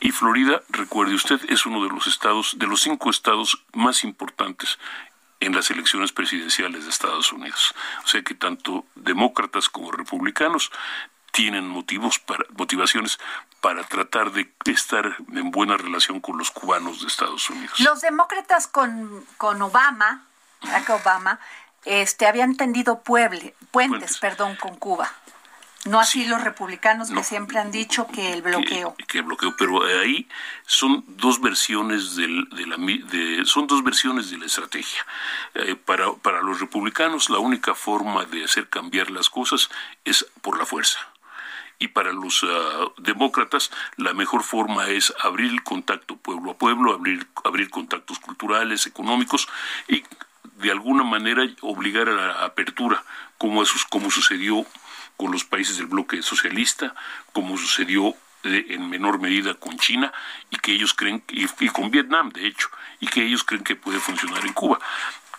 Y 0.00 0.10
Florida, 0.10 0.62
recuerde 0.68 1.14
usted, 1.14 1.40
es 1.48 1.66
uno 1.66 1.82
de 1.82 1.90
los 1.90 2.06
estados, 2.06 2.58
de 2.58 2.66
los 2.66 2.80
cinco 2.82 3.10
estados 3.10 3.62
más 3.72 4.04
importantes 4.04 4.78
en 5.40 5.54
las 5.54 5.70
elecciones 5.70 6.12
presidenciales 6.12 6.84
de 6.84 6.90
Estados 6.90 7.32
Unidos. 7.32 7.74
O 8.04 8.08
sea 8.08 8.22
que 8.22 8.34
tanto 8.34 8.84
demócratas 8.94 9.68
como 9.68 9.90
republicanos 9.90 10.70
tienen 11.32 11.66
motivos 11.66 12.18
para, 12.18 12.44
motivaciones 12.56 13.18
para 13.60 13.82
tratar 13.84 14.32
de 14.32 14.52
estar 14.66 15.16
en 15.32 15.50
buena 15.50 15.76
relación 15.76 16.20
con 16.20 16.36
los 16.36 16.50
cubanos 16.50 17.00
de 17.00 17.08
Estados 17.08 17.48
Unidos. 17.50 17.80
Los 17.80 18.02
demócratas 18.02 18.66
con, 18.66 19.24
con 19.38 19.60
Obama, 19.62 20.24
Barack 20.62 20.90
Obama, 20.90 21.40
este, 21.84 22.26
habían 22.26 22.56
tendido 22.56 23.00
puentes, 23.02 23.54
puentes, 23.70 24.18
perdón, 24.18 24.56
con 24.56 24.76
Cuba. 24.76 25.10
No 25.84 25.98
así 25.98 26.24
los 26.26 26.40
republicanos 26.42 27.10
que 27.10 27.24
siempre 27.24 27.58
han 27.58 27.72
dicho 27.72 28.06
que 28.06 28.32
el 28.32 28.42
bloqueo. 28.42 28.94
Que, 29.08 29.18
el 29.18 29.24
bloqueo, 29.24 29.56
pero 29.56 29.84
ahí 29.84 30.28
son 30.64 31.04
dos 31.08 31.40
versiones 31.40 32.14
del, 32.14 32.48
de 32.50 32.66
la 32.66 32.76
de, 32.76 33.44
son 33.46 33.66
dos 33.66 33.82
versiones 33.82 34.30
de 34.30 34.38
la 34.38 34.46
estrategia. 34.46 35.04
Eh, 35.54 35.74
para, 35.74 36.12
para 36.14 36.40
los 36.40 36.60
republicanos 36.60 37.30
la 37.30 37.38
única 37.38 37.74
forma 37.74 38.24
de 38.26 38.44
hacer 38.44 38.68
cambiar 38.68 39.10
las 39.10 39.28
cosas 39.28 39.70
es 40.04 40.24
por 40.40 40.56
la 40.56 40.66
fuerza. 40.66 41.00
Y 41.80 41.88
para 41.88 42.12
los 42.12 42.44
ah, 42.44 42.92
demócratas 42.98 43.72
la 43.96 44.14
mejor 44.14 44.44
forma 44.44 44.88
es 44.88 45.12
abrir 45.20 45.50
el 45.50 45.64
contacto 45.64 46.16
pueblo 46.16 46.52
a 46.52 46.58
pueblo, 46.58 46.94
abrir, 46.94 47.26
abrir 47.42 47.70
contactos 47.70 48.20
culturales, 48.20 48.86
económicos 48.86 49.48
y 49.88 50.04
de 50.58 50.70
alguna 50.70 51.02
manera 51.02 51.42
obligar 51.60 52.08
a 52.08 52.12
la 52.12 52.44
apertura, 52.44 53.02
como, 53.36 53.64
como 53.90 54.12
sucedió 54.12 54.64
con 55.22 55.30
los 55.30 55.44
países 55.44 55.76
del 55.76 55.86
bloque 55.86 56.20
socialista, 56.20 56.96
como 57.32 57.56
sucedió 57.56 58.08
eh, 58.42 58.66
en 58.70 58.90
menor 58.90 59.20
medida 59.20 59.54
con 59.54 59.78
China 59.78 60.12
y 60.50 60.56
que 60.56 60.72
ellos 60.72 60.94
creen 60.94 61.22
y, 61.28 61.46
con 61.68 61.92
Vietnam 61.92 62.32
de 62.32 62.48
hecho 62.48 62.68
y 62.98 63.06
que 63.06 63.22
ellos 63.22 63.44
creen 63.44 63.62
que 63.62 63.76
puede 63.76 64.00
funcionar 64.00 64.44
en 64.44 64.52
Cuba. 64.52 64.80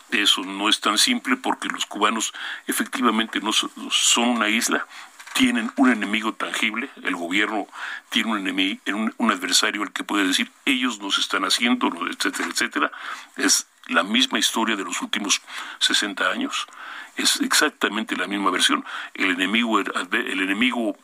Eso 0.10 0.42
no 0.46 0.70
es 0.70 0.80
tan 0.80 0.98
simple 0.98 1.36
porque 1.36 1.68
los 1.68 1.86
cubanos 1.86 2.32
efectivamente 2.66 3.42
no 3.42 3.52
son 3.52 4.30
una 4.30 4.48
isla 4.48 4.88
tienen 5.34 5.72
un 5.78 5.92
enemigo 5.92 6.34
tangible, 6.34 6.90
el 7.04 7.16
gobierno 7.16 7.68
tiene 8.10 8.32
un 8.32 8.38
enemigo, 8.38 8.80
un, 9.18 9.32
adversario 9.32 9.82
al 9.82 9.92
que 9.92 10.04
puede 10.04 10.28
decir 10.28 10.52
ellos 10.66 11.00
nos 11.00 11.18
están 11.18 11.44
haciendo, 11.44 11.92
etcétera, 12.10 12.50
etcétera. 12.50 12.92
Es 13.38 13.68
la 13.88 14.04
misma 14.04 14.40
historia 14.40 14.76
de 14.76 14.84
los 14.84 15.02
últimos 15.02 15.42
60 15.80 16.30
años 16.30 16.68
es 17.16 17.42
exactamente 17.42 18.16
la 18.16 18.28
misma 18.28 18.52
versión. 18.52 18.84
El 19.14 19.32
enemigo, 19.32 19.80
el 19.80 20.42
enemigo 20.42 20.98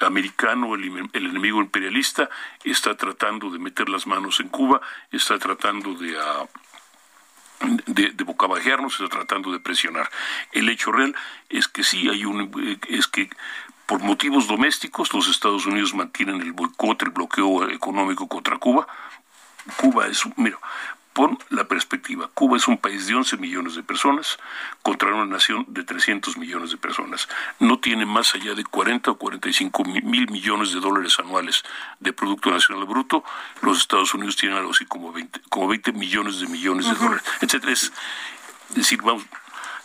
americano, 0.00 0.74
el, 0.74 1.08
enemigo 1.12 1.60
imperialista, 1.60 2.28
está 2.64 2.96
tratando 2.96 3.50
de 3.50 3.58
meter 3.58 3.88
las 3.88 4.06
manos 4.06 4.40
en 4.40 4.48
Cuba, 4.48 4.80
está 5.10 5.38
tratando 5.38 5.94
de, 5.94 6.16
uh, 6.16 6.48
de, 7.86 8.10
de 8.10 8.24
bocabajearnos, 8.24 8.94
está 8.94 9.08
tratando 9.08 9.52
de 9.52 9.60
presionar. 9.60 10.10
El 10.50 10.68
hecho 10.68 10.90
real 10.90 11.14
es 11.48 11.68
que 11.68 11.84
sí 11.84 12.08
hay 12.08 12.24
un, 12.24 12.80
es 12.88 13.06
que 13.06 13.30
por 13.92 14.00
motivos 14.00 14.46
domésticos 14.46 15.12
los 15.12 15.28
Estados 15.28 15.66
Unidos 15.66 15.92
mantienen 15.92 16.40
el 16.40 16.52
boicot, 16.52 17.02
el 17.02 17.10
bloqueo 17.10 17.68
económico 17.68 18.26
contra 18.26 18.56
Cuba. 18.56 18.86
Cuba 19.76 20.06
es, 20.06 20.22
mira, 20.36 20.56
Pon 21.12 21.38
la 21.50 21.68
perspectiva. 21.68 22.30
Cuba 22.32 22.56
es 22.56 22.66
un 22.68 22.78
país 22.78 23.06
de 23.06 23.14
11 23.14 23.36
millones 23.36 23.74
de 23.74 23.82
personas 23.82 24.38
contra 24.80 25.14
una 25.14 25.26
nación 25.26 25.66
de 25.68 25.84
300 25.84 26.38
millones 26.38 26.70
de 26.70 26.78
personas. 26.78 27.28
No 27.58 27.80
tiene 27.80 28.06
más 28.06 28.34
allá 28.34 28.54
de 28.54 28.64
40 28.64 29.10
o 29.10 29.18
45 29.18 29.84
mil 29.84 30.30
millones 30.30 30.72
de 30.72 30.80
dólares 30.80 31.18
anuales 31.18 31.62
de 32.00 32.14
Producto 32.14 32.50
Nacional 32.50 32.86
Bruto. 32.86 33.22
Los 33.60 33.76
Estados 33.76 34.14
Unidos 34.14 34.36
tienen 34.36 34.56
algo 34.56 34.70
así 34.70 34.86
como 34.86 35.12
20, 35.12 35.38
como 35.50 35.68
20 35.68 35.92
millones 35.92 36.40
de 36.40 36.46
millones 36.46 36.88
de 36.88 36.94
dólares, 36.94 37.22
etc. 37.42 37.64
Es 37.68 37.92
decir, 38.70 39.02
vamos, 39.02 39.26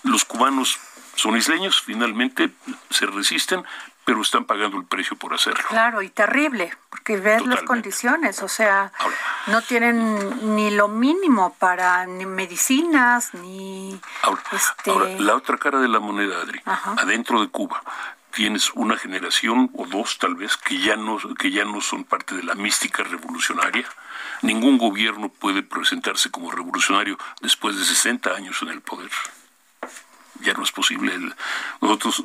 los 0.04 0.24
cubanos 0.24 0.80
son 1.18 1.36
isleños, 1.36 1.82
finalmente 1.82 2.52
se 2.90 3.06
resisten, 3.08 3.64
pero 4.08 4.22
están 4.22 4.46
pagando 4.46 4.78
el 4.78 4.86
precio 4.86 5.18
por 5.18 5.34
hacerlo. 5.34 5.66
Claro, 5.68 6.02
y 6.02 6.10
terrible, 6.10 6.74
porque 6.90 7.18
ves 7.18 7.46
las 7.46 7.64
condiciones, 7.64 8.42
o 8.42 8.48
sea, 8.48 8.94
no 9.48 9.62
tienen 9.62 10.56
ni 10.56 10.72
lo 10.72 10.88
mínimo 10.88 11.54
para 11.60 12.06
ni 12.06 12.26
medicinas, 12.26 13.34
ni... 13.34 14.00
Este 14.54 15.20
la 15.20 15.36
otra 15.36 15.58
cara 15.58 15.82
de 15.82 15.90
la 15.90 16.00
moneda, 16.00 16.40
Adri, 16.40 16.62
adentro 16.66 17.42
de 17.42 17.50
Cuba, 17.50 17.84
tienes 18.32 18.72
una 18.76 18.96
generación 18.96 19.72
o 19.74 19.86
dos 19.86 20.18
tal 20.20 20.36
vez 20.36 20.56
que 20.56 20.80
ya 20.80 20.96
no 20.96 21.18
que 21.38 21.52
ya 21.52 21.66
no 21.66 21.82
son 21.82 22.06
parte 22.06 22.34
de 22.34 22.44
la 22.44 22.56
mística 22.56 23.04
revolucionaria. 23.04 23.90
Ningún 24.42 24.78
gobierno 24.78 25.28
puede 25.28 25.64
presentarse 25.64 26.32
como 26.32 26.50
revolucionario 26.50 27.18
después 27.42 27.76
de 27.76 27.84
60 27.84 28.30
años 28.30 28.62
en 28.62 28.70
el 28.70 28.80
poder 28.80 29.12
ya 30.42 30.54
no 30.54 30.64
es 30.64 30.72
posible. 30.72 31.14
Nosotros 31.82 32.24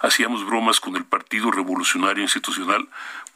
hacíamos 0.00 0.44
bromas 0.44 0.80
con 0.80 0.96
el 0.96 1.04
Partido 1.04 1.50
Revolucionario 1.50 2.22
Institucional 2.22 2.88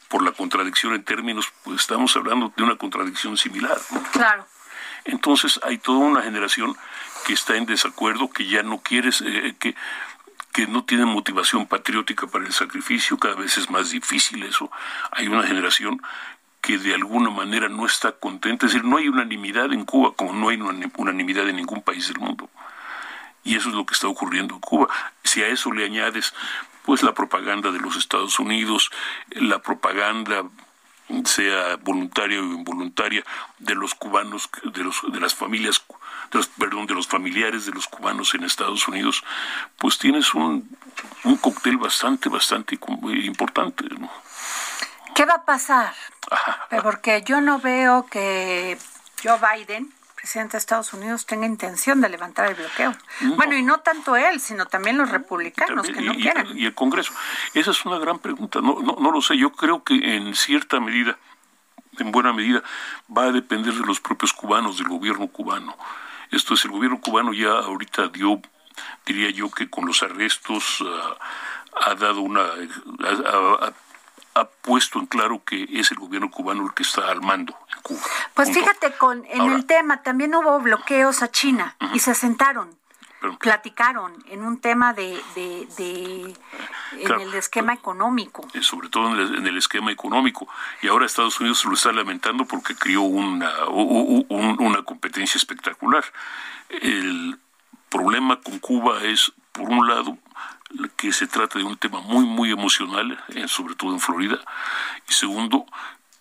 por 0.08 0.22
la 0.22 0.32
contradicción 0.32 0.94
en 0.94 1.04
términos, 1.04 1.52
pues 1.64 1.80
estamos 1.80 2.16
hablando 2.16 2.52
de 2.56 2.62
una 2.62 2.76
contradicción 2.76 3.36
similar. 3.36 3.78
Claro. 4.12 4.46
Entonces 5.04 5.60
hay 5.62 5.78
toda 5.78 5.98
una 5.98 6.22
generación 6.22 6.76
que 7.26 7.32
está 7.32 7.56
en 7.56 7.66
desacuerdo, 7.66 8.30
que 8.30 8.46
ya 8.46 8.62
no 8.62 8.78
quiere, 8.78 9.10
eh, 9.24 9.54
que, 9.58 9.74
que 10.52 10.66
no 10.66 10.84
tiene 10.84 11.04
motivación 11.04 11.66
patriótica 11.66 12.26
para 12.26 12.44
el 12.44 12.52
sacrificio, 12.52 13.18
cada 13.18 13.34
vez 13.34 13.56
es 13.58 13.70
más 13.70 13.90
difícil 13.90 14.42
eso. 14.42 14.70
Hay 15.12 15.28
una 15.28 15.44
generación 15.44 16.00
que 16.60 16.78
de 16.78 16.94
alguna 16.94 17.30
manera 17.30 17.68
no 17.68 17.86
está 17.86 18.12
contenta, 18.12 18.66
es 18.66 18.72
decir, 18.72 18.84
no 18.84 18.96
hay 18.96 19.08
unanimidad 19.08 19.72
en 19.72 19.84
Cuba 19.84 20.12
como 20.16 20.32
no 20.32 20.48
hay 20.48 20.60
unanimidad 20.60 21.48
en 21.48 21.56
ningún 21.56 21.82
país 21.82 22.08
del 22.08 22.18
mundo. 22.18 22.50
Y 23.46 23.54
eso 23.54 23.68
es 23.68 23.74
lo 23.76 23.86
que 23.86 23.94
está 23.94 24.08
ocurriendo 24.08 24.56
en 24.56 24.60
Cuba. 24.60 24.88
Si 25.22 25.40
a 25.40 25.46
eso 25.46 25.72
le 25.72 25.84
añades 25.84 26.34
pues 26.84 27.02
la 27.02 27.14
propaganda 27.14 27.70
de 27.70 27.78
los 27.78 27.96
Estados 27.96 28.38
Unidos, 28.38 28.90
la 29.30 29.60
propaganda 29.60 30.44
sea 31.24 31.76
voluntaria 31.76 32.40
o 32.40 32.44
involuntaria 32.44 33.24
de 33.58 33.74
los 33.76 33.94
cubanos, 33.94 34.50
de 34.64 34.82
los 34.82 35.00
de 35.12 35.20
las 35.20 35.34
familias, 35.34 35.84
de 36.32 36.38
los, 36.38 36.48
perdón, 36.48 36.86
de 36.86 36.94
los 36.94 37.06
familiares 37.06 37.66
de 37.66 37.72
los 37.72 37.86
cubanos 37.86 38.34
en 38.34 38.42
Estados 38.42 38.88
Unidos, 38.88 39.22
pues 39.78 39.98
tienes 39.98 40.34
un, 40.34 40.68
un 41.22 41.36
cóctel 41.36 41.76
bastante, 41.76 42.28
bastante 42.28 42.76
importante. 43.24 43.84
¿Qué 45.14 45.24
va 45.24 45.34
a 45.34 45.44
pasar? 45.44 45.94
Porque 46.82 47.22
yo 47.24 47.40
no 47.40 47.60
veo 47.60 48.06
que 48.06 48.76
Joe 49.22 49.38
Biden 49.38 49.92
presidente 50.26 50.54
de 50.54 50.58
Estados 50.58 50.92
Unidos 50.92 51.24
tenga 51.24 51.46
intención 51.46 52.00
de 52.00 52.08
levantar 52.08 52.48
el 52.48 52.56
bloqueo. 52.56 52.92
Bueno, 53.36 53.56
y 53.56 53.62
no 53.62 53.78
tanto 53.78 54.16
él, 54.16 54.40
sino 54.40 54.66
también 54.66 54.98
los 54.98 55.08
republicanos 55.08 55.86
que 55.86 56.00
no 56.00 56.14
y, 56.14 56.20
quieren. 56.20 56.48
Y 56.58 56.66
el 56.66 56.74
Congreso. 56.74 57.12
Esa 57.54 57.70
es 57.70 57.86
una 57.86 58.00
gran 58.00 58.18
pregunta. 58.18 58.60
No, 58.60 58.80
no, 58.82 58.96
no 58.98 59.12
lo 59.12 59.22
sé. 59.22 59.38
Yo 59.38 59.52
creo 59.52 59.84
que 59.84 59.94
en 60.16 60.34
cierta 60.34 60.80
medida, 60.80 61.16
en 62.00 62.10
buena 62.10 62.32
medida, 62.32 62.60
va 63.16 63.26
a 63.26 63.30
depender 63.30 63.72
de 63.72 63.86
los 63.86 64.00
propios 64.00 64.32
cubanos, 64.32 64.78
del 64.78 64.88
gobierno 64.88 65.28
cubano. 65.28 65.76
Esto 66.32 66.54
es, 66.54 66.64
el 66.64 66.72
gobierno 66.72 67.00
cubano 67.00 67.32
ya 67.32 67.50
ahorita 67.50 68.08
dio, 68.08 68.42
diría 69.06 69.30
yo, 69.30 69.48
que 69.48 69.70
con 69.70 69.86
los 69.86 70.02
arrestos 70.02 70.82
ah, 70.84 71.18
ha 71.86 71.94
dado 71.94 72.20
una... 72.22 72.42
ha 72.42 73.72
puesto 74.44 74.98
en 74.98 75.06
claro 75.06 75.42
que 75.44 75.66
es 75.72 75.90
el 75.90 75.98
gobierno 75.98 76.30
cubano 76.30 76.64
el 76.66 76.74
que 76.74 76.82
está 76.82 77.10
al 77.10 77.22
mando 77.22 77.56
pues 78.34 78.52
fíjate, 78.52 78.92
con 78.92 79.24
en 79.26 79.52
el 79.52 79.66
tema 79.66 80.02
también 80.02 80.34
hubo 80.34 80.58
bloqueos 80.60 81.22
a 81.22 81.30
China 81.30 81.76
y 81.94 82.00
se 82.00 82.14
sentaron. 82.14 82.76
platicaron 83.40 84.12
en 84.28 84.42
un 84.42 84.60
tema 84.60 84.92
de, 84.92 85.20
de, 85.34 86.36
en 86.98 87.20
el 87.20 87.34
esquema 87.34 87.72
económico. 87.72 88.46
Sobre 88.60 88.88
todo 88.88 89.08
en 89.12 89.46
el, 89.46 89.56
esquema 89.56 89.90
económico. 89.90 90.48
Y 90.82 90.88
ahora 90.88 91.06
Estados 91.06 91.40
Unidos 91.40 91.60
se 91.60 91.68
lo 91.68 91.74
está 91.74 91.92
lamentando 91.92 92.44
porque 92.44 92.74
crió 92.76 93.02
una, 93.02 93.64
una 93.68 94.82
competencia 94.82 95.38
espectacular. 95.38 96.04
El 96.68 97.38
problema 97.88 98.40
con 98.40 98.58
Cuba 98.58 99.02
es, 99.02 99.32
por 99.52 99.68
un 99.68 99.88
lado, 99.88 100.18
que 100.96 101.12
se 101.12 101.26
trata 101.26 101.58
de 101.58 101.64
un 101.64 101.76
tema 101.76 102.00
muy, 102.00 102.24
muy 102.24 102.50
emocional, 102.50 103.22
eh, 103.28 103.48
sobre 103.48 103.74
todo 103.74 103.92
en 103.92 104.00
Florida. 104.00 104.38
Y 105.08 105.12
segundo, 105.12 105.66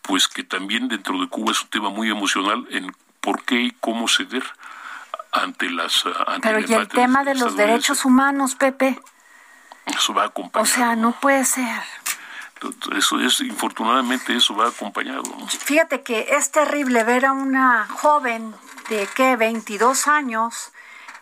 pues 0.01 0.27
que 0.27 0.43
también 0.43 0.87
dentro 0.87 1.19
de 1.19 1.27
Cuba 1.27 1.51
es 1.51 1.61
un 1.61 1.69
tema 1.69 1.89
muy 1.89 2.09
emocional 2.09 2.67
en 2.69 2.95
por 3.21 3.43
qué 3.43 3.61
y 3.61 3.71
cómo 3.79 4.07
ceder 4.07 4.43
ante 5.31 5.69
las 5.69 6.05
ante 6.27 6.47
Pero 6.47 6.59
y 6.59 6.73
el 6.73 6.87
tema 6.87 7.23
de 7.23 7.35
los 7.35 7.55
derechos 7.55 8.05
humanos, 8.05 8.55
Pepe. 8.55 8.99
Eso 9.85 10.13
va 10.13 10.25
acompañado. 10.25 10.63
O 10.63 10.65
sea, 10.65 10.95
no 10.95 11.11
puede 11.13 11.45
ser. 11.45 11.81
Eso 12.95 13.19
es, 13.19 13.41
infortunadamente, 13.41 14.35
eso 14.35 14.55
va 14.55 14.69
acompañado. 14.69 15.23
Fíjate 15.47 16.01
que 16.01 16.27
es 16.31 16.51
terrible 16.51 17.03
ver 17.03 17.25
a 17.25 17.33
una 17.33 17.87
joven 17.87 18.55
de 18.89 19.07
qué, 19.15 19.35
22 19.35 20.07
años, 20.07 20.71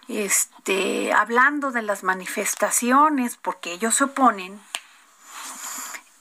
este, 0.07 1.13
hablando 1.13 1.71
de 1.71 1.81
las 1.81 2.03
manifestaciones, 2.03 3.37
porque 3.37 3.73
ellos 3.73 3.95
se 3.95 4.05
oponen 4.05 4.59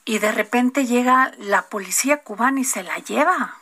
y 0.04 0.18
de 0.18 0.32
repente 0.32 0.86
llega 0.86 1.32
la 1.38 1.62
policía 1.62 2.18
cubana 2.18 2.60
y 2.60 2.64
se 2.64 2.82
la 2.82 2.98
lleva. 2.98 3.56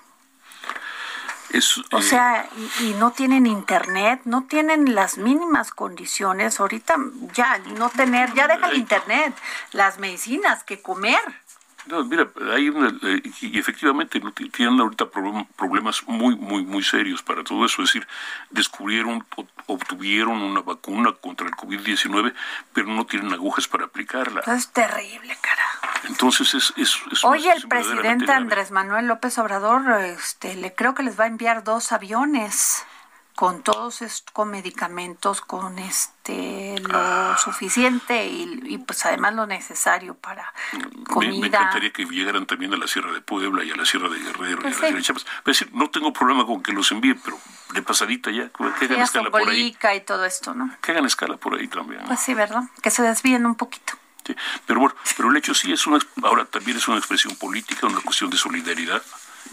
o 1.92 1.98
eh, 1.98 2.02
sea, 2.02 2.48
y, 2.80 2.94
no 2.94 3.12
tienen 3.12 3.46
internet, 3.46 4.22
no 4.24 4.44
tienen 4.44 4.94
las 4.94 5.18
mínimas 5.18 5.70
condiciones. 5.70 6.60
Ahorita 6.60 6.96
ya 7.34 7.58
no 7.76 7.90
tener, 7.90 8.32
ya 8.34 8.46
deja 8.46 8.68
el 8.68 8.78
internet, 8.78 9.34
las 9.72 9.98
medicinas 9.98 10.64
que 10.64 10.80
comer. 10.80 11.20
No, 11.90 12.04
mira, 12.04 12.30
hay 12.52 12.68
eh, 12.68 13.22
y 13.40 13.58
efectivamente 13.58 14.20
tienen 14.52 14.80
ahorita 14.80 15.10
problemas 15.10 16.06
muy, 16.06 16.36
muy, 16.36 16.64
muy 16.64 16.84
serios 16.84 17.20
para 17.22 17.42
todo 17.42 17.64
eso. 17.64 17.82
Es 17.82 17.88
decir, 17.88 18.06
descubrieron, 18.50 19.26
obtuvieron 19.66 20.40
una 20.40 20.60
vacuna 20.60 21.12
contra 21.12 21.48
el 21.48 21.54
COVID-19, 21.54 22.32
pero 22.72 22.86
no 22.86 23.06
tienen 23.06 23.32
agujas 23.32 23.66
para 23.66 23.86
aplicarla. 23.86 24.40
es 24.46 24.68
terrible, 24.70 25.36
cara. 25.40 25.64
Entonces 26.08 26.54
es, 26.54 26.72
es, 26.76 26.96
es 27.10 27.24
Oye, 27.24 27.52
el 27.52 27.66
presidente 27.66 28.32
Andrés 28.32 28.70
Manuel 28.70 29.06
López 29.06 29.36
Obrador, 29.38 30.00
este, 30.02 30.54
le 30.54 30.72
creo 30.74 30.94
que 30.94 31.02
les 31.02 31.18
va 31.18 31.24
a 31.24 31.28
enviar 31.28 31.64
dos 31.64 31.90
aviones 31.90 32.84
con 33.40 33.62
todos 33.62 34.02
estos, 34.02 34.30
con 34.34 34.50
medicamentos, 34.50 35.40
con 35.40 35.78
este 35.78 36.78
lo 36.80 37.38
suficiente 37.38 38.26
y, 38.26 38.76
pues 38.86 39.06
además 39.06 39.32
lo 39.32 39.46
necesario 39.46 40.14
para 40.14 40.52
comida. 41.08 41.40
Me, 41.40 41.46
encantaría 41.46 41.90
que 41.90 42.04
llegaran 42.04 42.44
también 42.44 42.74
a 42.74 42.76
la 42.76 42.86
Sierra 42.86 43.10
de 43.14 43.22
Puebla 43.22 43.64
y 43.64 43.70
a 43.70 43.76
la 43.76 43.86
Sierra 43.86 44.10
de 44.10 44.18
Guerrero 44.18 44.60
y 44.60 44.66
a 44.66 44.68
la 44.68 44.76
Sierra 44.76 44.94
de 44.94 45.02
Chiapas. 45.02 45.24
Es 45.24 45.44
decir, 45.44 45.70
no 45.72 45.88
tengo 45.88 46.12
problema 46.12 46.44
con 46.44 46.62
que 46.62 46.72
los 46.72 46.92
envíen, 46.92 47.18
pero 47.24 47.38
de 47.72 47.80
pasadita 47.80 48.30
ya, 48.30 48.50
que 48.50 48.84
hagan 48.84 49.00
escala 49.00 49.30
por 49.30 49.48
ahí. 49.48 49.74
y 49.80 50.00
todo 50.00 50.26
esto, 50.26 50.52
¿no? 50.52 50.76
Que 50.82 50.92
hagan 50.92 51.06
escala 51.06 51.38
por 51.38 51.58
ahí 51.58 51.66
también. 51.66 52.02
Pues 52.06 52.20
sí, 52.20 52.34
¿verdad? 52.34 52.64
Que 52.82 52.90
se 52.90 53.02
desvíen 53.02 53.46
un 53.46 53.54
poquito. 53.54 53.94
Sí, 54.26 54.36
pero 54.66 54.80
bueno, 54.80 54.94
pero 55.16 55.30
el 55.30 55.36
hecho 55.38 55.54
sí 55.54 55.72
es 55.72 55.86
una, 55.86 55.98
ahora 56.24 56.44
también 56.44 56.76
es 56.76 56.86
una 56.88 56.98
expresión 56.98 57.34
política, 57.36 57.86
una 57.86 58.02
cuestión 58.02 58.28
de 58.28 58.36
solidaridad 58.36 59.02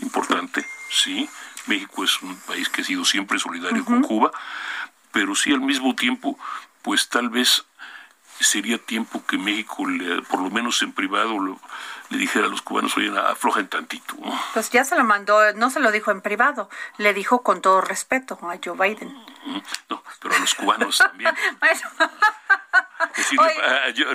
importante, 0.02 0.66
sí, 0.90 1.30
México 1.68 2.03
es 2.03 2.22
un 2.22 2.36
país 2.41 2.70
que 2.70 2.82
ha 2.82 2.86
sido 2.86 3.05
siempre 3.05 3.39
solidario 3.39 3.86
con 3.86 4.01
Cuba, 4.01 4.32
pero 5.11 5.36
sí 5.36 5.51
al 5.51 5.61
mismo 5.61 5.95
tiempo, 5.95 6.38
pues 6.82 7.09
tal 7.09 7.30
vez 7.30 7.65
sería 8.39 8.78
tiempo 8.78 9.24
que 9.26 9.38
México, 9.38 9.86
por 10.30 10.41
lo 10.41 10.49
menos 10.49 10.82
en 10.82 10.91
privado, 10.93 11.38
le 12.09 12.18
dijera 12.18 12.45
a 12.45 12.49
los 12.49 12.61
cubanos, 12.61 12.95
oye, 12.97 13.11
aflojen 13.18 13.68
tantito. 13.68 14.15
Pues 14.53 14.70
ya 14.70 14.84
se 14.84 14.95
lo 14.95 15.03
mandó, 15.03 15.53
no 15.53 15.70
se 15.70 15.80
lo 15.80 15.91
dijo 15.91 16.11
en 16.11 16.22
privado, 16.22 16.70
le 16.97 17.13
dijo 17.13 17.41
con 17.41 17.61
todo 17.61 17.82
respeto 17.82 18.39
a 18.43 18.57
Joe 18.63 18.78
Biden. 18.78 19.13
No, 19.89 20.03
pero 20.22 20.36
a 20.36 20.39
los 20.39 20.55
cubanos 20.55 20.97
también. 20.97 21.36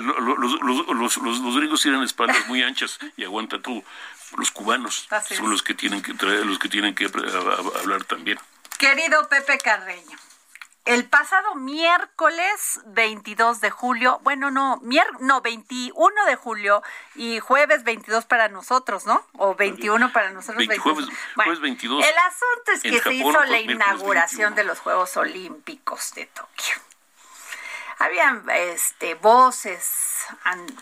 los, 0.01 1.17
los, 1.17 1.55
gringos 1.55 1.81
tienen 1.81 2.03
espaldas 2.03 2.47
muy 2.47 2.63
anchas 2.63 2.99
y 3.17 3.23
aguantan 3.23 3.61
todo 3.61 3.83
los 4.37 4.51
cubanos 4.51 5.07
son 5.29 5.49
los 5.49 5.63
que 5.63 5.73
tienen 5.73 6.01
que 6.01 6.13
traer, 6.13 6.45
los 6.45 6.59
que 6.59 6.69
tienen 6.69 6.95
que 6.95 7.05
hablar 7.05 8.03
también. 8.05 8.39
Querido 8.77 9.29
Pepe 9.29 9.57
Carreño, 9.57 10.17
el 10.85 11.05
pasado 11.05 11.55
miércoles 11.55 12.81
22 12.87 13.61
de 13.61 13.71
julio, 13.71 14.19
bueno, 14.23 14.51
no, 14.51 14.81
mier 14.83 15.07
no, 15.21 15.41
21 15.41 16.25
de 16.25 16.35
julio 16.35 16.83
y 17.15 17.39
jueves 17.39 17.85
22 17.85 18.25
para 18.25 18.49
nosotros, 18.49 19.05
¿no? 19.05 19.25
O 19.37 19.55
21 19.55 20.11
para 20.11 20.31
nosotros. 20.31 20.57
20, 20.57 20.77
jueves, 20.79 21.05
jueves, 21.35 21.59
22. 21.61 22.05
El 22.05 22.17
asunto 22.17 22.71
es 22.73 22.81
que 22.81 22.99
se 22.99 23.13
hizo 23.13 23.43
la 23.45 23.61
inauguración 23.61 24.55
de 24.55 24.65
los 24.65 24.79
Juegos 24.79 25.15
Olímpicos 25.15 26.13
de 26.15 26.25
Tokio. 26.25 26.75
Habían 28.03 28.43
este, 28.49 29.15
voces 29.15 30.25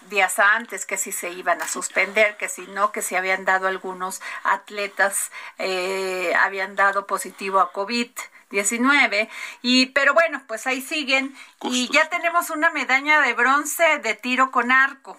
días 0.10 0.40
antes 0.40 0.88
que 0.88 0.98
si 0.98 1.12
se 1.12 1.30
iban 1.30 1.62
a 1.62 1.68
suspender, 1.68 2.36
que 2.38 2.50
si 2.50 2.64
no, 2.64 2.92
que 2.92 3.04
si 3.04 3.16
habían 3.16 3.46
dado 3.46 3.68
algunos 3.68 4.24
atletas, 4.44 5.32
eh, 5.60 6.34
habían 6.40 6.76
dado 6.76 7.06
positivo 7.06 7.60
a 7.60 7.72
COVID. 7.72 8.10
19 8.50 9.30
y 9.62 9.86
pero 9.88 10.14
bueno 10.14 10.42
pues 10.46 10.68
ahí 10.68 10.82
siguen. 10.82 11.34
Y 11.62 11.90
ya 11.90 12.10
tenemos 12.10 12.50
una 12.50 12.70
medalla 12.70 13.22
de 13.22 13.34
bronce 13.34 14.00
de 14.00 14.14
tiro 14.14 14.52
con 14.52 14.74
arco. 14.74 15.18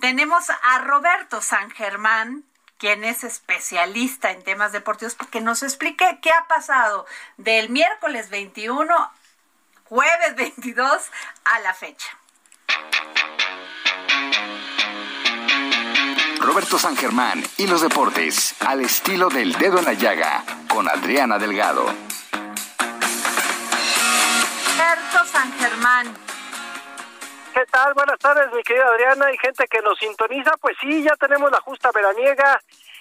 Tenemos 0.00 0.50
a 0.50 0.78
Roberto 0.80 1.40
San 1.40 1.70
Germán 1.70 2.44
quien 2.76 3.04
es 3.04 3.24
especialista 3.24 4.32
en 4.32 4.42
temas 4.42 4.72
deportivos, 4.72 5.14
para 5.14 5.30
que 5.30 5.40
nos 5.40 5.62
explique 5.62 6.18
qué 6.20 6.30
ha 6.30 6.46
pasado 6.48 7.06
del 7.38 7.70
miércoles 7.70 8.28
21, 8.28 9.10
jueves 9.84 10.34
22 10.36 11.10
a 11.44 11.60
la 11.60 11.74
fecha. 11.74 12.18
Roberto 16.40 16.78
San 16.78 16.96
Germán 16.96 17.42
y 17.56 17.66
los 17.66 17.82
deportes 17.82 18.54
al 18.60 18.80
estilo 18.82 19.28
del 19.28 19.52
dedo 19.54 19.78
en 19.78 19.84
la 19.86 19.94
llaga 19.94 20.44
con 20.68 20.88
Adriana 20.88 21.38
Delgado. 21.38 21.86
Roberto 24.76 25.24
San 25.30 25.52
Germán. 25.58 26.14
¿Qué 27.54 27.64
tal? 27.70 27.94
Buenas 27.94 28.18
tardes, 28.18 28.52
mi 28.52 28.62
querida 28.62 28.86
Adriana, 28.86 29.30
y 29.32 29.38
gente 29.38 29.66
que 29.68 29.80
nos 29.80 29.98
sintoniza. 29.98 30.50
Pues 30.60 30.76
sí, 30.80 31.02
ya 31.02 31.14
tenemos 31.16 31.50
la 31.50 31.60
justa 31.60 31.90
veraniega, 31.92 32.60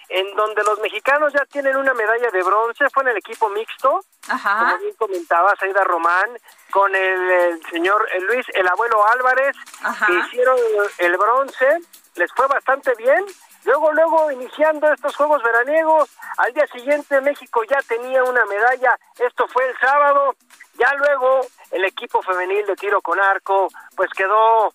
en 0.09 0.35
donde 0.35 0.63
los 0.63 0.79
mexicanos 0.79 1.33
ya 1.33 1.45
tienen 1.45 1.75
una 1.77 1.93
medalla 1.93 2.29
de 2.31 2.43
bronce. 2.43 2.89
Fue 2.89 3.03
en 3.03 3.09
el 3.09 3.17
equipo 3.17 3.49
mixto, 3.49 4.01
Ajá. 4.27 4.59
como 4.59 4.77
bien 4.79 4.95
comentaba 4.95 5.55
Saida 5.59 5.83
Román, 5.83 6.37
con 6.71 6.93
el, 6.95 7.31
el 7.31 7.65
señor 7.67 8.07
Luis, 8.27 8.45
el 8.53 8.67
abuelo 8.67 9.05
Álvarez, 9.09 9.55
Ajá. 9.81 10.05
que 10.07 10.13
hicieron 10.13 10.57
el 10.99 11.17
bronce. 11.17 11.79
Les 12.15 12.31
fue 12.33 12.47
bastante 12.47 12.93
bien. 12.95 13.25
Luego, 13.65 13.91
luego, 13.93 14.29
iniciando 14.31 14.91
estos 14.91 15.15
Juegos 15.15 15.41
veraniegos, 15.41 16.09
al 16.37 16.53
día 16.53 16.67
siguiente 16.67 17.21
México 17.21 17.63
ya 17.63 17.79
tenía 17.87 18.23
una 18.23 18.45
medalla. 18.45 18.97
Esto 19.17 19.47
fue 19.47 19.67
el 19.69 19.77
sábado. 19.79 20.35
Ya 20.75 20.93
luego 20.95 21.41
el 21.71 21.85
equipo 21.85 22.21
femenil 22.23 22.65
de 22.65 22.75
tiro 22.75 23.01
con 23.01 23.19
arco, 23.19 23.67
pues 23.95 24.09
quedó 24.11 24.73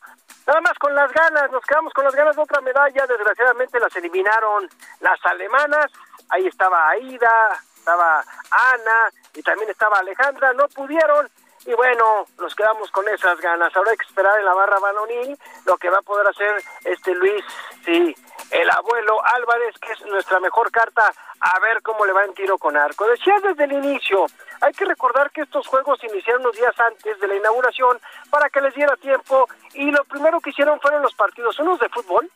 nada 0.49 0.61
más 0.62 0.78
con 0.78 0.94
las 0.94 1.12
ganas. 1.12 1.51
Nos 1.53 1.64
quedamos 1.64 1.92
con 1.92 2.05
las 2.05 2.14
ganas 2.14 2.34
de 2.34 2.42
otra 2.42 2.61
medalla. 2.62 3.07
Desgraciadamente 3.07 3.78
las 3.78 3.94
eliminaron 3.94 4.68
las 5.01 5.24
alemanas. 5.26 5.92
Ahí 6.30 6.46
estaba 6.46 6.88
Aida, 6.88 7.61
estaba 7.76 8.24
Ana 8.51 9.12
y 9.34 9.42
también 9.42 9.70
estaba 9.70 9.99
Alejandra. 9.99 10.53
No 10.55 10.66
pudieron. 10.68 11.28
Y 11.66 11.74
bueno, 11.74 12.24
nos 12.38 12.55
quedamos 12.55 12.90
con 12.90 13.07
esas 13.09 13.38
ganas. 13.40 13.76
Ahora 13.76 13.90
hay 13.90 13.96
que 13.99 14.07
esperar 14.07 14.38
en 14.38 14.44
la 14.46 14.55
barra 14.55 14.78
balonil 14.78 15.38
lo 15.66 15.76
que 15.76 15.90
va 15.90 15.99
a 15.99 16.03
poder 16.03 16.26
hacer 16.26 16.62
este 16.84 17.14
Luis, 17.14 17.44
sí, 17.84 18.16
el 18.51 18.70
abuelo 18.70 19.24
Álvarez, 19.24 19.78
que 19.78 19.93
es 19.93 20.01
nuestra 20.07 20.41
mejor 20.41 20.70
carta, 20.70 21.12
a 21.41 21.59
ver 21.61 21.82
cómo 21.82 22.05
le 22.05 22.12
va 22.12 22.24
en 22.24 22.34
tiro 22.34 22.59
con 22.59 22.76
arco. 22.76 23.07
Decía 23.07 23.34
desde 23.43 23.64
el 23.64 23.72
inicio, 23.72 24.26
hay 24.61 24.72
que 24.72 24.84
recordar 24.84 25.30
que 25.30 25.43
estos 25.43 25.66
juegos 25.66 26.03
iniciaron 26.05 26.43
unos 26.43 26.57
días 26.57 26.78
antes 26.80 27.18
de 27.20 27.28
la 27.28 27.36
inauguración 27.36 28.01
para 28.30 28.51
que 28.51 28.61
les 28.61 28.74
diera 28.74 28.97
tiempo 28.97 29.49
y 29.74 29.91
lo 29.91 30.05
primero 30.05 30.41
que 30.41 30.51
hicieron 30.51 30.80
fueron 30.80 31.03
los 31.03 31.14
partidos, 31.14 31.59
unos 31.59 31.78
de 31.78 31.89
fútbol, 31.89 32.30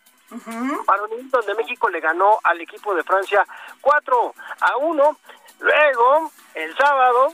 varonil, 0.87 1.31
donde 1.31 1.55
México 1.55 1.89
le 1.89 2.01
ganó 2.01 2.39
al 2.45 2.61
equipo 2.61 2.95
de 2.95 3.03
Francia 3.03 3.45
4 3.81 4.35
a 4.61 4.77
1. 4.79 5.17
Luego, 5.61 6.31
el 6.55 6.77
sábado, 6.77 7.33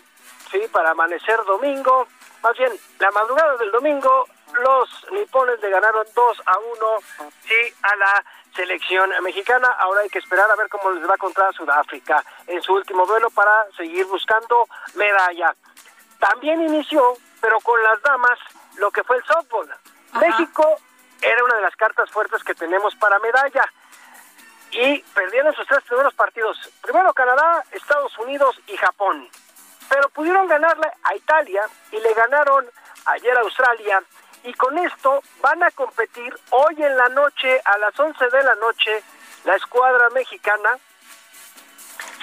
sí, 0.50 0.60
para 0.72 0.90
amanecer 0.90 1.42
domingo, 1.44 2.06
más 2.42 2.56
bien, 2.56 2.72
la 2.98 3.10
madrugada 3.10 3.56
del 3.56 3.70
domingo, 3.70 4.26
los 4.54 5.06
nipones 5.12 5.60
le 5.60 5.70
ganaron 5.70 6.06
2 6.14 6.42
a 6.46 6.58
1, 6.58 6.86
sí, 7.46 7.74
a 7.82 7.96
la 7.96 8.24
selección 8.54 9.10
mexicana. 9.22 9.68
Ahora 9.78 10.00
hay 10.00 10.08
que 10.08 10.18
esperar 10.18 10.50
a 10.50 10.56
ver 10.56 10.68
cómo 10.68 10.90
les 10.90 11.08
va 11.08 11.16
contra 11.16 11.52
Sudáfrica 11.52 12.24
en 12.46 12.62
su 12.62 12.74
último 12.74 13.06
duelo 13.06 13.30
para 13.30 13.66
seguir 13.76 14.06
buscando 14.06 14.66
medalla. 14.94 15.54
También 16.18 16.62
inició, 16.62 17.16
pero 17.40 17.60
con 17.60 17.80
las 17.82 18.02
damas, 18.02 18.38
lo 18.76 18.90
que 18.90 19.04
fue 19.04 19.16
el 19.16 19.24
softball. 19.24 19.68
México 20.20 20.76
era 21.20 21.44
una 21.44 21.56
de 21.56 21.62
las 21.62 21.76
cartas 21.76 22.10
fuertes 22.10 22.42
que 22.42 22.54
tenemos 22.54 22.94
para 22.96 23.18
medalla 23.18 23.64
y 24.70 24.98
perdieron 25.14 25.54
sus 25.54 25.66
tres 25.66 25.82
primeros 25.84 26.14
partidos. 26.14 26.56
Primero 26.82 27.12
Canadá, 27.12 27.64
Estados 27.72 28.16
Unidos 28.18 28.60
y 28.66 28.76
Japón. 28.76 29.28
Pero 29.88 30.08
pudieron 30.10 30.46
ganarle 30.46 30.88
a 31.02 31.14
Italia 31.14 31.62
y 31.90 31.98
le 31.98 32.12
ganaron 32.14 32.66
ayer 33.06 33.36
a 33.36 33.40
Australia. 33.40 34.02
Y 34.44 34.52
con 34.54 34.78
esto 34.78 35.22
van 35.40 35.62
a 35.62 35.70
competir 35.72 36.34
hoy 36.50 36.82
en 36.82 36.96
la 36.96 37.08
noche, 37.08 37.60
a 37.64 37.78
las 37.78 37.98
11 37.98 38.28
de 38.28 38.42
la 38.42 38.54
noche, 38.56 39.02
la 39.44 39.56
escuadra 39.56 40.10
mexicana 40.10 40.78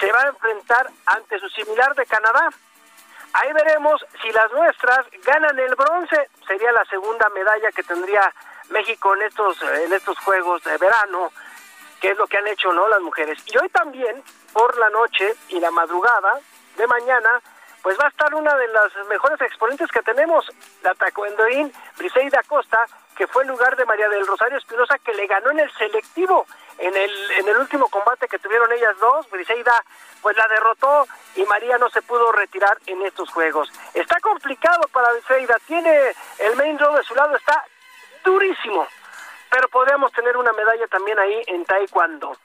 se 0.00 0.12
va 0.12 0.22
a 0.22 0.28
enfrentar 0.28 0.90
ante 1.06 1.38
su 1.38 1.48
similar 1.50 1.94
de 1.94 2.06
Canadá. 2.06 2.50
Ahí 3.32 3.52
veremos 3.52 4.04
si 4.22 4.30
las 4.32 4.50
nuestras 4.52 5.06
ganan 5.24 5.58
el 5.58 5.74
bronce. 5.74 6.30
Sería 6.46 6.72
la 6.72 6.84
segunda 6.86 7.28
medalla 7.30 7.70
que 7.72 7.82
tendría 7.82 8.32
México 8.70 9.14
en 9.14 9.22
estos 9.22 9.60
en 9.62 9.92
estos 9.92 10.18
juegos 10.20 10.62
de 10.64 10.76
verano, 10.78 11.32
que 12.00 12.10
es 12.10 12.18
lo 12.18 12.26
que 12.26 12.38
han 12.38 12.46
hecho, 12.46 12.72
¿no? 12.72 12.88
Las 12.88 13.00
mujeres. 13.00 13.38
Y 13.46 13.58
hoy 13.58 13.68
también 13.68 14.22
por 14.52 14.76
la 14.78 14.88
noche 14.90 15.34
y 15.48 15.60
la 15.60 15.70
madrugada 15.70 16.40
de 16.76 16.86
mañana, 16.86 17.40
pues 17.86 17.96
va 18.00 18.06
a 18.06 18.08
estar 18.08 18.34
una 18.34 18.52
de 18.56 18.66
las 18.66 18.92
mejores 19.06 19.40
exponentes 19.42 19.88
que 19.92 20.02
tenemos, 20.02 20.44
la 20.82 20.92
taekwondoín 20.96 21.72
Briseida 21.96 22.42
Costa, 22.42 22.84
que 23.16 23.28
fue 23.28 23.44
el 23.44 23.48
lugar 23.48 23.76
de 23.76 23.84
María 23.84 24.08
del 24.08 24.26
Rosario 24.26 24.58
Espinosa, 24.58 24.98
que 24.98 25.14
le 25.14 25.28
ganó 25.28 25.52
en 25.52 25.60
el 25.60 25.72
selectivo, 25.74 26.48
en 26.78 26.96
el, 26.96 27.30
en 27.38 27.46
el 27.46 27.56
último 27.56 27.86
combate 27.88 28.26
que 28.26 28.40
tuvieron 28.40 28.72
ellas 28.72 28.98
dos, 28.98 29.30
Briseida 29.30 29.84
pues 30.20 30.36
la 30.36 30.48
derrotó 30.48 31.06
y 31.36 31.44
María 31.44 31.78
no 31.78 31.88
se 31.90 32.02
pudo 32.02 32.32
retirar 32.32 32.76
en 32.86 33.02
estos 33.02 33.30
juegos. 33.30 33.72
Está 33.94 34.18
complicado 34.18 34.88
para 34.88 35.12
Briseida, 35.12 35.54
tiene 35.68 36.12
el 36.40 36.56
main 36.56 36.76
draw 36.78 36.92
de 36.96 37.04
su 37.04 37.14
lado, 37.14 37.36
está 37.36 37.66
durísimo, 38.24 38.84
pero 39.48 39.68
podríamos 39.68 40.10
tener 40.10 40.36
una 40.36 40.52
medalla 40.52 40.88
también 40.88 41.20
ahí 41.20 41.40
en 41.46 41.64
taekwondo. 41.64 42.36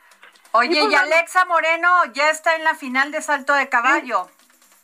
Oye, 0.52 0.84
y 0.84 0.94
Alexa 0.94 1.46
Moreno 1.46 2.06
ya 2.14 2.30
está 2.30 2.54
en 2.54 2.64
la 2.64 2.76
final 2.76 3.12
de 3.12 3.24
salto 3.24 3.56
de 3.56 3.70
caballo. 3.70 4.30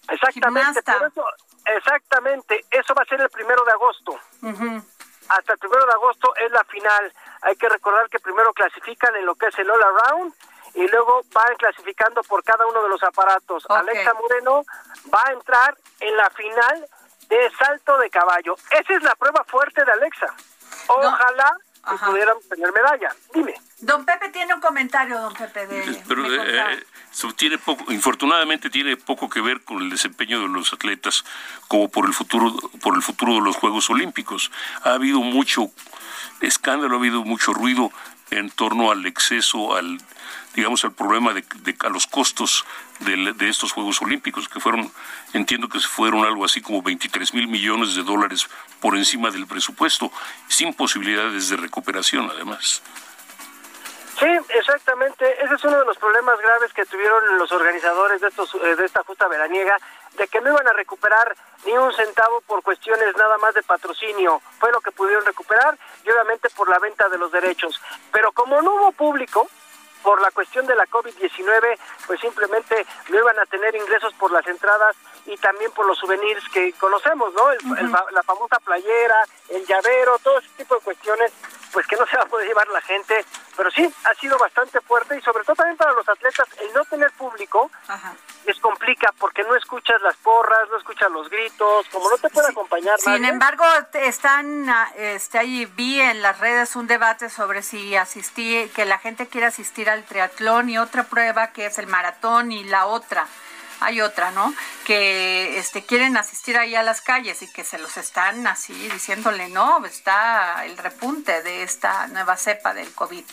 Exactamente, 0.10 0.82
por 0.84 1.08
eso, 1.08 1.26
exactamente, 1.66 2.66
eso 2.72 2.94
va 2.94 3.04
a 3.04 3.06
ser 3.06 3.22
el 3.22 3.30
primero 3.30 3.64
de 3.66 3.72
agosto. 3.72 4.20
Hasta 5.30 5.54
el 5.54 5.60
primero 5.60 5.86
de 5.86 5.92
agosto 5.92 6.34
es 6.36 6.52
la 6.52 6.64
final. 6.66 7.14
Hay 7.42 7.56
que 7.58 7.68
recordar 7.68 8.10
que 8.10 8.20
primero 8.20 8.54
clasifican 8.54 9.16
en 9.16 9.26
lo 9.26 9.36
que 9.36 9.48
es 9.48 9.60
el 9.60 9.70
All 9.70 9.84
Around 9.84 10.34
y 10.76 10.88
luego 10.88 11.22
van 11.34 11.56
clasificando 11.58 12.22
por 12.24 12.44
cada 12.44 12.66
uno 12.66 12.82
de 12.84 12.90
los 12.90 13.04
aparatos. 13.04 13.66
Alexa 13.70 14.14
Moreno 14.14 14.64
va 15.14 15.24
a 15.28 15.32
entrar 15.34 15.78
en 16.00 16.16
la 16.16 16.30
final 16.30 16.88
de 17.28 17.52
salto 17.58 17.98
de 17.98 18.10
caballo. 18.10 18.56
Esa 18.72 18.94
es 18.94 19.04
la 19.04 19.16
prueba 19.16 19.44
fuerte 19.46 19.84
de 19.84 19.92
Alexa. 19.92 20.34
Ojalá 20.88 21.58
Ajá. 21.88 22.12
tener 22.50 22.74
medalla. 22.74 23.16
Dime. 23.34 23.54
Don 23.80 24.06
Pepe 24.06 24.30
tiene 24.30 24.54
un 24.54 24.60
comentario, 24.60 25.20
don 25.20 25.34
Pepe, 25.34 25.68
de... 25.68 26.04
Pero 26.08 26.26
eh, 26.26 26.84
eso 27.12 27.32
tiene 27.34 27.58
poco, 27.58 27.92
infortunadamente 27.92 28.70
tiene 28.70 28.98
poco 28.98 29.30
que 29.30 29.40
ver 29.40 29.62
con 29.62 29.84
el 29.84 29.90
desempeño 29.90 30.42
de 30.42 30.48
los 30.48 30.74
atletas 30.74 31.24
como 31.68 31.88
por 31.88 32.08
el 32.08 32.14
futuro, 32.14 32.56
por 32.82 32.96
el 32.96 33.02
futuro 33.02 33.36
de 33.36 33.42
los 33.42 33.56
Juegos 33.56 33.90
Olímpicos. 33.90 34.52
Ha 34.84 34.94
habido 34.94 35.20
mucho 35.20 35.70
escándalo, 36.42 36.96
ha 36.96 37.00
habido 37.00 37.24
mucho 37.24 37.54
ruido 37.54 37.92
en 38.32 38.50
torno 38.52 38.92
al 38.92 39.06
exceso, 39.06 39.76
al 39.76 39.98
digamos 40.54 40.84
al 40.84 40.92
problema 40.92 41.34
de, 41.34 41.46
de- 41.58 41.76
a 41.86 41.90
los 41.90 42.08
costos 42.08 42.66
del- 43.00 43.38
de 43.38 43.48
estos 43.50 43.72
Juegos 43.74 44.02
Olímpicos, 44.02 44.50
que 44.50 44.60
fueron, 44.60 44.92
entiendo 45.34 45.70
que 45.70 45.80
fueron 45.80 46.26
algo 46.26 46.44
así 46.46 46.62
como 46.62 46.82
23 46.82 47.34
mil 47.36 47.48
millones 47.48 47.94
de 47.96 48.02
dólares 48.04 48.48
por 48.82 48.96
encima 48.98 49.30
del 49.30 49.46
presupuesto, 49.46 50.12
sin 50.48 50.74
posibilidades 50.74 51.50
de 51.50 51.58
recuperación 51.58 52.30
además. 52.32 52.82
Sí, 54.20 54.26
exactamente. 54.58 55.26
Ese 55.44 55.54
es 55.54 55.64
uno 55.64 55.78
de 55.80 55.86
los 55.86 55.98
problemas 55.98 56.40
graves 56.40 56.74
que 56.74 56.86
tuvieron 56.88 57.38
los 57.38 57.52
organizadores 57.52 58.20
de 58.20 58.30
estos 58.30 58.50
eh, 58.56 58.76
de 58.76 58.86
esta 58.86 59.04
justa 59.04 59.28
veraniega, 59.28 59.78
de 60.18 60.28
que 60.28 60.42
no 60.42 60.50
iban 60.52 60.68
a 60.68 60.74
recuperar 60.74 61.36
ni 61.66 61.78
un 61.78 61.94
centavo 61.94 62.42
por 62.42 62.62
cuestiones 62.64 63.16
nada 63.18 63.38
más 63.38 63.54
de 63.54 63.64
patrocinio. 63.64 64.42
Fue 64.60 64.72
lo 64.72 64.82
que 64.82 64.92
pudieron 64.92 65.26
recuperar 65.26 65.78
y 66.04 66.10
obviamente 66.12 66.50
por 66.52 66.70
la 66.70 66.80
venta 66.80 67.08
de 67.10 67.18
los 67.18 67.32
derechos. 67.32 67.80
Pero 68.12 68.32
como 68.32 68.62
no 68.62 68.74
hubo 68.76 68.92
público, 68.92 69.48
por 70.04 70.22
la 70.22 70.32
cuestión 70.32 70.66
de 70.68 70.76
la 70.76 70.86
COVID-19, 70.86 71.78
pues 72.06 72.20
simplemente 72.22 72.86
no 73.10 73.18
iban 73.18 73.38
a 73.40 73.46
tener 73.48 73.76
ingresos 73.76 74.14
por 74.14 74.32
las 74.32 74.46
entradas 74.48 74.96
y 75.26 75.36
también 75.38 75.72
por 75.72 75.86
los 75.86 75.98
souvenirs 75.98 76.44
que 76.54 76.72
conocemos, 76.74 77.34
¿no? 77.34 77.52
El- 77.52 77.60
el 77.80 77.90
fa- 77.90 78.06
la 78.12 78.24
famosa 78.24 78.58
playera, 78.60 79.26
el 79.50 79.66
llavero, 79.66 80.20
todo 80.20 80.40
ese 80.40 80.50
tipo 80.58 80.76
de 80.76 80.82
cuestiones, 80.82 81.32
pues 81.72 81.86
que 81.88 81.96
no 81.96 82.06
se 82.08 82.18
va 82.18 82.24
a 82.24 82.28
poder 82.28 82.48
llevar 82.48 82.68
la 82.70 82.82
gente. 82.82 83.26
Pero 83.56 83.72
sí, 83.72 83.92
ha 84.04 84.14
sido 84.16 84.38
bastante 84.38 84.80
fuerte 84.82 85.18
y 85.18 85.22
sobre 85.22 85.44
todo 85.44 85.56
también 85.56 85.78
para 85.78 85.94
los 85.94 86.08
atletas, 86.08 86.48
el 86.62 86.74
no 86.74 86.86
tener 86.86 87.12
público 87.14 87.72
les 88.46 88.60
complica 88.60 89.14
porque 89.20 89.44
no 89.44 89.56
escuchas 89.56 90.02
las 90.02 90.16
porras, 90.18 90.70
no 90.70 90.78
escuchas 90.78 91.12
los 91.12 91.30
gritos, 91.30 91.88
como 91.92 92.10
no 92.10 92.18
te 92.18 92.30
puede 92.30 92.50
acompañar 92.50 93.00
Sin 93.00 93.14
nadie. 93.14 93.28
embargo, 93.30 93.66
están, 93.94 94.70
ah, 94.70 94.90
este, 94.96 95.38
ahí 95.40 95.66
vi 95.66 96.00
en 96.00 96.22
las 96.22 96.40
redes 96.40 96.76
un 96.76 96.88
debate 96.88 97.30
sobre 97.30 97.62
si 97.62 97.96
asistí, 97.96 98.72
que 98.74 98.86
la 98.86 99.00
gente 99.00 99.28
quiere 99.28 99.48
asistir 99.48 99.90
al 99.90 100.04
triatlón 100.04 100.70
y 100.70 100.78
otra 100.78 101.04
prueba 101.04 101.48
que 101.52 101.66
es 101.66 101.78
el 101.78 101.88
maratón 101.88 102.52
y 102.52 102.64
la 102.64 102.86
otra. 102.86 103.28
Hay 103.80 104.02
otra, 104.02 104.32
¿no? 104.32 104.54
Que 104.86 105.60
este 105.60 105.86
quieren 105.86 106.18
asistir 106.18 106.58
ahí 106.58 106.76
a 106.76 106.84
las 106.84 107.02
calles 107.02 107.42
y 107.42 107.52
que 107.52 107.64
se 107.64 107.78
los 107.78 107.98
están 107.98 108.48
así 108.48 108.74
diciéndole, 108.90 109.50
no, 109.50 109.86
está 109.86 110.66
el 110.66 110.78
repunte 110.78 111.44
de 111.44 111.64
esta 111.64 112.08
nueva 112.08 112.38
cepa 112.38 112.74
del 112.74 112.92
COVID. 112.94 113.26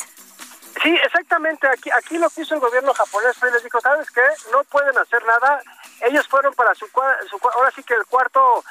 Sí, 0.83 0.99
exactamente. 1.05 1.69
Aquí, 1.69 1.91
aquí 1.91 2.19
lo 2.19 2.29
que 2.31 2.43
hizo 2.43 2.55
el 2.55 2.61
gobierno 2.61 2.93
japonés 2.93 3.37
fue 3.39 3.51
les 3.53 3.63
dijo, 3.63 3.81
¿sabes 3.81 4.11
qué? 4.11 4.23
No 4.53 4.65
pueden 4.65 4.97
hacer 4.99 5.25
nada. 5.25 5.63
Ellos 6.01 6.27
fueron 6.29 6.53
para 6.55 6.75
su, 6.75 6.87
su 6.87 7.49
ahora 7.55 7.71
sí 7.75 7.83
que 7.83 7.95
el 7.95 8.05
cuarto 8.07 8.65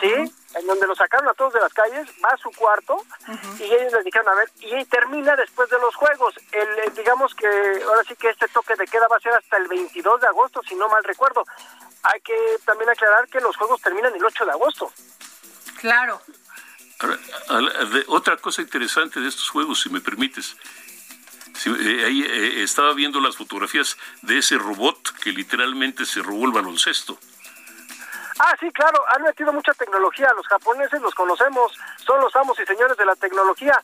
¿sí? 0.00 0.32
En 0.54 0.66
donde 0.66 0.86
lo 0.86 0.94
sacaron 0.94 1.28
a 1.28 1.34
todos 1.34 1.52
de 1.52 1.60
las 1.60 1.72
calles, 1.72 2.08
va 2.24 2.30
a 2.30 2.36
su 2.36 2.50
cuarto 2.50 3.04
y 3.58 3.64
ellos 3.64 3.92
les 3.92 4.04
dijeron, 4.04 4.28
a 4.28 4.34
ver, 4.34 4.50
y 4.60 4.84
termina 4.86 5.36
después 5.36 5.68
de 5.70 5.78
los 5.78 5.94
juegos. 5.94 6.34
El, 6.52 6.68
eh, 6.68 6.92
digamos 6.96 7.34
que 7.34 7.46
ahora 7.84 8.02
sí 8.06 8.16
que 8.16 8.30
este 8.30 8.48
toque 8.48 8.74
de 8.76 8.86
queda 8.86 9.06
va 9.08 9.16
a 9.16 9.20
ser 9.20 9.32
hasta 9.32 9.56
el 9.58 9.68
22 9.68 10.20
de 10.20 10.26
agosto, 10.26 10.62
si 10.66 10.74
no 10.74 10.88
mal 10.88 11.04
recuerdo. 11.04 11.44
Hay 12.02 12.20
que 12.20 12.36
también 12.64 12.90
aclarar 12.90 13.28
que 13.28 13.40
los 13.40 13.56
juegos 13.56 13.80
terminan 13.80 14.14
el 14.14 14.24
8 14.24 14.44
de 14.44 14.50
agosto. 14.50 14.92
Claro. 15.80 16.20
otra 18.08 18.36
cosa 18.38 18.62
interesante 18.62 19.20
de 19.20 19.28
estos 19.28 19.48
juegos, 19.50 19.82
si 19.82 19.90
me 19.90 20.00
permites. 20.00 20.56
Eh, 21.64 22.04
ahí 22.04 22.22
eh, 22.22 22.62
estaba 22.62 22.92
viendo 22.92 23.20
las 23.20 23.36
fotografías 23.36 23.96
de 24.22 24.38
ese 24.38 24.58
robot 24.58 25.12
que 25.22 25.32
literalmente 25.32 26.04
se 26.04 26.22
robó 26.22 26.44
el 26.46 26.52
baloncesto. 26.52 27.18
Ah, 28.38 28.54
sí, 28.60 28.70
claro, 28.70 29.02
han 29.08 29.22
metido 29.22 29.52
mucha 29.52 29.72
tecnología. 29.74 30.32
Los 30.34 30.46
japoneses 30.46 31.00
los 31.00 31.14
conocemos, 31.14 31.72
son 31.98 32.20
los 32.20 32.34
amos 32.36 32.58
y 32.60 32.66
señores 32.66 32.96
de 32.96 33.06
la 33.06 33.16
tecnología. 33.16 33.80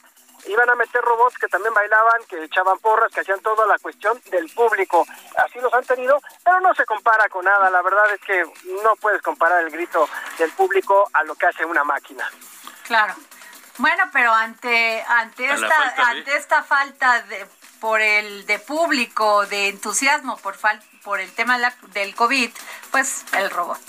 Iban 0.46 0.68
a 0.70 0.74
meter 0.74 1.00
robots 1.02 1.38
que 1.38 1.46
también 1.46 1.72
bailaban, 1.72 2.24
que 2.28 2.44
echaban 2.44 2.78
porras, 2.80 3.12
que 3.12 3.20
hacían 3.20 3.40
toda 3.40 3.64
la 3.64 3.78
cuestión 3.78 4.20
del 4.30 4.50
público. 4.50 5.06
Así 5.36 5.60
los 5.60 5.72
han 5.72 5.84
tenido, 5.84 6.20
pero 6.44 6.60
no 6.60 6.74
se 6.74 6.84
compara 6.84 7.28
con 7.28 7.44
nada. 7.44 7.70
La 7.70 7.80
verdad 7.80 8.12
es 8.12 8.20
que 8.20 8.44
no 8.82 8.96
puedes 8.96 9.22
comparar 9.22 9.62
el 9.62 9.70
grito 9.70 10.08
del 10.38 10.50
público 10.52 11.08
a 11.12 11.22
lo 11.22 11.34
que 11.36 11.46
hace 11.46 11.64
una 11.64 11.84
máquina. 11.84 12.28
Claro. 12.82 13.14
Bueno, 13.78 14.04
pero 14.12 14.32
ante 14.32 15.02
ante 15.08 15.50
esta 15.50 15.94
ante 16.08 16.36
esta 16.36 16.62
falta 16.62 17.22
de 17.22 17.46
por 17.80 18.00
el 18.00 18.44
de 18.46 18.58
público, 18.58 19.46
de 19.46 19.68
entusiasmo 19.68 20.36
por 20.38 20.56
por 21.02 21.20
el 21.20 21.32
tema 21.34 21.58
del 21.94 22.14
COVID, 22.14 22.50
pues 22.90 23.24
el 23.32 23.48
robot. 23.50 23.80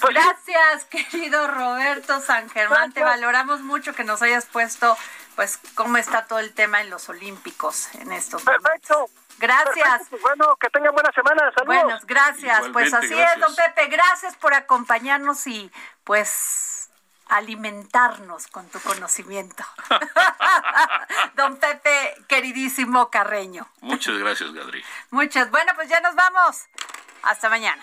Gracias, 0.00 0.84
querido 0.90 1.46
Roberto 1.48 2.20
San 2.20 2.48
Germán. 2.50 2.92
Te 2.92 3.02
valoramos 3.02 3.60
mucho 3.60 3.94
que 3.94 4.04
nos 4.04 4.22
hayas 4.22 4.46
puesto, 4.46 4.96
pues, 5.34 5.58
cómo 5.74 5.96
está 5.96 6.26
todo 6.26 6.38
el 6.38 6.52
tema 6.52 6.80
en 6.80 6.90
los 6.90 7.08
Olímpicos 7.08 7.94
en 7.94 8.12
estos 8.12 8.42
Perfecto. 8.42 9.08
Gracias. 9.38 10.02
Pues 10.08 10.22
bueno, 10.22 10.56
que 10.56 10.70
tengan 10.70 10.94
buena 10.94 11.12
semana. 11.12 11.52
Saludos. 11.56 11.66
Bueno, 11.66 11.98
gracias. 12.04 12.68
pues 12.72 12.92
así 12.94 13.14
es, 13.14 13.40
don 13.40 13.54
Pepe. 13.54 13.86
Gracias 13.88 14.36
por 14.36 14.54
acompañarnos 14.54 15.46
y, 15.46 15.70
pues, 16.04 16.90
alimentarnos 17.28 18.46
con 18.46 18.68
tu 18.68 18.80
conocimiento. 18.80 19.64
don 21.34 21.56
Pepe, 21.58 22.14
queridísimo 22.28 23.10
Carreño. 23.10 23.68
Muchas 23.80 24.16
gracias, 24.18 24.52
Gadri. 24.52 24.82
Muchas. 25.10 25.50
Bueno, 25.50 25.72
pues 25.74 25.88
ya 25.88 26.00
nos 26.00 26.14
vamos. 26.14 26.64
Hasta 27.22 27.48
mañana. 27.48 27.82